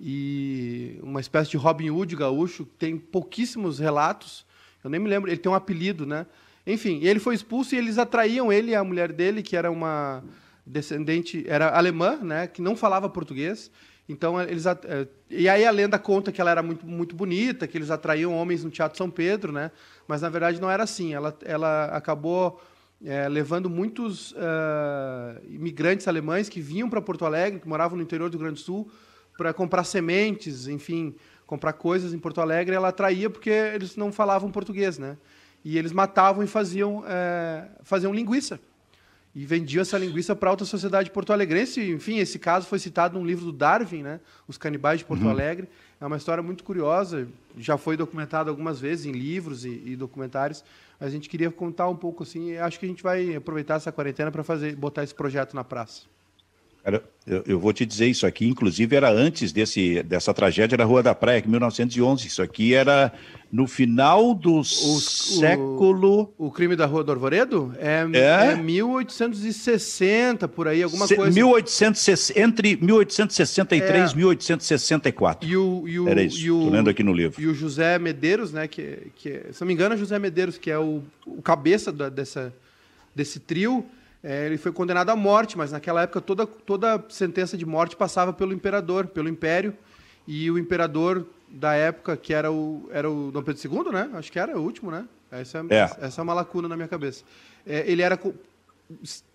E 0.00 0.98
uma 1.02 1.20
espécie 1.20 1.50
de 1.50 1.56
Robin 1.56 1.90
Hood 1.90 2.16
gaúcho, 2.16 2.64
tem 2.64 2.98
pouquíssimos 2.98 3.78
relatos. 3.78 4.44
Eu 4.82 4.90
nem 4.90 4.98
me 4.98 5.08
lembro, 5.08 5.30
ele 5.30 5.38
tem 5.38 5.50
um 5.50 5.54
apelido, 5.54 6.04
né? 6.04 6.26
Enfim, 6.66 7.00
ele 7.02 7.20
foi 7.20 7.34
expulso 7.34 7.74
e 7.74 7.78
eles 7.78 7.98
atraíam 7.98 8.52
ele 8.52 8.72
e 8.72 8.74
a 8.74 8.84
mulher 8.84 9.12
dele, 9.12 9.42
que 9.42 9.56
era 9.56 9.70
uma 9.70 10.22
descendente, 10.64 11.44
era 11.48 11.76
alemã, 11.76 12.16
né, 12.16 12.46
que 12.46 12.62
não 12.62 12.76
falava 12.76 13.08
português. 13.08 13.70
Então 14.08 14.40
eles 14.40 14.66
eh, 14.66 15.08
e 15.30 15.48
aí 15.48 15.64
a 15.64 15.70
lenda 15.70 15.98
conta 15.98 16.32
que 16.32 16.40
ela 16.40 16.50
era 16.50 16.62
muito 16.62 16.86
muito 16.86 17.14
bonita, 17.14 17.66
que 17.66 17.78
eles 17.78 17.90
atraíam 17.90 18.34
homens 18.34 18.64
no 18.64 18.70
Teatro 18.70 18.98
São 18.98 19.08
Pedro, 19.08 19.52
né? 19.52 19.70
Mas 20.06 20.22
na 20.22 20.28
verdade 20.28 20.60
não 20.60 20.70
era 20.70 20.82
assim. 20.82 21.14
Ela 21.14 21.36
ela 21.44 21.84
acabou 21.86 22.60
é, 23.04 23.28
levando 23.28 23.70
muitos 23.70 24.32
uh, 24.32 25.40
imigrantes 25.48 26.06
alemães 26.06 26.48
que 26.48 26.60
vinham 26.60 26.88
para 26.88 27.00
Porto 27.00 27.24
Alegre, 27.24 27.60
que 27.60 27.68
moravam 27.68 27.96
no 27.96 28.02
interior 28.02 28.28
do 28.28 28.36
Rio 28.36 28.44
Grande 28.44 28.60
do 28.60 28.64
Sul, 28.64 28.90
para 29.42 29.52
comprar 29.52 29.82
sementes, 29.82 30.68
enfim, 30.68 31.16
comprar 31.48 31.72
coisas 31.72 32.14
em 32.14 32.18
Porto 32.18 32.40
Alegre, 32.40 32.76
ela 32.76 32.90
atraía 32.90 33.28
porque 33.28 33.50
eles 33.50 33.96
não 33.96 34.12
falavam 34.12 34.52
português, 34.52 34.98
né? 34.98 35.18
E 35.64 35.76
eles 35.76 35.90
matavam 35.90 36.44
e 36.44 36.46
faziam, 36.46 37.02
é, 37.08 37.66
faziam 37.82 38.14
linguiça. 38.14 38.60
E 39.34 39.44
vendiam 39.44 39.82
essa 39.82 39.98
linguiça 39.98 40.36
para 40.36 40.48
a 40.48 40.52
alta 40.52 40.64
sociedade 40.64 41.10
porto-alegrense. 41.10 41.80
Enfim, 41.90 42.18
esse 42.18 42.38
caso 42.38 42.68
foi 42.68 42.78
citado 42.78 43.18
num 43.18 43.26
livro 43.26 43.46
do 43.46 43.52
Darwin, 43.52 44.04
né? 44.04 44.20
Os 44.46 44.56
Canibais 44.56 45.00
de 45.00 45.06
Porto 45.06 45.24
uhum. 45.24 45.30
Alegre. 45.30 45.68
É 46.00 46.06
uma 46.06 46.16
história 46.16 46.42
muito 46.42 46.62
curiosa, 46.62 47.26
já 47.58 47.76
foi 47.76 47.96
documentada 47.96 48.48
algumas 48.48 48.78
vezes 48.78 49.06
em 49.06 49.12
livros 49.12 49.64
e, 49.64 49.82
e 49.86 49.96
documentários. 49.96 50.62
A 51.00 51.08
gente 51.08 51.28
queria 51.28 51.50
contar 51.50 51.88
um 51.88 51.96
pouco 51.96 52.22
assim. 52.22 52.56
Acho 52.58 52.78
que 52.78 52.86
a 52.86 52.88
gente 52.88 53.02
vai 53.02 53.34
aproveitar 53.34 53.74
essa 53.74 53.90
quarentena 53.90 54.30
para 54.30 54.44
fazer, 54.44 54.76
botar 54.76 55.02
esse 55.02 55.14
projeto 55.14 55.54
na 55.54 55.64
praça. 55.64 56.11
Cara, 56.84 57.00
eu, 57.24 57.44
eu, 57.46 57.60
vou 57.60 57.72
te 57.72 57.86
dizer 57.86 58.06
isso 58.08 58.26
aqui, 58.26 58.48
inclusive 58.48 58.96
era 58.96 59.08
antes 59.08 59.52
desse, 59.52 60.02
dessa 60.02 60.34
tragédia 60.34 60.76
na 60.76 60.82
Rua 60.82 61.00
da 61.00 61.14
Praia, 61.14 61.38
em 61.38 61.48
1911. 61.48 62.26
Isso 62.26 62.42
aqui 62.42 62.74
era 62.74 63.12
no 63.52 63.68
final 63.68 64.34
do 64.34 64.58
Os, 64.58 65.38
século. 65.38 66.34
O, 66.36 66.46
o, 66.48 66.50
crime 66.50 66.74
da 66.74 66.84
Rua 66.84 67.04
do 67.04 67.12
Arvoredo? 67.12 67.72
É, 67.78 68.04
é? 68.14 68.52
é 68.52 68.56
1860, 68.56 70.48
por 70.48 70.66
aí, 70.66 70.82
alguma 70.82 71.06
Se, 71.06 71.14
coisa. 71.14 71.32
1860, 71.32 72.40
entre 72.40 72.76
1863 72.82 74.10
e 74.10 74.14
é. 74.14 74.16
1864. 74.16 75.48
E 75.48 75.56
o, 75.56 75.84
e 75.86 76.00
o, 76.00 76.08
era 76.08 76.20
isso, 76.20 76.38
estou 76.38 76.68
lendo 76.68 76.90
aqui 76.90 77.04
no 77.04 77.12
livro. 77.12 77.40
E 77.40 77.46
o 77.46 77.54
José 77.54 77.96
Medeiros, 78.00 78.52
né, 78.52 78.66
que, 78.66 79.12
que 79.14 79.42
se 79.52 79.60
não 79.60 79.68
me 79.68 79.74
engano 79.74 79.94
é 79.94 79.98
José 79.98 80.18
Medeiros, 80.18 80.58
que 80.58 80.68
é 80.68 80.78
o, 80.80 81.00
o 81.24 81.40
cabeça 81.40 81.92
da, 81.92 82.08
dessa, 82.08 82.52
desse 83.14 83.38
trio 83.38 83.86
é, 84.22 84.46
ele 84.46 84.56
foi 84.56 84.70
condenado 84.70 85.10
à 85.10 85.16
morte, 85.16 85.58
mas 85.58 85.72
naquela 85.72 86.02
época 86.02 86.20
toda, 86.20 86.46
toda 86.46 87.04
sentença 87.08 87.56
de 87.56 87.66
morte 87.66 87.96
passava 87.96 88.32
pelo 88.32 88.52
imperador, 88.52 89.08
pelo 89.08 89.28
império, 89.28 89.76
e 90.26 90.48
o 90.50 90.58
imperador 90.58 91.26
da 91.48 91.74
época, 91.74 92.16
que 92.16 92.32
era 92.32 92.50
o, 92.50 92.88
era 92.92 93.10
o 93.10 93.32
Dom 93.32 93.42
Pedro 93.42 93.60
II, 93.60 93.92
né? 93.92 94.10
Acho 94.14 94.30
que 94.30 94.38
era 94.38 94.56
o 94.56 94.62
último, 94.62 94.90
né? 94.90 95.06
Essa 95.30 95.58
é, 95.58 95.74
é. 95.74 95.90
Essa 96.06 96.20
é 96.20 96.22
uma 96.22 96.34
lacuna 96.34 96.68
na 96.68 96.76
minha 96.76 96.88
cabeça. 96.88 97.24
É, 97.66 97.90
ele 97.90 98.00
era 98.00 98.16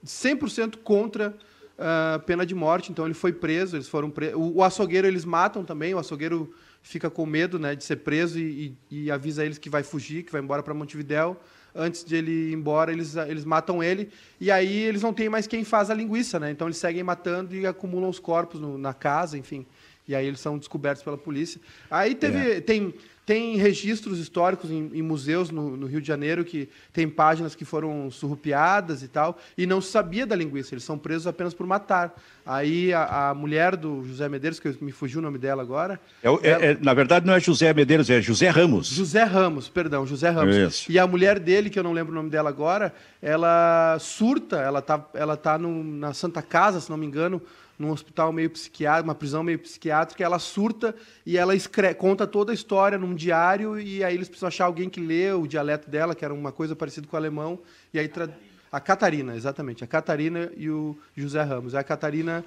100% 0.05 0.77
contra 0.77 1.35
a 1.77 2.17
uh, 2.17 2.19
pena 2.21 2.45
de 2.45 2.55
morte, 2.55 2.91
então 2.91 3.05
ele 3.05 3.13
foi 3.13 3.31
preso, 3.31 3.75
eles 3.75 3.87
foram 3.87 4.09
pre... 4.09 4.33
o, 4.33 4.57
o, 4.57 4.63
açougueiro 4.63 5.05
eles 5.05 5.23
matam 5.23 5.63
também, 5.63 5.93
o 5.93 5.99
açougueiro 5.99 6.51
fica 6.81 7.07
com 7.07 7.23
medo 7.23 7.59
né, 7.59 7.75
de 7.75 7.83
ser 7.83 7.97
preso 7.97 8.39
e, 8.39 8.75
e, 8.89 9.03
e 9.03 9.11
avisa 9.11 9.45
eles 9.45 9.59
que 9.59 9.69
vai 9.69 9.83
fugir, 9.83 10.23
que 10.23 10.31
vai 10.31 10.41
embora 10.41 10.63
para 10.63 10.73
Montevidéu 10.73 11.39
antes 11.77 12.03
de 12.03 12.15
ele 12.15 12.49
ir 12.49 12.53
embora, 12.53 12.91
eles, 12.91 13.15
eles 13.15 13.45
matam 13.45 13.83
ele, 13.83 14.09
e 14.39 14.49
aí 14.51 14.79
eles 14.83 15.01
não 15.01 15.13
têm 15.13 15.29
mais 15.29 15.45
quem 15.47 15.63
faz 15.63 15.89
a 15.89 15.93
linguiça, 15.93 16.39
né? 16.39 16.51
Então 16.51 16.67
eles 16.67 16.77
seguem 16.77 17.03
matando 17.03 17.55
e 17.55 17.65
acumulam 17.67 18.09
os 18.09 18.19
corpos 18.19 18.59
no, 18.59 18.77
na 18.77 18.93
casa, 18.93 19.37
enfim. 19.37 19.65
E 20.07 20.15
aí 20.15 20.25
eles 20.25 20.39
são 20.39 20.57
descobertos 20.57 21.03
pela 21.03 21.17
polícia. 21.17 21.59
Aí 21.91 22.15
teve, 22.15 22.53
é. 22.53 22.61
tem, 22.61 22.93
tem 23.27 23.57
registros 23.57 24.19
históricos 24.19 24.71
em, 24.71 24.89
em 24.93 25.01
museus 25.01 25.49
no, 25.49 25.75
no, 25.75 25.85
Rio 25.85 25.99
de 25.99 26.07
Janeiro 26.07 26.45
que 26.45 26.69
tem 26.93 27.09
páginas 27.09 27.53
que 27.53 27.65
foram 27.65 28.09
surrupiadas 28.09 29.03
e 29.03 29.09
tal, 29.09 29.37
e 29.57 29.65
não 29.65 29.81
se 29.81 29.91
sabia 29.91 30.25
da 30.25 30.33
linguiça, 30.33 30.73
eles 30.73 30.85
são 30.85 30.97
presos 30.97 31.27
apenas 31.27 31.53
por 31.53 31.67
matar. 31.67 32.15
Aí 32.45 32.93
a, 32.93 33.31
a 33.31 33.33
mulher 33.33 33.75
do 33.75 34.01
José 34.07 34.29
Medeiros, 34.29 34.61
que 34.61 34.73
me 34.79 34.93
fugiu 34.93 35.19
o 35.19 35.21
nome 35.21 35.37
dela 35.37 35.61
agora. 35.61 35.99
É, 36.23 36.27
ela... 36.27 36.41
é, 36.41 36.77
na 36.79 36.93
verdade, 36.93 37.27
não 37.27 37.33
é 37.33 37.39
José 37.41 37.73
Medeiros, 37.73 38.09
é 38.09 38.21
José 38.21 38.47
Ramos. 38.47 38.87
José 38.87 39.25
Ramos, 39.25 39.67
perdão, 39.67 40.07
José 40.07 40.29
Ramos. 40.29 40.55
Isso. 40.55 40.89
E 40.89 40.97
a 40.97 41.05
mulher 41.05 41.37
dele, 41.37 41.69
que 41.69 41.77
eu 41.77 41.83
não 41.83 41.91
lembro 41.91 42.13
o 42.13 42.15
nome 42.15 42.29
dela 42.29 42.47
agora, 42.49 42.93
ela 43.21 43.97
surta, 43.99 44.55
ela 44.61 44.79
está 44.79 45.05
ela 45.13 45.35
tá 45.35 45.57
no, 45.57 45.83
na 45.83 46.13
Santa 46.13 46.41
Casa, 46.41 46.79
se 46.79 46.89
não 46.89 46.95
me 46.95 47.05
engano 47.05 47.41
num 47.77 47.91
hospital 47.91 48.33
meio 48.33 48.49
psiquiátrico, 48.49 49.07
uma 49.07 49.15
prisão 49.15 49.43
meio 49.43 49.59
psiquiátrica, 49.59 50.23
ela 50.23 50.39
surta 50.39 50.95
e 51.25 51.37
ela 51.37 51.55
escreve, 51.55 51.95
conta 51.95 52.25
toda 52.25 52.51
a 52.51 52.55
história 52.55 52.97
num 52.97 53.13
diário 53.13 53.79
e 53.79 54.03
aí 54.03 54.15
eles 54.15 54.27
precisam 54.27 54.47
achar 54.47 54.65
alguém 54.65 54.89
que 54.89 54.99
lê 54.99 55.31
o 55.31 55.45
dialeto 55.45 55.89
dela, 55.89 56.15
que 56.15 56.25
era 56.25 56.33
uma 56.33 56.51
coisa 56.51 56.75
parecida 56.75 57.07
com 57.07 57.15
o 57.15 57.19
alemão, 57.19 57.59
e 57.93 57.99
aí 57.99 58.07
tra... 58.07 58.29
a 58.71 58.79
Catarina, 58.79 59.35
exatamente, 59.35 59.83
a 59.83 59.87
Catarina 59.87 60.51
e 60.57 60.69
o 60.69 60.97
José 61.15 61.43
Ramos. 61.43 61.75
A 61.75 61.83
Catarina 61.83 62.43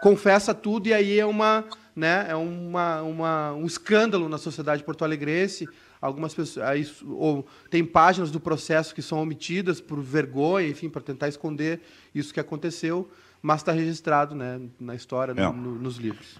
confessa 0.00 0.54
tudo 0.54 0.88
e 0.88 0.92
aí 0.92 1.18
é 1.18 1.26
uma, 1.26 1.64
né, 1.94 2.26
é 2.28 2.34
uma, 2.34 3.02
uma 3.02 3.52
um 3.52 3.66
escândalo 3.66 4.28
na 4.28 4.38
sociedade 4.38 4.84
porto-alegrense. 4.84 5.66
Algumas 6.00 6.34
pessoas, 6.34 7.00
ou 7.06 7.46
tem 7.70 7.84
páginas 7.84 8.30
do 8.30 8.40
processo 8.40 8.92
que 8.92 9.00
são 9.00 9.22
omitidas 9.22 9.80
por 9.80 10.00
vergonha, 10.00 10.66
enfim, 10.66 10.88
para 10.90 11.00
tentar 11.00 11.28
esconder 11.28 11.80
isso 12.12 12.34
que 12.34 12.40
aconteceu 12.40 13.08
mas 13.42 13.60
está 13.60 13.72
registrado 13.72 14.34
né, 14.34 14.60
na 14.80 14.94
história, 14.94 15.34
no, 15.34 15.52
no, 15.52 15.74
nos 15.74 15.96
livros. 15.96 16.38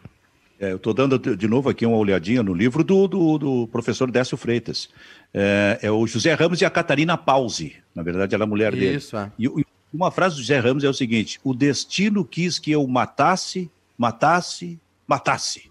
É, 0.61 0.71
eu 0.71 0.77
estou 0.77 0.95
dando 0.95 1.19
de 1.19 1.49
novo 1.49 1.69
aqui 1.69 1.85
uma 1.85 1.97
olhadinha 1.97 2.41
no 2.41 2.55
livro 2.55 2.85
do, 2.85 3.09
do, 3.09 3.37
do 3.39 3.67
professor 3.67 4.09
Décio 4.09 4.37
Freitas. 4.37 4.89
É, 5.35 5.81
é, 5.83 5.91
o 5.91 6.07
José 6.07 6.33
Ramos 6.35 6.61
e 6.61 6.65
a 6.65 6.71
Catarina 6.71 7.19
Pause. 7.19 7.75
Na 7.93 8.05
verdade, 8.05 8.33
ela 8.33 8.45
é 8.45 8.47
a 8.47 8.49
mulher 8.49 8.73
dele. 8.73 8.97
Isso, 8.97 9.17
é. 9.17 9.33
E, 9.37 9.49
uma 9.93 10.13
frase 10.13 10.37
do 10.37 10.41
José 10.41 10.61
Ramos 10.61 10.85
é 10.85 10.89
o 10.89 10.95
seguinte: 10.95 11.41
o 11.43 11.53
destino 11.53 12.25
quis 12.25 12.61
que 12.61 12.71
eu 12.71 12.87
matasse, 12.87 13.69
matasse, 13.99 14.79
matasse. 15.07 15.71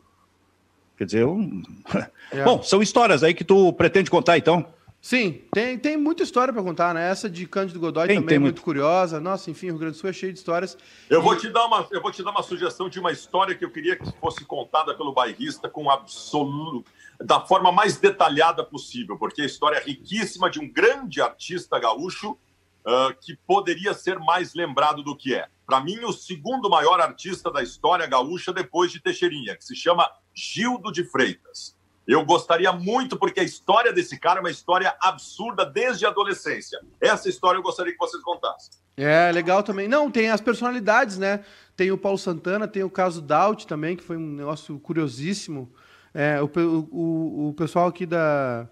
Quer 0.97 1.05
dizer, 1.05 1.25
um... 1.25 1.63
é. 2.31 2.43
bom, 2.43 2.61
são 2.61 2.81
histórias 2.81 3.23
aí 3.23 3.33
que 3.33 3.45
tu 3.45 3.71
pretende 3.73 4.11
contar, 4.11 4.37
então. 4.37 4.65
Sim, 5.01 5.41
tem, 5.51 5.79
tem 5.79 5.97
muita 5.97 6.21
história 6.21 6.53
para 6.53 6.61
contar, 6.61 6.93
né? 6.93 7.09
Essa 7.09 7.27
de 7.27 7.47
Cândido 7.47 7.79
Godoy 7.79 8.05
tem, 8.05 8.17
também 8.17 8.27
tem 8.27 8.35
é 8.35 8.39
muito, 8.39 8.53
muito 8.57 8.61
curiosa. 8.63 9.19
Nossa, 9.19 9.49
enfim, 9.49 9.67
o 9.67 9.69
Rio 9.71 9.79
Grande 9.79 9.95
do 9.95 9.99
Sul 9.99 10.11
é 10.11 10.13
cheio 10.13 10.31
de 10.31 10.37
histórias. 10.37 10.77
Eu, 11.09 11.21
e... 11.21 11.23
vou 11.23 11.35
te 11.35 11.49
dar 11.49 11.65
uma, 11.65 11.87
eu 11.91 11.99
vou 11.99 12.11
te 12.11 12.23
dar 12.23 12.29
uma 12.29 12.43
sugestão 12.43 12.87
de 12.87 12.99
uma 12.99 13.11
história 13.11 13.55
que 13.55 13.65
eu 13.65 13.71
queria 13.71 13.95
que 13.95 14.11
fosse 14.19 14.45
contada 14.45 14.95
pelo 14.95 15.11
bairrista 15.11 15.67
com 15.67 15.89
absoluto, 15.89 16.85
da 17.19 17.39
forma 17.39 17.71
mais 17.71 17.97
detalhada 17.97 18.63
possível, 18.63 19.17
porque 19.17 19.41
a 19.41 19.45
história 19.45 19.77
é 19.77 19.83
riquíssima 19.83 20.51
de 20.51 20.59
um 20.59 20.71
grande 20.71 21.19
artista 21.19 21.79
gaúcho 21.79 22.33
uh, 22.33 23.13
que 23.19 23.35
poderia 23.47 23.95
ser 23.95 24.19
mais 24.19 24.53
lembrado 24.53 25.01
do 25.01 25.17
que 25.17 25.33
é. 25.33 25.47
Para 25.65 25.81
mim, 25.81 25.97
o 26.03 26.13
segundo 26.13 26.69
maior 26.69 27.01
artista 27.01 27.49
da 27.51 27.63
história 27.63 28.05
gaúcha 28.05 28.53
depois 28.53 28.91
de 28.91 29.01
Teixeirinha, 29.01 29.55
que 29.55 29.65
se 29.65 29.75
chama 29.75 30.07
Gildo 30.31 30.91
de 30.91 31.03
Freitas. 31.03 31.75
Eu 32.07 32.25
gostaria 32.25 32.71
muito, 32.71 33.17
porque 33.17 33.39
a 33.39 33.43
história 33.43 33.93
desse 33.93 34.19
cara 34.19 34.39
é 34.39 34.41
uma 34.41 34.51
história 34.51 34.95
absurda 34.99 35.65
desde 35.65 36.05
a 36.05 36.09
adolescência. 36.09 36.79
Essa 36.99 37.29
história 37.29 37.57
eu 37.57 37.63
gostaria 37.63 37.93
que 37.93 37.99
vocês 37.99 38.21
contassem. 38.23 38.71
É, 38.97 39.31
legal 39.31 39.63
também. 39.63 39.87
Não, 39.87 40.09
tem 40.11 40.29
as 40.29 40.41
personalidades, 40.41 41.17
né? 41.17 41.43
Tem 41.75 41.91
o 41.91 41.97
Paulo 41.97 42.17
Santana, 42.17 42.67
tem 42.67 42.83
o 42.83 42.89
caso 42.89 43.21
Daut 43.21 43.65
também, 43.67 43.95
que 43.95 44.03
foi 44.03 44.17
um 44.17 44.33
negócio 44.33 44.79
curiosíssimo. 44.79 45.71
É, 46.13 46.41
o, 46.41 46.49
o, 46.91 47.49
o 47.49 47.53
pessoal 47.53 47.87
aqui 47.87 48.05
da, 48.05 48.67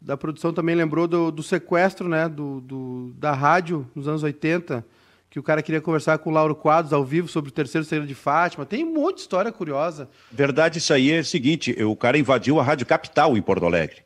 da 0.00 0.16
produção 0.16 0.52
também 0.52 0.74
lembrou 0.74 1.06
do, 1.06 1.30
do 1.30 1.42
sequestro 1.42 2.08
né, 2.08 2.28
do, 2.28 2.60
do, 2.60 3.12
da 3.18 3.32
rádio 3.32 3.88
nos 3.94 4.08
anos 4.08 4.22
80 4.22 4.84
que 5.30 5.38
o 5.38 5.42
cara 5.42 5.62
queria 5.62 5.80
conversar 5.80 6.18
com 6.18 6.30
o 6.30 6.32
Lauro 6.32 6.54
Quadros 6.54 6.92
ao 6.92 7.04
vivo 7.04 7.28
sobre 7.28 7.50
o 7.50 7.52
terceiro 7.52 7.84
saída 7.84 8.06
de 8.06 8.14
Fátima. 8.14 8.64
Tem 8.64 8.84
um 8.84 8.92
monte 8.92 9.16
de 9.16 9.20
história 9.22 9.52
curiosa. 9.52 10.08
Verdade, 10.30 10.78
isso 10.78 10.92
aí 10.92 11.12
é 11.12 11.20
o 11.20 11.24
seguinte: 11.24 11.72
o 11.82 11.94
cara 11.94 12.18
invadiu 12.18 12.58
a 12.58 12.62
Rádio 12.62 12.86
Capital 12.86 13.36
em 13.36 13.42
Porto 13.42 13.66
Alegre. 13.66 14.04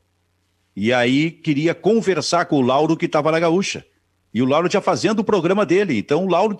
E 0.75 0.93
aí 0.93 1.31
queria 1.31 1.75
conversar 1.75 2.47
com 2.47 2.57
o 2.57 2.63
Lauro 2.63 2.97
que 2.97 3.07
estava 3.07 3.31
na 3.31 3.39
Gaúcha. 3.39 3.85
E 4.35 4.41
o 4.41 4.47
Lauro 4.47 4.71
já 4.71 4.81
fazendo 4.81 5.19
o 5.19 5.25
programa 5.25 5.67
dele. 5.67 5.99
Então 5.99 6.25
o 6.25 6.29
Lauro 6.29 6.57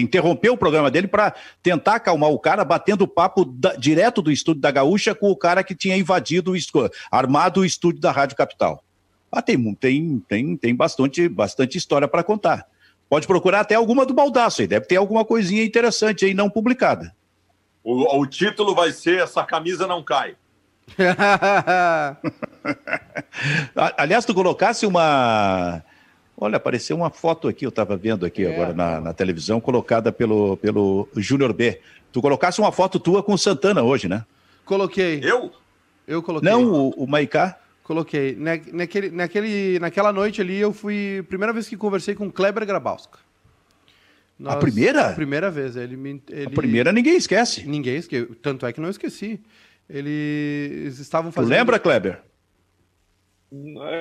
interrompeu 0.00 0.52
o 0.52 0.56
programa 0.56 0.90
dele 0.90 1.08
para 1.08 1.34
tentar 1.60 1.96
acalmar 1.96 2.30
o 2.30 2.38
cara, 2.38 2.64
batendo 2.64 3.08
papo 3.08 3.44
da, 3.44 3.74
direto 3.74 4.22
do 4.22 4.30
estúdio 4.30 4.62
da 4.62 4.70
Gaúcha 4.70 5.14
com 5.14 5.28
o 5.28 5.36
cara 5.36 5.64
que 5.64 5.74
tinha 5.74 5.96
invadido, 5.96 6.52
armado 7.10 7.60
o 7.60 7.64
estúdio 7.64 8.00
da 8.00 8.12
Rádio 8.12 8.36
Capital. 8.36 8.84
Ah, 9.32 9.42
tem, 9.42 9.74
tem, 9.74 10.22
tem, 10.28 10.56
tem 10.56 10.74
bastante, 10.74 11.28
bastante 11.28 11.76
história 11.76 12.06
para 12.06 12.22
contar. 12.22 12.66
Pode 13.08 13.26
procurar 13.26 13.60
até 13.60 13.74
alguma 13.74 14.04
do 14.04 14.12
Baldaço 14.12 14.60
aí, 14.60 14.66
deve 14.66 14.86
ter 14.86 14.96
alguma 14.96 15.24
coisinha 15.24 15.64
interessante 15.64 16.24
aí 16.24 16.34
não 16.34 16.50
publicada. 16.50 17.14
O, 17.82 18.20
o 18.20 18.26
título 18.26 18.74
vai 18.74 18.92
ser 18.92 19.20
Essa 19.20 19.44
Camisa 19.44 19.86
Não 19.86 20.02
Cai. 20.02 20.36
Aliás, 23.96 24.24
tu 24.24 24.34
colocasse 24.34 24.86
uma. 24.86 25.82
Olha, 26.36 26.56
apareceu 26.56 26.96
uma 26.96 27.10
foto 27.10 27.48
aqui, 27.48 27.66
eu 27.66 27.70
estava 27.70 27.96
vendo 27.96 28.24
aqui 28.24 28.44
é. 28.44 28.52
agora 28.52 28.72
na, 28.72 29.00
na, 29.00 29.12
televisão, 29.12 29.60
colocada 29.60 30.12
pelo, 30.12 30.56
pelo 30.58 31.08
Júnior 31.16 31.52
B. 31.52 31.80
Tu 32.12 32.22
colocasse 32.22 32.60
uma 32.60 32.72
foto 32.72 33.00
tua 33.00 33.22
com 33.22 33.32
o 33.32 33.38
Santana 33.38 33.82
hoje, 33.82 34.08
né? 34.08 34.24
Coloquei. 34.64 35.20
Eu? 35.22 35.52
Eu 36.06 36.22
coloquei. 36.22 36.48
Não, 36.48 36.64
o, 36.64 36.90
o 36.90 37.06
Maicá? 37.06 37.58
Coloquei. 37.88 38.36
Na, 38.36 38.50
naquele, 38.70 39.10
naquele, 39.10 39.78
naquela 39.78 40.12
noite 40.12 40.42
ali, 40.42 40.58
eu 40.58 40.74
fui. 40.74 41.24
Primeira 41.26 41.54
vez 41.54 41.66
que 41.66 41.74
conversei 41.74 42.14
com 42.14 42.30
Kleber 42.30 42.66
Grabowska. 42.66 43.18
Nós, 44.38 44.56
a 44.56 44.58
primeira? 44.58 45.08
A 45.08 45.14
primeira 45.14 45.50
vez. 45.50 45.74
Ele, 45.74 45.96
me, 45.96 46.22
ele, 46.28 46.48
a 46.48 46.50
primeira 46.50 46.92
ninguém 46.92 47.16
esquece. 47.16 47.66
Ninguém 47.66 47.96
esquece. 47.96 48.26
Tanto 48.42 48.66
é 48.66 48.74
que 48.74 48.80
não 48.80 48.90
esqueci. 48.90 49.40
Eles 49.88 50.98
estavam 50.98 51.32
fazendo. 51.32 51.50
Lembra, 51.50 51.78
Kleber? 51.78 52.20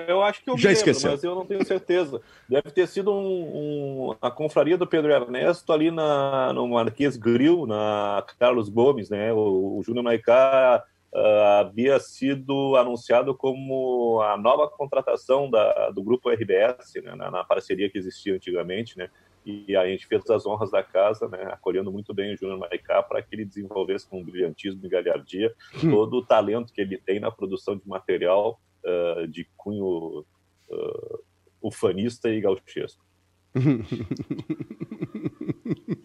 Eu 0.06 0.22
acho 0.22 0.44
que 0.44 0.50
eu 0.50 0.58
Já 0.58 0.68
lembro, 0.68 0.80
esqueceu. 0.80 1.12
mas 1.12 1.24
eu 1.24 1.34
não 1.34 1.46
tenho 1.46 1.66
certeza. 1.66 2.22
Deve 2.50 2.70
ter 2.70 2.90
sido 2.90 3.14
um, 3.14 4.10
um, 4.10 4.16
a 4.22 4.30
confraria 4.30 4.78
do 4.78 4.86
Pedro 4.86 5.14
Ernesto 5.14 5.72
ali 5.72 5.92
na, 5.92 6.52
no 6.52 6.68
Marquês 6.68 7.16
Grill, 7.16 7.66
na 7.66 8.22
Carlos 8.38 8.68
Gomes, 8.68 9.10
né? 9.10 9.32
O, 9.32 9.78
o 9.78 9.82
Júnior 9.82 10.04
Maicá 10.04 10.84
uh, 11.18 11.60
havia 11.60 12.00
sido 12.00 12.76
anunciado 12.76 13.34
como 13.34 14.22
a 14.22 14.38
nova 14.38 14.70
contratação 14.70 15.50
da, 15.50 15.90
do 15.90 16.04
grupo 16.04 16.30
RBS, 16.30 16.94
né, 17.04 17.16
na, 17.16 17.32
na, 17.32 17.44
parceria 17.44 17.90
que 17.90 17.98
existia 17.98 18.36
antigamente, 18.36 18.96
né, 18.98 19.10
e 19.44 19.76
a 19.76 19.88
gente 19.88 20.06
fez 20.06 20.30
as 20.30 20.46
honras 20.46 20.70
da 20.70 20.84
casa, 20.84 21.28
né, 21.28 21.44
acolhendo 21.52 21.92
muito 21.92 22.14
bem 22.14 22.34
o 22.34 22.38
Júnior 22.38 22.60
Maicá 22.60 23.02
para 23.02 23.22
que 23.22 23.34
ele 23.34 23.46
desenvolvesse 23.46 24.08
com 24.08 24.24
brilhantismo 24.24 24.86
e 24.86 24.90
galhardia 24.90 25.54
hum. 25.84 25.90
todo 25.90 26.18
o 26.18 26.26
talento 26.26 26.72
que 26.72 26.82
ele 26.82 26.98
tem 26.98 27.20
na 27.20 27.32
produção 27.32 27.76
de 27.76 27.88
material 27.88 28.60
uh, 28.84 29.28
de 29.28 29.48
cunho 29.56 30.26
uh, 30.70 31.20
ufanista 31.62 32.30
e 32.30 32.42
gauchesco. 32.42 33.04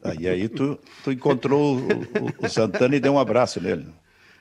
Aí, 0.05 0.27
aí 0.31 0.49
tu, 0.49 0.79
tu 1.05 1.13
encontrou 1.13 1.77
o, 1.77 2.47
o, 2.47 2.49
Santana 2.49 2.97
e 2.97 3.01
deu 3.01 3.13
um 3.13 3.19
abraço 3.19 3.61
nele. 3.61 3.87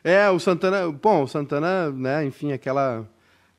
É, 0.03 0.29
o 0.29 0.39
Santana, 0.39 0.91
bom, 0.91 1.23
o 1.23 1.27
Santana, 1.27 1.91
né, 1.91 2.25
enfim, 2.25 2.51
aquela 2.51 3.07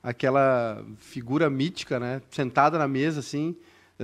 aquela 0.01 0.83
figura 0.97 1.49
mítica, 1.49 1.97
né, 1.97 2.21
sentada 2.29 2.77
na 2.77 2.87
mesa 2.87 3.21
assim, 3.21 3.55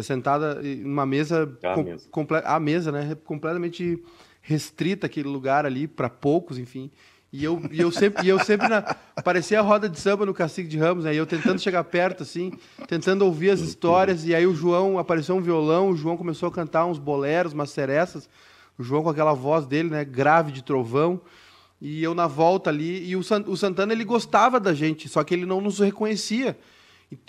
sentada 0.02 0.62
numa 0.62 1.06
mesa, 1.06 1.58
a 1.62 1.76
com, 1.76 1.84
mesa. 1.84 2.08
Comple 2.10 2.38
a 2.44 2.60
mesa, 2.60 2.92
né, 2.92 3.18
completamente 3.26 4.02
restrita 4.42 5.08
aquele 5.08 5.28
lugar 5.28 5.66
ali 5.66 5.88
para 5.88 6.10
poucos, 6.10 6.58
enfim. 6.58 6.90
E 7.32 7.44
eu, 7.44 7.62
e 7.72 7.80
eu 7.80 7.92
sempre, 7.92 8.26
e 8.26 8.30
eu 8.30 8.40
sempre 8.40 8.68
na, 8.68 8.82
parecia 9.24 9.60
a 9.60 9.62
roda 9.62 9.88
de 9.88 10.00
samba 10.00 10.26
no 10.26 10.34
Cacique 10.34 10.68
de 10.68 10.80
Ramos, 10.80 11.04
né? 11.04 11.14
E 11.14 11.18
eu 11.18 11.28
tentando 11.28 11.62
chegar 11.62 11.84
perto, 11.84 12.24
assim, 12.24 12.52
tentando 12.88 13.24
ouvir 13.24 13.52
as 13.52 13.60
histórias. 13.60 14.26
E 14.26 14.34
aí 14.34 14.48
o 14.48 14.56
João 14.56 14.98
apareceu 14.98 15.36
um 15.36 15.42
violão, 15.42 15.90
o 15.90 15.96
João 15.96 16.18
começou 16.18 16.50
a 16.50 16.52
cantar 16.52 16.88
uns 16.88 16.98
boleros, 16.98 17.54
umas 17.54 17.70
seressas. 17.70 18.28
O 18.80 18.84
João 18.84 19.04
com 19.04 19.10
aquela 19.10 19.34
voz 19.34 19.68
dele, 19.68 19.90
né? 19.92 20.04
Grave 20.04 20.52
de 20.52 20.64
trovão. 20.64 21.22
E 21.82 22.04
eu 22.04 22.14
na 22.14 22.28
volta 22.28 22.70
ali. 22.70 23.10
E 23.10 23.16
o, 23.16 23.24
Santana, 23.24 23.94
ele 23.94 24.04
gostava 24.04 24.60
da 24.60 24.74
gente, 24.74 25.08
só 25.08 25.24
que 25.24 25.34
ele 25.34 25.46
não 25.46 25.62
nos 25.62 25.80
reconhecia. 25.80 26.58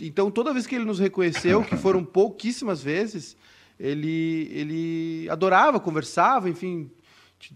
Então, 0.00 0.30
toda 0.30 0.52
vez 0.52 0.66
que 0.66 0.74
ele 0.74 0.84
nos 0.84 0.98
reconheceu, 0.98 1.62
que 1.64 1.76
foram 1.76 2.04
pouquíssimas 2.04 2.82
vezes, 2.82 3.36
ele, 3.78 4.50
ele 4.52 5.28
adorava, 5.30 5.80
conversava, 5.80 6.50
enfim, 6.50 6.90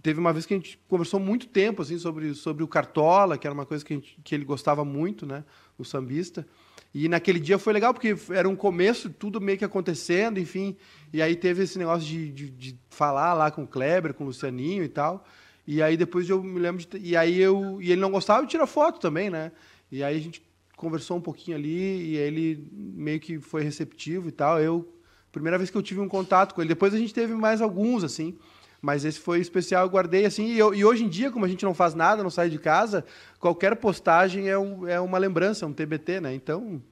Teve 0.02 0.18
uma 0.18 0.32
vez 0.32 0.46
que 0.46 0.54
a 0.54 0.56
gente 0.56 0.78
conversou 0.88 1.20
muito 1.20 1.46
tempo 1.46 1.82
assim 1.82 1.98
sobre, 1.98 2.32
sobre 2.34 2.64
o 2.64 2.68
Cartola, 2.68 3.36
que 3.36 3.46
era 3.46 3.52
uma 3.52 3.66
coisa 3.66 3.84
que, 3.84 3.94
gente, 3.94 4.18
que 4.24 4.34
ele 4.34 4.44
gostava 4.44 4.82
muito, 4.82 5.26
né? 5.26 5.44
O 5.76 5.84
sambista. 5.84 6.46
E 6.94 7.06
naquele 7.06 7.38
dia 7.38 7.58
foi 7.58 7.72
legal, 7.72 7.92
porque 7.92 8.16
era 8.30 8.48
um 8.48 8.56
começo, 8.56 9.10
tudo 9.10 9.40
meio 9.40 9.58
que 9.58 9.64
acontecendo, 9.64 10.40
enfim. 10.40 10.74
E 11.12 11.20
aí 11.20 11.36
teve 11.36 11.64
esse 11.64 11.78
negócio 11.78 12.06
de, 12.08 12.32
de, 12.32 12.50
de 12.50 12.78
falar 12.88 13.34
lá 13.34 13.50
com 13.50 13.64
o 13.64 13.66
Kleber, 13.66 14.14
com 14.14 14.24
o 14.24 14.28
Lucianinho 14.28 14.82
e 14.82 14.88
tal. 14.88 15.26
E 15.66 15.82
aí 15.82 15.96
depois 15.96 16.28
eu 16.28 16.42
me 16.42 16.58
lembro 16.58 16.84
de. 16.84 16.98
E 16.98 17.16
aí 17.16 17.40
eu. 17.40 17.80
E 17.80 17.90
ele 17.90 18.00
não 18.00 18.10
gostava 18.10 18.44
de 18.44 18.50
tirar 18.50 18.66
foto 18.66 19.00
também, 19.00 19.30
né? 19.30 19.52
E 19.90 20.02
aí 20.02 20.16
a 20.16 20.20
gente 20.20 20.42
conversou 20.76 21.16
um 21.16 21.20
pouquinho 21.20 21.56
ali 21.56 22.10
e 22.10 22.16
ele 22.16 22.66
meio 22.72 23.20
que 23.20 23.38
foi 23.38 23.62
receptivo 23.62 24.28
e 24.28 24.32
tal. 24.32 24.60
Eu. 24.60 24.90
Primeira 25.32 25.58
vez 25.58 25.68
que 25.68 25.76
eu 25.76 25.82
tive 25.82 26.00
um 26.00 26.08
contato 26.08 26.54
com 26.54 26.60
ele. 26.60 26.68
Depois 26.68 26.94
a 26.94 26.98
gente 26.98 27.12
teve 27.12 27.34
mais 27.34 27.60
alguns, 27.60 28.04
assim. 28.04 28.36
Mas 28.80 29.04
esse 29.04 29.18
foi 29.18 29.40
especial, 29.40 29.84
eu 29.84 29.90
guardei 29.90 30.26
assim. 30.26 30.46
E, 30.46 30.58
eu, 30.58 30.74
e, 30.74 30.84
hoje 30.84 31.04
em 31.04 31.08
dia, 31.08 31.30
como 31.30 31.44
a 31.44 31.48
gente 31.48 31.64
não 31.64 31.72
faz 31.72 31.94
nada, 31.94 32.22
não 32.22 32.28
sai 32.28 32.50
de 32.50 32.58
casa, 32.58 33.02
qualquer 33.40 33.74
postagem 33.76 34.48
é, 34.48 34.58
um, 34.58 34.86
é 34.86 35.00
uma 35.00 35.16
lembrança, 35.16 35.64
é 35.64 35.68
um 35.68 35.72
TBT, 35.72 36.20
né? 36.20 36.34
Então, 36.34 36.82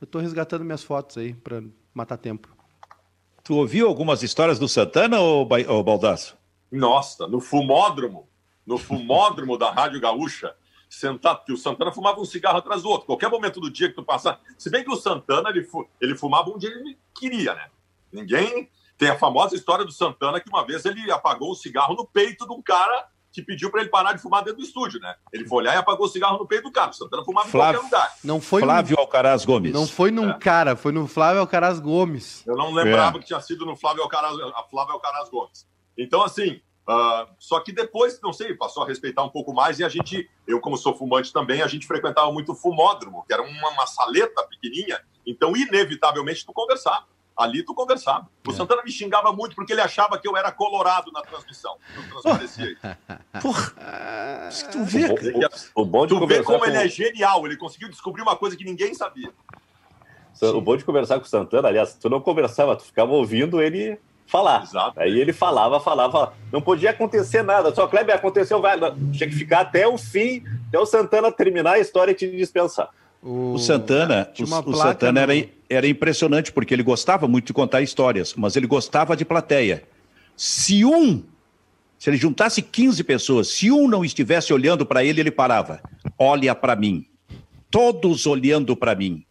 eu 0.00 0.04
estou 0.04 0.20
resgatando 0.20 0.64
minhas 0.64 0.82
fotos 0.82 1.16
aí 1.16 1.34
para 1.34 1.62
matar 1.94 2.16
tempo. 2.16 2.48
Tu 3.44 3.54
ouviu 3.54 3.86
algumas 3.86 4.22
histórias 4.22 4.58
do 4.58 4.68
Santana 4.68 5.20
ou, 5.20 5.48
ou 5.68 5.84
Baldasso? 5.84 6.37
Nossa, 6.70 7.26
no 7.26 7.40
fumódromo, 7.40 8.28
no 8.66 8.78
fumódromo 8.78 9.56
da 9.56 9.70
Rádio 9.70 10.00
Gaúcha, 10.00 10.54
sentado, 10.88 11.38
porque 11.38 11.52
o 11.52 11.56
Santana 11.56 11.92
fumava 11.92 12.20
um 12.20 12.24
cigarro 12.24 12.58
atrás 12.58 12.82
do 12.82 12.88
outro. 12.88 13.06
Qualquer 13.06 13.30
momento 13.30 13.60
do 13.60 13.70
dia 13.70 13.88
que 13.88 13.94
tu 13.94 14.02
passar. 14.02 14.40
Se 14.56 14.70
bem 14.70 14.84
que 14.84 14.90
o 14.90 14.96
Santana 14.96 15.50
ele, 15.50 15.66
ele 16.00 16.16
fumava 16.16 16.50
onde 16.50 16.66
ele 16.66 16.98
queria, 17.14 17.54
né? 17.54 17.68
Ninguém 18.12 18.70
tem 18.96 19.10
a 19.10 19.18
famosa 19.18 19.54
história 19.54 19.84
do 19.84 19.92
Santana 19.92 20.40
que 20.40 20.48
uma 20.48 20.66
vez 20.66 20.84
ele 20.84 21.10
apagou 21.10 21.52
o 21.52 21.54
cigarro 21.54 21.94
no 21.94 22.06
peito 22.06 22.46
de 22.46 22.52
um 22.52 22.62
cara 22.62 23.08
que 23.30 23.42
pediu 23.42 23.70
para 23.70 23.82
ele 23.82 23.90
parar 23.90 24.14
de 24.14 24.22
fumar 24.22 24.42
dentro 24.42 24.58
do 24.58 24.64
estúdio, 24.64 24.98
né? 25.00 25.14
Ele 25.32 25.46
foi 25.46 25.58
olhar 25.58 25.74
e 25.74 25.78
apagou 25.78 26.06
o 26.06 26.08
cigarro 26.08 26.38
no 26.38 26.46
peito 26.46 26.64
do 26.64 26.72
cara. 26.72 26.90
O 26.90 26.94
Santana 26.94 27.24
fumava 27.24 27.48
Flávio, 27.48 27.78
em 27.78 27.82
qualquer 27.82 27.96
lugar. 27.96 28.14
Não 28.24 28.40
foi 28.40 28.62
Flávio 28.62 28.96
no... 28.96 29.02
Alcaraz 29.02 29.44
Gomes. 29.44 29.72
Não 29.72 29.86
foi 29.86 30.10
num 30.10 30.30
é. 30.30 30.38
cara, 30.38 30.74
foi 30.74 30.92
no 30.92 31.06
Flávio 31.06 31.40
Alcaraz 31.40 31.78
Gomes. 31.78 32.42
Eu 32.46 32.56
não 32.56 32.72
lembrava 32.72 33.18
é. 33.18 33.20
que 33.20 33.26
tinha 33.26 33.40
sido 33.40 33.66
no 33.66 33.76
Flávio 33.76 34.02
Alcaraz, 34.02 34.34
Flávio 34.70 34.94
Alcaraz 34.94 35.28
Gomes. 35.28 35.66
Então, 35.98 36.22
assim, 36.22 36.60
uh, 36.88 37.28
só 37.38 37.58
que 37.60 37.72
depois, 37.72 38.20
não 38.22 38.32
sei, 38.32 38.54
passou 38.54 38.84
a 38.84 38.86
respeitar 38.86 39.24
um 39.24 39.28
pouco 39.28 39.52
mais 39.52 39.80
e 39.80 39.84
a 39.84 39.88
gente, 39.88 40.30
eu 40.46 40.60
como 40.60 40.78
sou 40.78 40.96
fumante 40.96 41.32
também, 41.32 41.60
a 41.60 41.66
gente 41.66 41.86
frequentava 41.86 42.32
muito 42.32 42.52
o 42.52 42.54
fumódromo, 42.54 43.24
que 43.26 43.32
era 43.32 43.42
uma, 43.42 43.70
uma 43.70 43.86
saleta 43.86 44.42
pequenininha, 44.44 45.00
então 45.26 45.56
inevitavelmente 45.56 46.46
tu 46.46 46.52
conversava 46.52 47.04
ali 47.38 47.62
tu 47.62 47.72
conversava. 47.72 48.28
O 48.46 48.50
é. 48.50 48.54
Santana 48.54 48.82
me 48.82 48.90
xingava 48.90 49.32
muito 49.32 49.54
porque 49.54 49.72
ele 49.72 49.80
achava 49.80 50.18
que 50.18 50.26
eu 50.26 50.36
era 50.36 50.50
colorado 50.50 51.12
na 51.12 51.22
transmissão. 51.22 51.76
Eu 51.94 52.02
transparecia 52.10 52.76
Porra. 53.40 53.72
tu 54.72 54.84
vê, 54.84 55.04
o, 55.06 55.82
o, 55.82 55.84
bom 55.84 56.04
de 56.04 56.18
tu 56.18 56.26
vê 56.26 56.42
como 56.42 56.58
com... 56.58 56.64
ele 56.64 56.76
é 56.76 56.88
genial. 56.88 57.46
Ele 57.46 57.56
conseguiu 57.56 57.88
descobrir 57.88 58.22
uma 58.22 58.34
coisa 58.34 58.56
que 58.56 58.64
ninguém 58.64 58.92
sabia. 58.92 59.32
O 60.42 60.60
bom 60.60 60.76
de 60.76 60.84
conversar 60.84 61.18
com 61.20 61.26
o 61.26 61.28
Santana, 61.28 61.68
aliás, 61.68 61.94
tu 61.94 62.10
não 62.10 62.20
conversava, 62.20 62.76
tu 62.76 62.82
ficava 62.82 63.12
ouvindo 63.12 63.62
ele 63.62 64.00
falar. 64.28 64.62
Exato. 64.62 65.00
Aí 65.00 65.18
ele 65.18 65.32
falava, 65.32 65.80
falava, 65.80 66.12
falava. 66.12 66.32
Não 66.52 66.60
podia 66.60 66.90
acontecer 66.90 67.42
nada. 67.42 67.74
Só, 67.74 67.88
Kleber, 67.88 68.14
aconteceu, 68.14 68.60
vai. 68.60 68.78
Tinha 69.10 69.28
que 69.28 69.34
ficar 69.34 69.60
até 69.60 69.88
o 69.88 69.98
fim, 69.98 70.44
até 70.68 70.78
o 70.78 70.86
Santana 70.86 71.32
terminar 71.32 71.72
a 71.72 71.78
história 71.78 72.12
e 72.12 72.14
te 72.14 72.30
dispensar. 72.30 72.90
O, 73.20 73.54
o 73.54 73.58
Santana, 73.58 74.30
o, 74.38 74.70
o 74.70 74.76
Santana 74.76 75.26
no... 75.26 75.32
era, 75.32 75.48
era 75.68 75.88
impressionante 75.88 76.52
porque 76.52 76.72
ele 76.72 76.84
gostava 76.84 77.26
muito 77.26 77.46
de 77.46 77.52
contar 77.52 77.80
histórias, 77.80 78.34
mas 78.34 78.54
ele 78.54 78.66
gostava 78.66 79.16
de 79.16 79.24
plateia. 79.24 79.82
Se 80.36 80.84
um, 80.84 81.24
se 81.98 82.10
ele 82.10 82.16
juntasse 82.16 82.62
15 82.62 83.02
pessoas, 83.02 83.48
se 83.48 83.72
um 83.72 83.88
não 83.88 84.04
estivesse 84.04 84.52
olhando 84.52 84.86
para 84.86 85.02
ele, 85.02 85.20
ele 85.20 85.32
parava. 85.32 85.80
Olha 86.16 86.54
para 86.54 86.76
mim. 86.76 87.04
Todos 87.70 88.24
olhando 88.26 88.76
para 88.76 88.94
mim. 88.94 89.24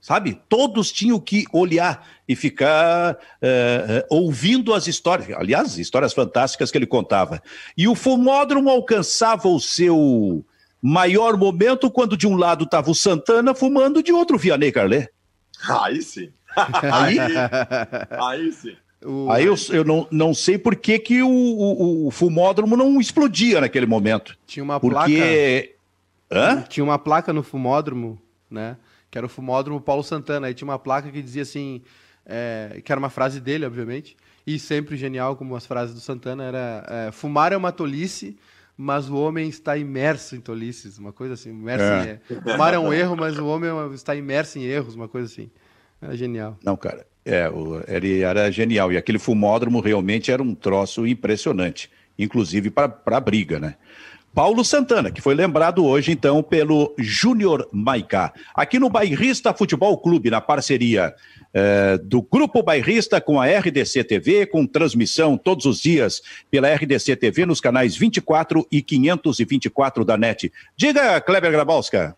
Sabe? 0.00 0.38
Todos 0.48 0.92
tinham 0.92 1.18
que 1.18 1.46
olhar 1.52 2.06
e 2.28 2.34
ficar 2.34 3.14
uh, 3.14 4.06
ouvindo 4.08 4.72
as 4.72 4.86
histórias. 4.86 5.36
Aliás, 5.36 5.78
histórias 5.78 6.12
fantásticas 6.12 6.70
que 6.70 6.78
ele 6.78 6.86
contava. 6.86 7.42
E 7.76 7.86
o 7.86 7.94
fumódromo 7.94 8.70
alcançava 8.70 9.48
o 9.48 9.60
seu 9.60 10.44
maior 10.80 11.36
momento 11.36 11.90
quando 11.90 12.16
de 12.16 12.26
um 12.26 12.36
lado 12.36 12.64
estava 12.64 12.90
o 12.90 12.94
Santana 12.94 13.54
fumando, 13.54 14.02
de 14.02 14.12
outro 14.12 14.36
o 14.36 14.38
Vianney 14.38 14.72
Carlet. 14.72 15.08
Aí 15.68 16.02
sim. 16.02 16.30
Aí, 16.92 17.18
aí 18.12 18.52
sim. 18.52 18.76
Aí 19.28 19.44
eu, 19.44 19.54
eu 19.70 19.84
não, 19.84 20.06
não 20.10 20.32
sei 20.32 20.56
por 20.56 20.76
que, 20.76 20.98
que 20.98 21.22
o, 21.22 21.28
o, 21.28 22.06
o, 22.06 22.10
fumódromo 22.10 22.76
não 22.76 23.00
explodia 23.00 23.60
naquele 23.60 23.86
momento. 23.86 24.38
Tinha 24.46 24.62
uma 24.62 24.80
porque... 24.80 25.74
placa. 26.30 26.58
Hã? 26.60 26.62
Tinha 26.62 26.84
uma 26.84 26.98
placa 26.98 27.32
no 27.32 27.42
fumódromo, 27.42 28.18
né? 28.50 28.76
Que 29.10 29.18
era 29.18 29.26
o 29.26 29.28
fumódromo 29.28 29.80
Paulo 29.80 30.02
Santana. 30.02 30.46
Aí 30.46 30.54
tinha 30.54 30.66
uma 30.66 30.78
placa 30.78 31.10
que 31.10 31.20
dizia 31.20 31.42
assim. 31.42 31.82
É, 32.26 32.80
que 32.84 32.90
era 32.90 32.98
uma 32.98 33.10
frase 33.10 33.40
dele, 33.40 33.66
obviamente. 33.66 34.16
E 34.46 34.58
sempre 34.58 34.96
genial, 34.96 35.36
como 35.36 35.56
as 35.56 35.66
frases 35.66 35.94
do 35.94 36.00
Santana, 36.00 36.44
era 36.44 36.86
é, 36.88 37.12
fumar 37.12 37.52
é 37.52 37.56
uma 37.56 37.72
tolice, 37.72 38.36
mas 38.76 39.08
o 39.08 39.16
homem 39.16 39.48
está 39.48 39.76
imerso 39.76 40.36
em 40.36 40.40
tolices, 40.40 40.98
uma 40.98 41.12
coisa 41.12 41.34
assim. 41.34 41.50
Imerso 41.50 41.84
é. 41.84 42.20
em... 42.30 42.50
O 42.54 42.58
mar 42.58 42.74
é 42.74 42.78
um 42.78 42.92
erro, 42.92 43.16
mas 43.16 43.38
o 43.38 43.46
homem 43.46 43.70
está 43.94 44.14
imerso 44.14 44.58
em 44.58 44.64
erros, 44.64 44.94
uma 44.94 45.08
coisa 45.08 45.32
assim. 45.32 45.50
Era 46.02 46.16
genial. 46.16 46.58
Não, 46.62 46.76
cara, 46.76 47.06
é, 47.24 47.48
o, 47.48 47.82
ele 47.88 48.20
era 48.20 48.50
genial. 48.50 48.92
E 48.92 48.96
aquele 48.96 49.18
fumódromo 49.18 49.80
realmente 49.80 50.30
era 50.30 50.42
um 50.42 50.54
troço 50.54 51.06
impressionante, 51.06 51.90
inclusive 52.18 52.70
para 52.70 52.98
a 53.06 53.20
briga, 53.20 53.58
né? 53.58 53.76
Paulo 54.34 54.64
Santana, 54.64 55.12
que 55.12 55.20
foi 55.20 55.32
lembrado 55.32 55.86
hoje, 55.86 56.10
então, 56.10 56.42
pelo 56.42 56.92
Júnior 56.98 57.68
Maicá. 57.70 58.32
Aqui 58.52 58.80
no 58.80 58.90
Bairrista 58.90 59.54
Futebol 59.54 59.96
Clube, 59.96 60.28
na 60.28 60.40
parceria 60.40 61.14
eh, 61.52 61.96
do 61.98 62.20
Grupo 62.20 62.60
Bairrista 62.60 63.20
com 63.20 63.40
a 63.40 63.46
RDC 63.46 64.02
TV, 64.02 64.44
com 64.44 64.66
transmissão 64.66 65.38
todos 65.38 65.66
os 65.66 65.80
dias 65.80 66.20
pela 66.50 66.74
RDC 66.74 67.14
TV 67.14 67.46
nos 67.46 67.60
canais 67.60 67.96
24 67.96 68.66
e 68.72 68.82
524 68.82 70.04
da 70.04 70.16
NET. 70.16 70.52
Diga, 70.76 71.20
Kleber 71.20 71.52
Grabalska. 71.52 72.16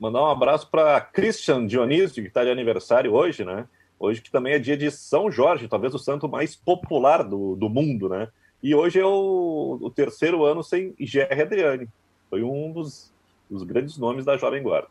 Mandar 0.00 0.22
um 0.22 0.30
abraço 0.30 0.70
para 0.70 0.98
Christian 0.98 1.66
Dionísio, 1.66 2.22
que 2.22 2.28
está 2.28 2.42
de 2.42 2.50
aniversário 2.50 3.12
hoje, 3.12 3.44
né? 3.44 3.66
Hoje 4.00 4.22
que 4.22 4.30
também 4.30 4.54
é 4.54 4.58
dia 4.58 4.78
de 4.78 4.90
São 4.90 5.30
Jorge, 5.30 5.68
talvez 5.68 5.92
o 5.94 5.98
santo 5.98 6.26
mais 6.26 6.56
popular 6.56 7.22
do, 7.22 7.54
do 7.54 7.68
mundo, 7.68 8.08
né? 8.08 8.28
E 8.64 8.74
hoje 8.74 8.98
é 8.98 9.04
o, 9.04 9.78
o 9.78 9.90
terceiro 9.90 10.42
ano 10.42 10.64
sem 10.64 10.94
Gerry 10.98 11.42
Adriane. 11.42 11.86
Foi 12.30 12.42
um 12.42 12.72
dos, 12.72 13.12
dos 13.48 13.62
grandes 13.62 13.98
nomes 13.98 14.24
da 14.24 14.38
Jovem 14.38 14.62
Guarda. 14.62 14.88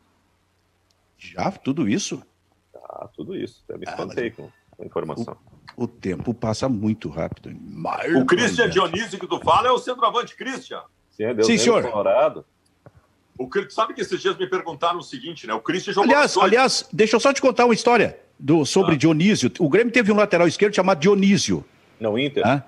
Já? 1.18 1.50
Tudo 1.50 1.88
isso? 1.88 2.22
Ah, 2.72 3.08
tudo 3.12 3.34
isso. 3.34 3.64
Até 3.68 3.76
me 3.76 3.84
espantei 3.84 4.28
ah, 4.28 4.30
com 4.30 4.50
a 4.80 4.86
informação. 4.86 5.36
O, 5.76 5.82
o, 5.82 5.88
tempo 5.88 6.32
passa 6.32 6.68
muito 6.68 7.08
rápido. 7.08 7.52
Mas, 7.62 8.14
o 8.14 8.24
Christian 8.24 8.70
Dionísio 8.70 9.18
que 9.18 9.26
tu 9.26 9.40
fala 9.40 9.66
é 9.66 9.72
o 9.72 9.78
centroavante 9.78 10.36
Christian. 10.36 10.82
Sim, 11.10 11.24
é 11.24 11.34
Deus 11.34 11.48
Sim 11.48 11.58
senhor. 11.58 11.82
Colorado. 11.82 12.44
O, 13.36 13.50
sabe 13.70 13.92
que 13.92 14.02
esses 14.02 14.22
dias 14.22 14.38
me 14.38 14.46
perguntaram 14.46 15.00
o 15.00 15.02
seguinte, 15.02 15.48
né? 15.48 15.54
O 15.54 15.60
Christian 15.60 15.94
jogou. 15.94 16.08
Aliás, 16.08 16.36
aliás 16.36 16.88
deixa 16.92 17.16
eu 17.16 17.20
só 17.20 17.32
te 17.32 17.42
contar 17.42 17.64
uma 17.64 17.74
história 17.74 18.20
do, 18.38 18.64
sobre 18.64 18.94
ah. 18.94 18.98
Dionísio. 18.98 19.50
O 19.58 19.68
Grêmio 19.68 19.92
teve 19.92 20.12
um 20.12 20.16
lateral 20.16 20.46
esquerdo 20.46 20.76
chamado 20.76 21.00
Dionísio. 21.00 21.64
Não, 21.98 22.16
Inter. 22.16 22.46
Ah? 22.46 22.64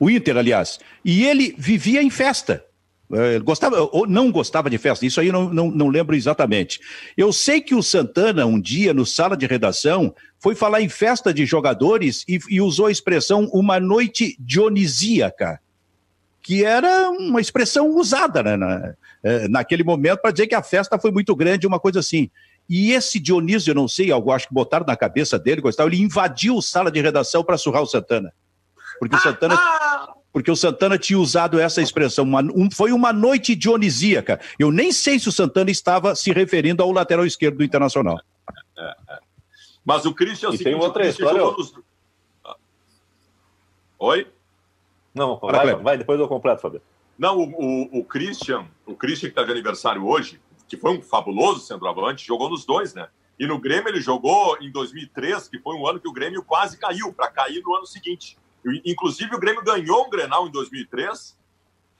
O 0.00 0.08
Inter, 0.08 0.38
aliás. 0.38 0.80
E 1.04 1.24
ele 1.26 1.54
vivia 1.58 2.02
em 2.02 2.08
festa. 2.08 2.64
É, 3.12 3.38
gostava 3.40 3.76
ou 3.92 4.06
não 4.06 4.30
gostava 4.30 4.70
de 4.70 4.78
festa, 4.78 5.04
isso 5.04 5.20
aí 5.20 5.26
eu 5.26 5.32
não, 5.32 5.52
não, 5.52 5.70
não 5.70 5.88
lembro 5.88 6.14
exatamente. 6.14 6.80
Eu 7.16 7.32
sei 7.32 7.60
que 7.60 7.74
o 7.74 7.82
Santana, 7.82 8.46
um 8.46 8.60
dia, 8.60 8.94
no 8.94 9.04
sala 9.04 9.36
de 9.36 9.46
redação, 9.46 10.14
foi 10.38 10.54
falar 10.54 10.80
em 10.80 10.88
festa 10.88 11.34
de 11.34 11.44
jogadores 11.44 12.24
e, 12.28 12.38
e 12.48 12.60
usou 12.60 12.86
a 12.86 12.92
expressão 12.92 13.50
uma 13.52 13.80
noite 13.80 14.36
dionisíaca, 14.38 15.60
que 16.40 16.64
era 16.64 17.10
uma 17.10 17.40
expressão 17.40 17.96
usada 17.96 18.44
né, 18.44 18.56
na, 18.56 18.94
é, 19.24 19.48
naquele 19.48 19.82
momento 19.82 20.20
para 20.20 20.30
dizer 20.30 20.46
que 20.46 20.54
a 20.54 20.62
festa 20.62 20.96
foi 20.96 21.10
muito 21.10 21.34
grande, 21.34 21.66
uma 21.66 21.80
coisa 21.80 21.98
assim. 21.98 22.30
E 22.68 22.92
esse 22.92 23.18
Dionísio, 23.18 23.72
eu 23.72 23.74
não 23.74 23.88
sei, 23.88 24.12
algo 24.12 24.30
acho 24.30 24.46
que 24.46 24.54
botaram 24.54 24.86
na 24.86 24.96
cabeça 24.96 25.36
dele, 25.36 25.60
gostava, 25.60 25.90
ele 25.90 26.00
invadiu 26.00 26.58
a 26.58 26.62
sala 26.62 26.92
de 26.92 27.00
redação 27.00 27.42
para 27.42 27.58
surrar 27.58 27.82
o 27.82 27.86
Santana. 27.86 28.32
Porque 29.00 29.16
o 29.16 29.18
Santana, 29.18 29.58
porque 30.30 30.50
o 30.50 30.56
Santana 30.56 30.98
tinha 30.98 31.18
usado 31.18 31.58
essa 31.58 31.80
expressão, 31.80 32.22
uma, 32.24 32.42
um, 32.42 32.70
foi 32.70 32.92
uma 32.92 33.14
noite 33.14 33.56
dionisíaca. 33.56 34.38
Eu 34.58 34.70
nem 34.70 34.92
sei 34.92 35.18
se 35.18 35.26
o 35.26 35.32
Santana 35.32 35.70
estava 35.70 36.14
se 36.14 36.30
referindo 36.32 36.82
ao 36.82 36.92
lateral 36.92 37.24
esquerdo 37.24 37.56
do 37.56 37.64
Internacional. 37.64 38.20
É, 38.78 38.94
é. 39.08 39.18
Mas 39.82 40.04
o 40.04 40.12
Christian... 40.12 40.50
E 40.50 40.58
tem 40.58 40.74
outra 40.74 41.08
história... 41.08 41.40
Nos... 41.40 41.72
Oi? 43.98 44.26
Não, 45.14 45.38
vai, 45.38 45.74
vai, 45.76 45.98
depois 45.98 46.20
eu 46.20 46.28
completo, 46.28 46.60
Fabio. 46.60 46.82
Não, 47.18 47.38
o, 47.38 47.42
o, 47.42 48.00
o 48.00 48.04
Christian, 48.04 48.66
o 48.86 48.94
Christian 48.94 49.28
que 49.28 49.32
está 49.32 49.44
de 49.44 49.50
aniversário 49.50 50.06
hoje, 50.06 50.38
que 50.68 50.76
foi 50.76 50.96
um 50.96 51.02
fabuloso 51.02 51.60
centroavante, 51.60 52.26
jogou 52.26 52.50
nos 52.50 52.66
dois, 52.66 52.94
né? 52.94 53.08
E 53.38 53.46
no 53.46 53.58
Grêmio 53.58 53.88
ele 53.88 54.00
jogou 54.02 54.58
em 54.60 54.70
2003, 54.70 55.48
que 55.48 55.58
foi 55.58 55.74
um 55.74 55.86
ano 55.86 55.98
que 55.98 56.08
o 56.08 56.12
Grêmio 56.12 56.42
quase 56.42 56.78
caiu, 56.78 57.12
para 57.12 57.30
cair 57.30 57.62
no 57.62 57.74
ano 57.74 57.86
seguinte. 57.86 58.38
Inclusive, 58.84 59.34
o 59.34 59.40
Grêmio 59.40 59.62
ganhou 59.62 60.06
um 60.06 60.10
Grenal 60.10 60.46
em 60.46 60.50
2003 60.50 61.38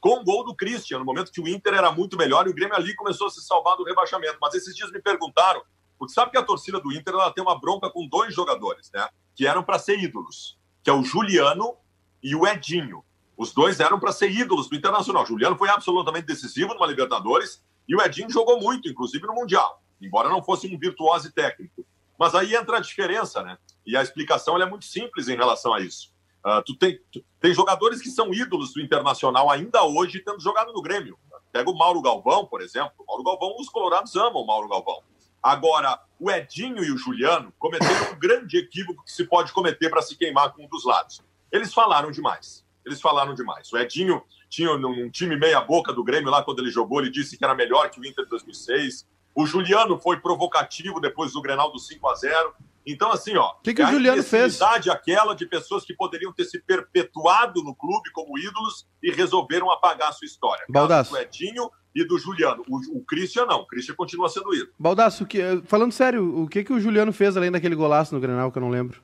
com 0.00 0.20
o 0.20 0.24
gol 0.24 0.44
do 0.44 0.54
Christian, 0.54 0.98
no 0.98 1.04
momento 1.04 1.30
que 1.30 1.40
o 1.40 1.48
Inter 1.48 1.74
era 1.74 1.92
muito 1.92 2.16
melhor 2.16 2.46
e 2.46 2.50
o 2.50 2.54
Grêmio 2.54 2.74
ali 2.74 2.94
começou 2.94 3.26
a 3.26 3.30
se 3.30 3.42
salvar 3.42 3.76
do 3.76 3.84
rebaixamento. 3.84 4.38
Mas 4.40 4.54
esses 4.54 4.74
dias 4.74 4.90
me 4.90 5.00
perguntaram, 5.00 5.62
porque 5.98 6.14
sabe 6.14 6.30
que 6.30 6.38
a 6.38 6.42
torcida 6.42 6.80
do 6.80 6.92
Inter 6.92 7.12
ela 7.12 7.30
tem 7.30 7.44
uma 7.44 7.58
bronca 7.58 7.90
com 7.90 8.08
dois 8.08 8.34
jogadores, 8.34 8.90
né? 8.92 9.06
Que 9.34 9.46
eram 9.46 9.62
para 9.62 9.78
ser 9.78 9.98
ídolos, 9.98 10.58
que 10.82 10.88
é 10.88 10.92
o 10.92 11.02
Juliano 11.02 11.76
e 12.22 12.34
o 12.34 12.46
Edinho. 12.46 13.04
Os 13.36 13.52
dois 13.52 13.80
eram 13.80 14.00
para 14.00 14.12
ser 14.12 14.30
ídolos 14.30 14.68
do 14.68 14.74
Internacional. 14.76 15.22
O 15.22 15.26
Juliano 15.26 15.56
foi 15.56 15.68
absolutamente 15.68 16.26
decisivo 16.26 16.72
numa 16.74 16.86
Libertadores 16.86 17.62
e 17.86 17.94
o 17.94 18.00
Edinho 18.00 18.30
jogou 18.30 18.60
muito, 18.60 18.88
inclusive 18.88 19.26
no 19.26 19.34
Mundial, 19.34 19.82
embora 20.00 20.28
não 20.28 20.42
fosse 20.42 20.66
um 20.66 20.78
virtuose 20.78 21.32
técnico. 21.32 21.84
Mas 22.18 22.34
aí 22.34 22.54
entra 22.54 22.78
a 22.78 22.80
diferença, 22.80 23.42
né? 23.42 23.58
E 23.84 23.96
a 23.96 24.02
explicação 24.02 24.60
é 24.60 24.66
muito 24.66 24.84
simples 24.84 25.28
em 25.28 25.36
relação 25.36 25.72
a 25.72 25.80
isso. 25.80 26.09
Uh, 26.44 26.62
tu 26.64 26.74
tem, 26.76 26.98
tu, 27.12 27.22
tem 27.40 27.52
jogadores 27.52 28.00
que 28.00 28.08
são 28.08 28.32
ídolos 28.32 28.72
do 28.72 28.80
Internacional 28.80 29.50
ainda 29.50 29.84
hoje, 29.84 30.20
tendo 30.20 30.40
jogado 30.40 30.72
no 30.72 30.80
Grêmio. 30.80 31.18
Pega 31.52 31.70
o 31.70 31.76
Mauro 31.76 32.00
Galvão, 32.00 32.46
por 32.46 32.62
exemplo. 32.62 32.92
O 32.98 33.06
Mauro 33.06 33.24
Galvão, 33.24 33.56
os 33.58 33.68
colorados 33.68 34.14
amam 34.16 34.42
o 34.42 34.46
Mauro 34.46 34.68
Galvão. 34.68 35.02
Agora, 35.42 35.98
o 36.18 36.30
Edinho 36.30 36.84
e 36.84 36.90
o 36.90 36.98
Juliano 36.98 37.52
cometeram 37.58 38.12
um 38.12 38.18
grande 38.18 38.58
equívoco 38.58 39.04
que 39.04 39.12
se 39.12 39.24
pode 39.24 39.52
cometer 39.52 39.88
para 39.88 40.02
se 40.02 40.16
queimar 40.16 40.52
com 40.52 40.64
um 40.64 40.68
dos 40.68 40.84
lados. 40.84 41.22
Eles 41.50 41.72
falaram 41.72 42.10
demais. 42.10 42.64
Eles 42.84 43.00
falaram 43.00 43.34
demais. 43.34 43.72
O 43.72 43.78
Edinho 43.78 44.22
tinha 44.48 44.72
um 44.72 45.10
time 45.10 45.36
meia-boca 45.36 45.92
do 45.92 46.04
Grêmio 46.04 46.30
lá 46.30 46.42
quando 46.42 46.60
ele 46.60 46.70
jogou, 46.70 47.00
ele 47.00 47.10
disse 47.10 47.38
que 47.38 47.44
era 47.44 47.54
melhor 47.54 47.88
que 47.90 48.00
o 48.00 48.04
Inter 48.04 48.24
de 48.24 48.30
2006. 48.30 49.06
O 49.34 49.46
Juliano 49.46 49.98
foi 49.98 50.18
provocativo 50.18 51.00
depois 51.00 51.32
do 51.32 51.40
Grenal 51.40 51.70
do 51.72 51.78
5 51.78 52.08
a 52.08 52.14
0 52.14 52.54
Então, 52.86 53.10
assim, 53.12 53.36
ó. 53.36 53.52
O 53.52 53.62
que, 53.62 53.74
que 53.74 53.82
é 53.82 53.84
o 53.84 53.88
Juliano 53.88 54.22
fez? 54.22 54.60
aquela 54.60 55.34
de 55.34 55.46
pessoas 55.46 55.84
que 55.84 55.94
poderiam 55.94 56.32
ter 56.32 56.44
se 56.44 56.60
perpetuado 56.60 57.62
no 57.62 57.74
clube 57.74 58.10
como 58.12 58.38
ídolos 58.38 58.86
e 59.02 59.10
resolveram 59.10 59.70
apagar 59.70 60.08
a 60.08 60.12
sua 60.12 60.26
história. 60.26 60.64
Baldaço. 60.68 61.10
do 61.10 61.18
Edinho 61.18 61.70
e 61.94 62.04
do 62.04 62.18
Juliano. 62.18 62.62
O, 62.68 62.98
o 62.98 63.04
Christian 63.04 63.46
não. 63.46 63.60
O 63.60 63.66
Christian 63.66 63.94
continua 63.94 64.28
sendo 64.28 64.54
ídolo. 64.54 64.72
Baldaço, 64.78 65.26
que, 65.26 65.40
falando 65.66 65.92
sério, 65.92 66.42
o 66.42 66.48
que, 66.48 66.64
que 66.64 66.72
o 66.72 66.80
Juliano 66.80 67.12
fez 67.12 67.36
além 67.36 67.50
daquele 67.50 67.74
golaço 67.74 68.14
no 68.14 68.20
Grenal 68.20 68.50
que 68.50 68.58
eu 68.58 68.62
não 68.62 68.70
lembro? 68.70 69.02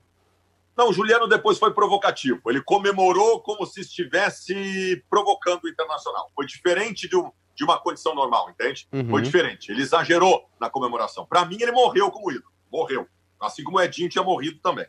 Não, 0.77 0.91
o 0.91 0.93
Juliano 0.93 1.27
depois 1.27 1.59
foi 1.59 1.73
provocativo. 1.73 2.41
Ele 2.47 2.61
comemorou 2.61 3.41
como 3.41 3.65
se 3.65 3.81
estivesse 3.81 5.03
provocando 5.09 5.65
o 5.65 5.69
Internacional. 5.69 6.31
Foi 6.35 6.45
diferente 6.45 7.09
de, 7.09 7.17
um, 7.17 7.31
de 7.55 7.65
uma 7.65 7.81
condição 7.81 8.15
normal, 8.15 8.51
entende? 8.51 8.87
Uhum. 8.93 9.09
Foi 9.09 9.23
diferente. 9.23 9.73
Ele 9.73 9.81
exagerou 9.81 10.45
na 10.61 10.69
comemoração. 10.69 11.25
Para 11.25 11.47
mim, 11.47 11.57
ele 11.61 11.73
morreu 11.73 12.11
como 12.11 12.31
ídolo. 12.31 12.53
Morreu. 12.71 13.09
Assim 13.41 13.63
como 13.63 13.79
o 13.79 13.81
Edinho 13.81 14.09
tinha 14.09 14.25
morrido 14.25 14.59
também. 14.63 14.87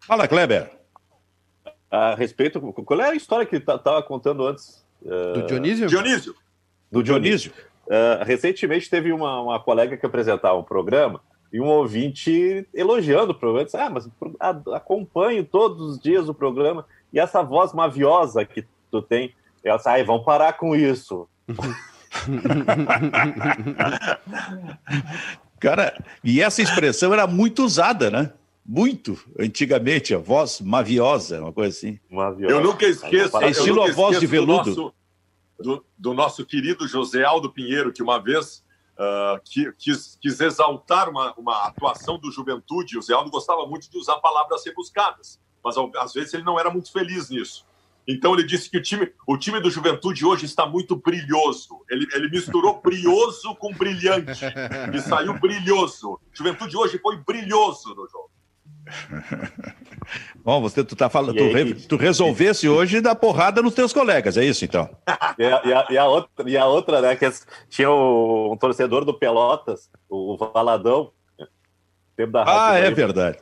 Fala, 0.00 0.28
Kleber. 0.28 0.70
A 1.90 2.14
respeito. 2.14 2.60
Qual 2.60 3.00
é 3.00 3.10
a 3.10 3.14
história 3.14 3.46
que 3.46 3.56
estava 3.56 4.02
contando 4.02 4.46
antes? 4.46 4.84
Do 5.00 5.46
Dionísio? 5.46 5.86
Dionísio. 5.86 6.34
Do 6.90 7.02
Dionísio. 7.02 7.52
Uh, 7.86 8.24
recentemente 8.24 8.90
teve 8.90 9.12
uma, 9.12 9.40
uma 9.40 9.60
colega 9.60 9.96
que 9.96 10.04
apresentava 10.04 10.58
um 10.58 10.62
programa 10.62 11.22
e 11.50 11.60
um 11.60 11.66
ouvinte 11.66 12.68
elogiando 12.74 13.32
o 13.32 13.34
programa. 13.34 13.64
Disse, 13.64 13.76
ah, 13.76 13.88
mas 13.88 14.08
acompanho 14.74 15.44
todos 15.44 15.80
os 15.80 15.98
dias 15.98 16.28
o 16.28 16.34
programa 16.34 16.84
e 17.12 17.18
essa 17.18 17.42
voz 17.42 17.72
maviosa 17.72 18.44
que 18.44 18.66
tu 18.90 19.00
tem. 19.00 19.34
Ela 19.64 19.78
disse, 19.78 19.88
ah, 19.88 20.04
vamos 20.04 20.24
parar 20.24 20.52
com 20.54 20.76
isso. 20.76 21.26
Cara, 25.60 25.96
e 26.22 26.40
essa 26.40 26.62
expressão 26.62 27.12
era 27.12 27.26
muito 27.26 27.64
usada, 27.64 28.10
né? 28.10 28.32
Muito, 28.64 29.18
antigamente, 29.38 30.14
a 30.14 30.18
voz 30.18 30.60
maviosa, 30.60 31.40
uma 31.40 31.52
coisa 31.52 31.76
assim. 31.76 31.98
Maviosa. 32.10 32.54
Eu 32.54 32.62
nunca 32.62 32.86
esqueço. 32.86 33.36
É 33.38 33.50
estilo 33.50 33.82
a 33.82 33.90
voz 33.92 34.20
de 34.20 34.26
veludo. 34.26 34.74
Do 34.74 34.82
nosso, 34.82 34.94
do, 35.58 35.84
do 35.96 36.14
nosso 36.14 36.44
querido 36.44 36.86
José 36.86 37.24
Aldo 37.24 37.50
Pinheiro, 37.50 37.92
que 37.92 38.02
uma 38.02 38.18
vez 38.18 38.62
uh, 38.98 39.40
quis, 39.78 40.18
quis, 40.20 40.40
exaltar 40.40 41.08
uma, 41.08 41.32
uma 41.34 41.66
atuação 41.66 42.18
do 42.18 42.30
Juventude. 42.30 42.98
O 42.98 43.02
Zé 43.02 43.14
Aldo 43.14 43.30
gostava 43.30 43.66
muito 43.66 43.90
de 43.90 43.96
usar 43.96 44.16
palavras 44.16 44.64
rebuscadas, 44.66 45.40
mas 45.62 45.76
às 45.96 46.12
vezes 46.12 46.34
ele 46.34 46.42
não 46.42 46.58
era 46.58 46.70
muito 46.70 46.92
feliz 46.92 47.30
nisso. 47.30 47.66
Então 48.08 48.32
ele 48.32 48.42
disse 48.42 48.70
que 48.70 48.78
o 48.78 48.82
time, 48.82 49.12
o 49.26 49.36
time 49.36 49.60
do 49.60 49.70
Juventude 49.70 50.24
hoje 50.24 50.46
está 50.46 50.66
muito 50.66 50.96
brilhoso. 50.96 51.84
Ele, 51.90 52.06
ele 52.14 52.30
misturou 52.30 52.80
brioso 52.80 53.54
com 53.56 53.70
brilhante 53.74 54.46
e 54.94 55.00
saiu 55.00 55.38
brilhoso. 55.38 56.18
Juventude 56.32 56.74
hoje 56.74 56.98
foi 56.98 57.18
brilhoso 57.18 57.94
no 57.94 58.08
jogo. 58.08 58.30
Bom, 60.42 60.62
você 60.62 60.82
tu 60.82 60.96
tá 60.96 61.10
falando, 61.10 61.36
tu, 61.36 61.52
re, 61.52 61.74
tu, 61.74 61.96
resolvesse 61.98 62.66
hoje 62.66 63.02
dar 63.02 63.14
porrada 63.14 63.60
nos 63.60 63.74
teus 63.74 63.92
colegas, 63.92 64.38
é 64.38 64.44
isso 64.46 64.64
então? 64.64 64.88
E 65.38 65.44
a, 65.44 65.62
e 65.62 65.72
a, 65.74 65.86
e 65.90 65.98
a 65.98 66.06
outra, 66.06 66.50
e 66.50 66.56
a 66.56 66.64
outra, 66.64 67.02
né, 67.02 67.14
que 67.14 67.30
tinha 67.68 67.90
um 67.90 68.56
torcedor 68.58 69.04
do 69.04 69.12
Pelotas, 69.12 69.90
o 70.08 70.38
Valadão, 70.38 71.12
tempo 72.16 72.32
da 72.32 72.44
Ah, 72.46 72.78
é 72.78 72.90
verdade. 72.90 73.38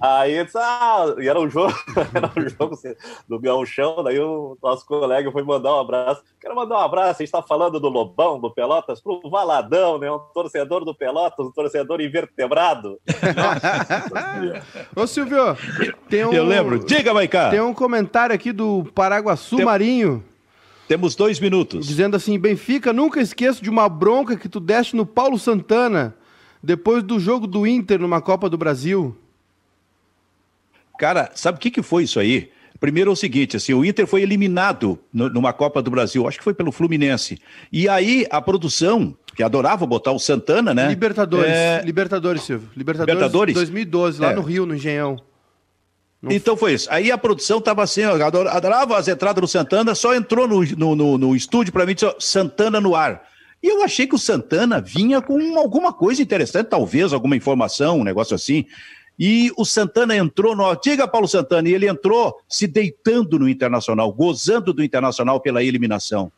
Aí 0.00 0.44
disse, 0.44 0.58
ah, 0.58 1.14
e 1.18 1.26
era 1.26 1.40
um 1.40 1.48
jogo, 1.48 1.74
era 2.14 2.30
um 2.36 2.48
jogo 2.48 2.74
assim, 2.74 2.94
do 3.26 3.40
Gauchão, 3.40 4.02
daí 4.04 4.18
o 4.20 4.56
nosso 4.62 4.84
colega 4.86 5.32
foi 5.32 5.42
mandar 5.42 5.74
um 5.74 5.80
abraço. 5.80 6.22
Quero 6.38 6.54
mandar 6.54 6.76
um 6.76 6.82
abraço, 6.82 7.08
a 7.08 7.12
gente 7.12 7.22
está 7.24 7.42
falando 7.42 7.80
do 7.80 7.88
Lobão, 7.88 8.38
do 8.38 8.50
Pelotas, 8.50 9.00
pro 9.00 9.20
Valadão, 9.30 9.98
né? 9.98 10.10
Um 10.10 10.18
torcedor 10.34 10.84
do 10.84 10.94
Pelotas, 10.94 11.46
um 11.46 11.50
torcedor 11.50 12.00
invertebrado. 12.00 13.00
Ô 14.94 15.06
Silvio, 15.06 15.56
tem 16.10 16.26
um. 16.26 16.32
Eu 16.32 16.44
lembro, 16.44 16.78
diga, 16.78 17.14
Maicá. 17.14 17.50
Tem 17.50 17.60
um 17.60 17.72
comentário 17.72 18.34
aqui 18.34 18.52
do 18.52 18.84
Paraguaçu 18.94 19.56
tem... 19.56 19.64
Marinho. 19.64 20.22
Temos 20.86 21.16
dois 21.16 21.40
minutos. 21.40 21.86
Dizendo 21.86 22.16
assim: 22.16 22.38
Benfica, 22.38 22.92
nunca 22.92 23.20
esqueço 23.20 23.62
de 23.62 23.70
uma 23.70 23.88
bronca 23.88 24.36
que 24.36 24.48
tu 24.48 24.60
deste 24.60 24.94
no 24.94 25.06
Paulo 25.06 25.38
Santana 25.38 26.14
depois 26.62 27.02
do 27.02 27.18
jogo 27.18 27.46
do 27.46 27.66
Inter 27.66 28.00
numa 28.00 28.20
Copa 28.20 28.50
do 28.50 28.58
Brasil. 28.58 29.16
Cara, 30.98 31.30
sabe 31.34 31.58
o 31.58 31.60
que, 31.60 31.70
que 31.70 31.82
foi 31.82 32.04
isso 32.04 32.18
aí? 32.18 32.50
Primeiro 32.78 33.10
é 33.10 33.12
o 33.12 33.16
seguinte, 33.16 33.56
assim, 33.56 33.72
o 33.72 33.84
Inter 33.84 34.06
foi 34.06 34.22
eliminado 34.22 34.98
no, 35.12 35.30
numa 35.30 35.52
Copa 35.52 35.80
do 35.80 35.90
Brasil, 35.90 36.28
acho 36.28 36.38
que 36.38 36.44
foi 36.44 36.52
pelo 36.52 36.70
Fluminense. 36.70 37.38
E 37.72 37.88
aí 37.88 38.26
a 38.30 38.40
produção, 38.40 39.16
que 39.34 39.42
adorava 39.42 39.86
botar 39.86 40.12
o 40.12 40.18
Santana, 40.18 40.74
né? 40.74 40.88
Libertadores, 40.88 41.50
é... 41.50 41.82
Libertadores, 41.84 42.42
Silvio. 42.42 42.68
Libertadores, 42.76 43.14
Libertadores 43.14 43.54
2012, 43.54 44.20
lá 44.20 44.32
é. 44.32 44.34
no 44.34 44.42
Rio, 44.42 44.66
no 44.66 44.74
Engenhão. 44.74 45.16
No... 46.20 46.32
Então 46.32 46.56
foi 46.56 46.74
isso. 46.74 46.88
Aí 46.90 47.10
a 47.10 47.18
produção 47.18 47.58
estava 47.58 47.82
assim, 47.82 48.02
adorava 48.02 48.98
as 48.98 49.08
entradas 49.08 49.40
do 49.40 49.48
Santana, 49.48 49.94
só 49.94 50.14
entrou 50.14 50.46
no, 50.46 50.62
no, 50.62 50.96
no, 50.96 51.18
no 51.18 51.36
estúdio 51.36 51.72
para 51.72 51.86
mim 51.86 51.92
e 51.92 51.94
disse, 51.94 52.14
Santana 52.18 52.80
no 52.80 52.94
ar. 52.94 53.22
E 53.62 53.68
eu 53.68 53.82
achei 53.82 54.06
que 54.06 54.14
o 54.14 54.18
Santana 54.18 54.80
vinha 54.80 55.20
com 55.20 55.58
alguma 55.58 55.92
coisa 55.92 56.20
interessante, 56.20 56.68
talvez 56.68 57.12
alguma 57.12 57.36
informação, 57.36 58.00
um 58.00 58.04
negócio 58.04 58.34
assim. 58.34 58.66
E 59.18 59.50
o 59.56 59.64
Santana 59.64 60.14
entrou 60.16 60.54
no. 60.54 60.74
Diga, 60.76 61.08
Paulo 61.08 61.26
Santana, 61.26 61.68
e 61.68 61.74
ele 61.74 61.88
entrou 61.88 62.38
se 62.48 62.66
deitando 62.66 63.38
no 63.38 63.48
Internacional, 63.48 64.12
gozando 64.12 64.72
do 64.72 64.84
Internacional 64.84 65.40
pela 65.40 65.62
eliminação. 65.62 66.30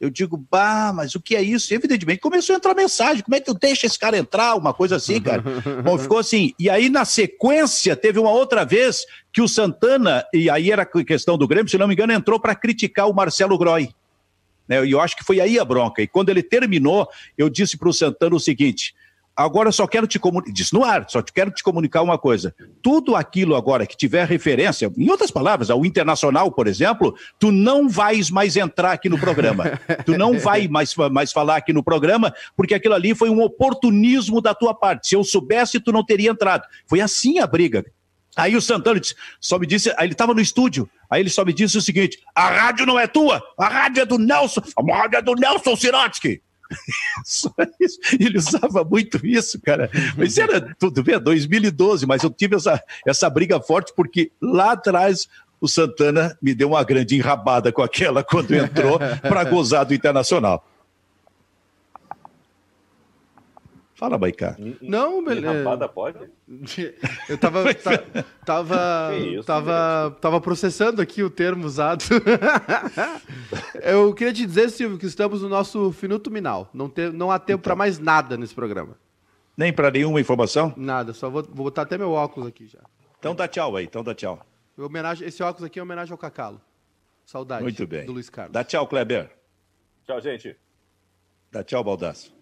Eu 0.00 0.10
digo, 0.10 0.36
bah, 0.36 0.92
mas 0.94 1.16
o 1.16 1.20
que 1.20 1.34
é 1.34 1.42
isso? 1.42 1.72
E, 1.72 1.76
evidentemente 1.76 2.20
começou 2.20 2.54
a 2.54 2.58
entrar 2.58 2.74
mensagem: 2.74 3.22
como 3.22 3.34
é 3.34 3.40
que 3.40 3.50
eu 3.50 3.54
deixo 3.54 3.84
esse 3.84 3.98
cara 3.98 4.16
entrar? 4.16 4.54
Uma 4.54 4.72
coisa 4.72 4.96
assim, 4.96 5.20
cara. 5.20 5.42
Bom, 5.82 5.98
ficou 5.98 6.18
assim. 6.18 6.52
E 6.58 6.70
aí, 6.70 6.88
na 6.88 7.04
sequência, 7.04 7.96
teve 7.96 8.18
uma 8.18 8.30
outra 8.30 8.64
vez 8.64 9.04
que 9.32 9.40
o 9.40 9.48
Santana, 9.48 10.24
e 10.32 10.48
aí 10.48 10.70
era 10.70 10.86
questão 10.86 11.36
do 11.36 11.48
Grêmio, 11.48 11.68
se 11.68 11.78
não 11.78 11.88
me 11.88 11.94
engano, 11.94 12.12
entrou 12.12 12.38
para 12.38 12.54
criticar 12.54 13.08
o 13.08 13.14
Marcelo 13.14 13.58
Groy. 13.58 13.88
Né? 14.68 14.84
E 14.84 14.92
eu 14.92 15.00
acho 15.00 15.16
que 15.16 15.24
foi 15.24 15.40
aí 15.40 15.58
a 15.58 15.64
bronca. 15.64 16.02
E 16.02 16.06
quando 16.06 16.28
ele 16.28 16.42
terminou, 16.42 17.08
eu 17.36 17.48
disse 17.48 17.76
para 17.76 17.88
o 17.88 17.92
Santana 17.92 18.36
o 18.36 18.40
seguinte: 18.40 18.94
agora 19.38 19.68
eu 19.68 19.72
só 19.72 19.86
quero 19.86 20.06
te 20.06 20.18
comunicar, 20.18 20.52
disse 20.52 20.74
no 20.74 20.84
ar, 20.84 21.06
só 21.08 21.22
quero 21.22 21.52
te 21.52 21.62
comunicar 21.62 22.02
uma 22.02 22.18
coisa. 22.18 22.52
Tudo 22.82 23.14
aquilo 23.14 23.54
agora 23.54 23.86
que 23.86 23.96
tiver 23.96 24.26
referência, 24.26 24.92
em 24.98 25.08
outras 25.08 25.30
palavras, 25.30 25.70
ao 25.70 25.86
internacional, 25.86 26.50
por 26.50 26.66
exemplo, 26.66 27.14
tu 27.38 27.52
não 27.52 27.88
vais 27.88 28.30
mais 28.30 28.56
entrar 28.56 28.92
aqui 28.92 29.08
no 29.08 29.18
programa. 29.18 29.78
tu 30.04 30.18
não 30.18 30.38
vai 30.40 30.66
mais, 30.66 30.94
mais 31.12 31.30
falar 31.30 31.56
aqui 31.56 31.72
no 31.72 31.84
programa, 31.84 32.34
porque 32.56 32.74
aquilo 32.74 32.94
ali 32.94 33.14
foi 33.14 33.30
um 33.30 33.40
oportunismo 33.40 34.40
da 34.40 34.52
tua 34.52 34.74
parte. 34.74 35.06
Se 35.06 35.14
eu 35.14 35.22
soubesse, 35.22 35.78
tu 35.78 35.92
não 35.92 36.04
teria 36.04 36.30
entrado. 36.30 36.64
Foi 36.86 37.00
assim 37.00 37.38
a 37.38 37.46
briga. 37.46 37.84
Aí 38.36 38.56
o 38.56 38.60
Santana 38.60 39.00
disse, 39.00 39.14
só 39.40 39.58
me 39.58 39.66
disse, 39.66 39.92
ele 39.98 40.12
estava 40.12 40.34
no 40.34 40.40
estúdio, 40.40 40.88
aí 41.10 41.20
ele 41.22 41.30
só 41.30 41.44
me 41.44 41.52
disse 41.52 41.76
o 41.76 41.82
seguinte: 41.82 42.18
a 42.34 42.48
rádio 42.48 42.86
não 42.86 42.98
é 42.98 43.06
tua, 43.06 43.42
a 43.58 43.68
rádio 43.68 44.02
é 44.02 44.06
do 44.06 44.16
Nelson, 44.16 44.62
a 44.76 44.96
rádio 44.96 45.18
é 45.18 45.22
do 45.22 45.34
Nelson 45.34 45.74
Sirotsky. 45.74 46.40
Só 47.24 47.52
isso. 47.80 47.98
Ele 48.18 48.38
usava 48.38 48.84
muito 48.84 49.24
isso, 49.26 49.60
cara. 49.60 49.90
Mas 50.16 50.38
era, 50.38 50.74
tudo 50.78 51.02
bem, 51.02 51.18
2012, 51.18 52.06
mas 52.06 52.22
eu 52.22 52.30
tive 52.30 52.56
essa, 52.56 52.82
essa 53.06 53.28
briga 53.30 53.60
forte 53.60 53.92
porque 53.94 54.30
lá 54.40 54.72
atrás 54.72 55.28
o 55.60 55.68
Santana 55.68 56.36
me 56.40 56.54
deu 56.54 56.68
uma 56.68 56.84
grande 56.84 57.16
enrabada 57.16 57.72
com 57.72 57.82
aquela 57.82 58.22
quando 58.22 58.54
entrou 58.54 58.98
para 59.22 59.44
gozar 59.44 59.84
do 59.84 59.94
Internacional. 59.94 60.64
Fala, 63.98 64.16
Baicá. 64.16 64.56
Não, 64.80 65.24
beleza. 65.24 65.52
Enrapada 65.52 65.88
pode? 65.88 66.30
Eu 67.28 67.36
tava, 67.36 67.74
ta, 67.74 67.98
tava, 68.46 69.16
isso, 69.16 69.42
tava, 69.42 70.16
tava 70.20 70.40
processando 70.40 71.02
aqui 71.02 71.20
o 71.20 71.28
termo 71.28 71.66
usado. 71.66 72.04
Eu 73.82 74.14
queria 74.14 74.32
te 74.32 74.46
dizer, 74.46 74.70
Silvio, 74.70 74.98
que 74.98 75.06
estamos 75.06 75.42
no 75.42 75.48
nosso 75.48 75.90
finuto 75.90 76.30
minal. 76.30 76.70
Não, 76.72 76.88
te, 76.88 77.10
não 77.10 77.28
há 77.28 77.40
tempo 77.40 77.64
para 77.64 77.74
mais 77.74 77.98
nada 77.98 78.36
nesse 78.36 78.54
programa. 78.54 78.96
Nem 79.56 79.72
para 79.72 79.90
nenhuma 79.90 80.20
informação? 80.20 80.72
Nada, 80.76 81.12
só 81.12 81.28
vou, 81.28 81.42
vou 81.42 81.64
botar 81.64 81.82
até 81.82 81.98
meu 81.98 82.12
óculos 82.12 82.48
aqui 82.48 82.68
já. 82.68 82.78
Então 83.18 83.34
dá 83.34 83.48
tchau 83.48 83.74
aí, 83.74 83.84
então 83.84 84.04
dá 84.04 84.14
tchau. 84.14 84.46
Homenagem, 84.78 85.26
esse 85.26 85.42
óculos 85.42 85.66
aqui 85.66 85.80
é 85.80 85.82
homenagem 85.82 86.12
ao 86.12 86.18
Cacalo. 86.18 86.60
Saudade 87.26 87.64
Muito 87.64 87.84
bem. 87.84 88.06
do 88.06 88.12
Luiz 88.12 88.30
Carlos. 88.30 88.52
Dá 88.52 88.62
tchau, 88.62 88.86
Kleber. 88.86 89.28
Tchau, 90.06 90.20
gente. 90.20 90.56
Dá 91.50 91.64
tchau, 91.64 91.82
Baldaço. 91.82 92.37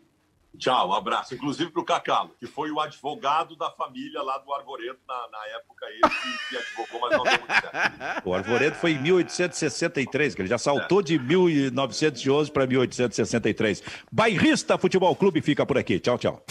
Tchau, 0.59 0.90
um 0.90 0.92
abraço. 0.92 1.34
Inclusive 1.34 1.70
para 1.70 1.82
o 1.82 1.84
Cacalo, 1.84 2.30
que 2.38 2.46
foi 2.46 2.70
o 2.70 2.80
advogado 2.80 3.57
da 3.57 3.70
família 3.70 4.22
lá 4.22 4.38
do 4.38 4.52
Arvoredo, 4.52 4.98
na, 5.07 5.28
na 5.30 5.46
época 5.57 5.86
ele 5.86 6.00
que, 6.00 6.48
que 6.48 6.57
advogou, 6.57 7.00
mas 7.00 7.18
não 7.18 7.24
deu 7.24 7.38
muito 7.38 7.52
certo. 7.52 8.28
O 8.28 8.34
Arvoredo 8.34 8.76
foi 8.76 8.92
em 8.92 8.98
1863, 8.98 10.34
que 10.34 10.42
ele 10.42 10.48
já 10.48 10.59
saltou 10.59 11.02
de 11.02 11.18
1911 11.18 12.50
para 12.50 12.66
1863. 12.66 13.82
Bairrista 14.11 14.78
Futebol 14.78 15.14
Clube 15.14 15.40
fica 15.40 15.64
por 15.64 15.78
aqui. 15.78 16.00
Tchau, 16.00 16.18
tchau. 16.18 16.42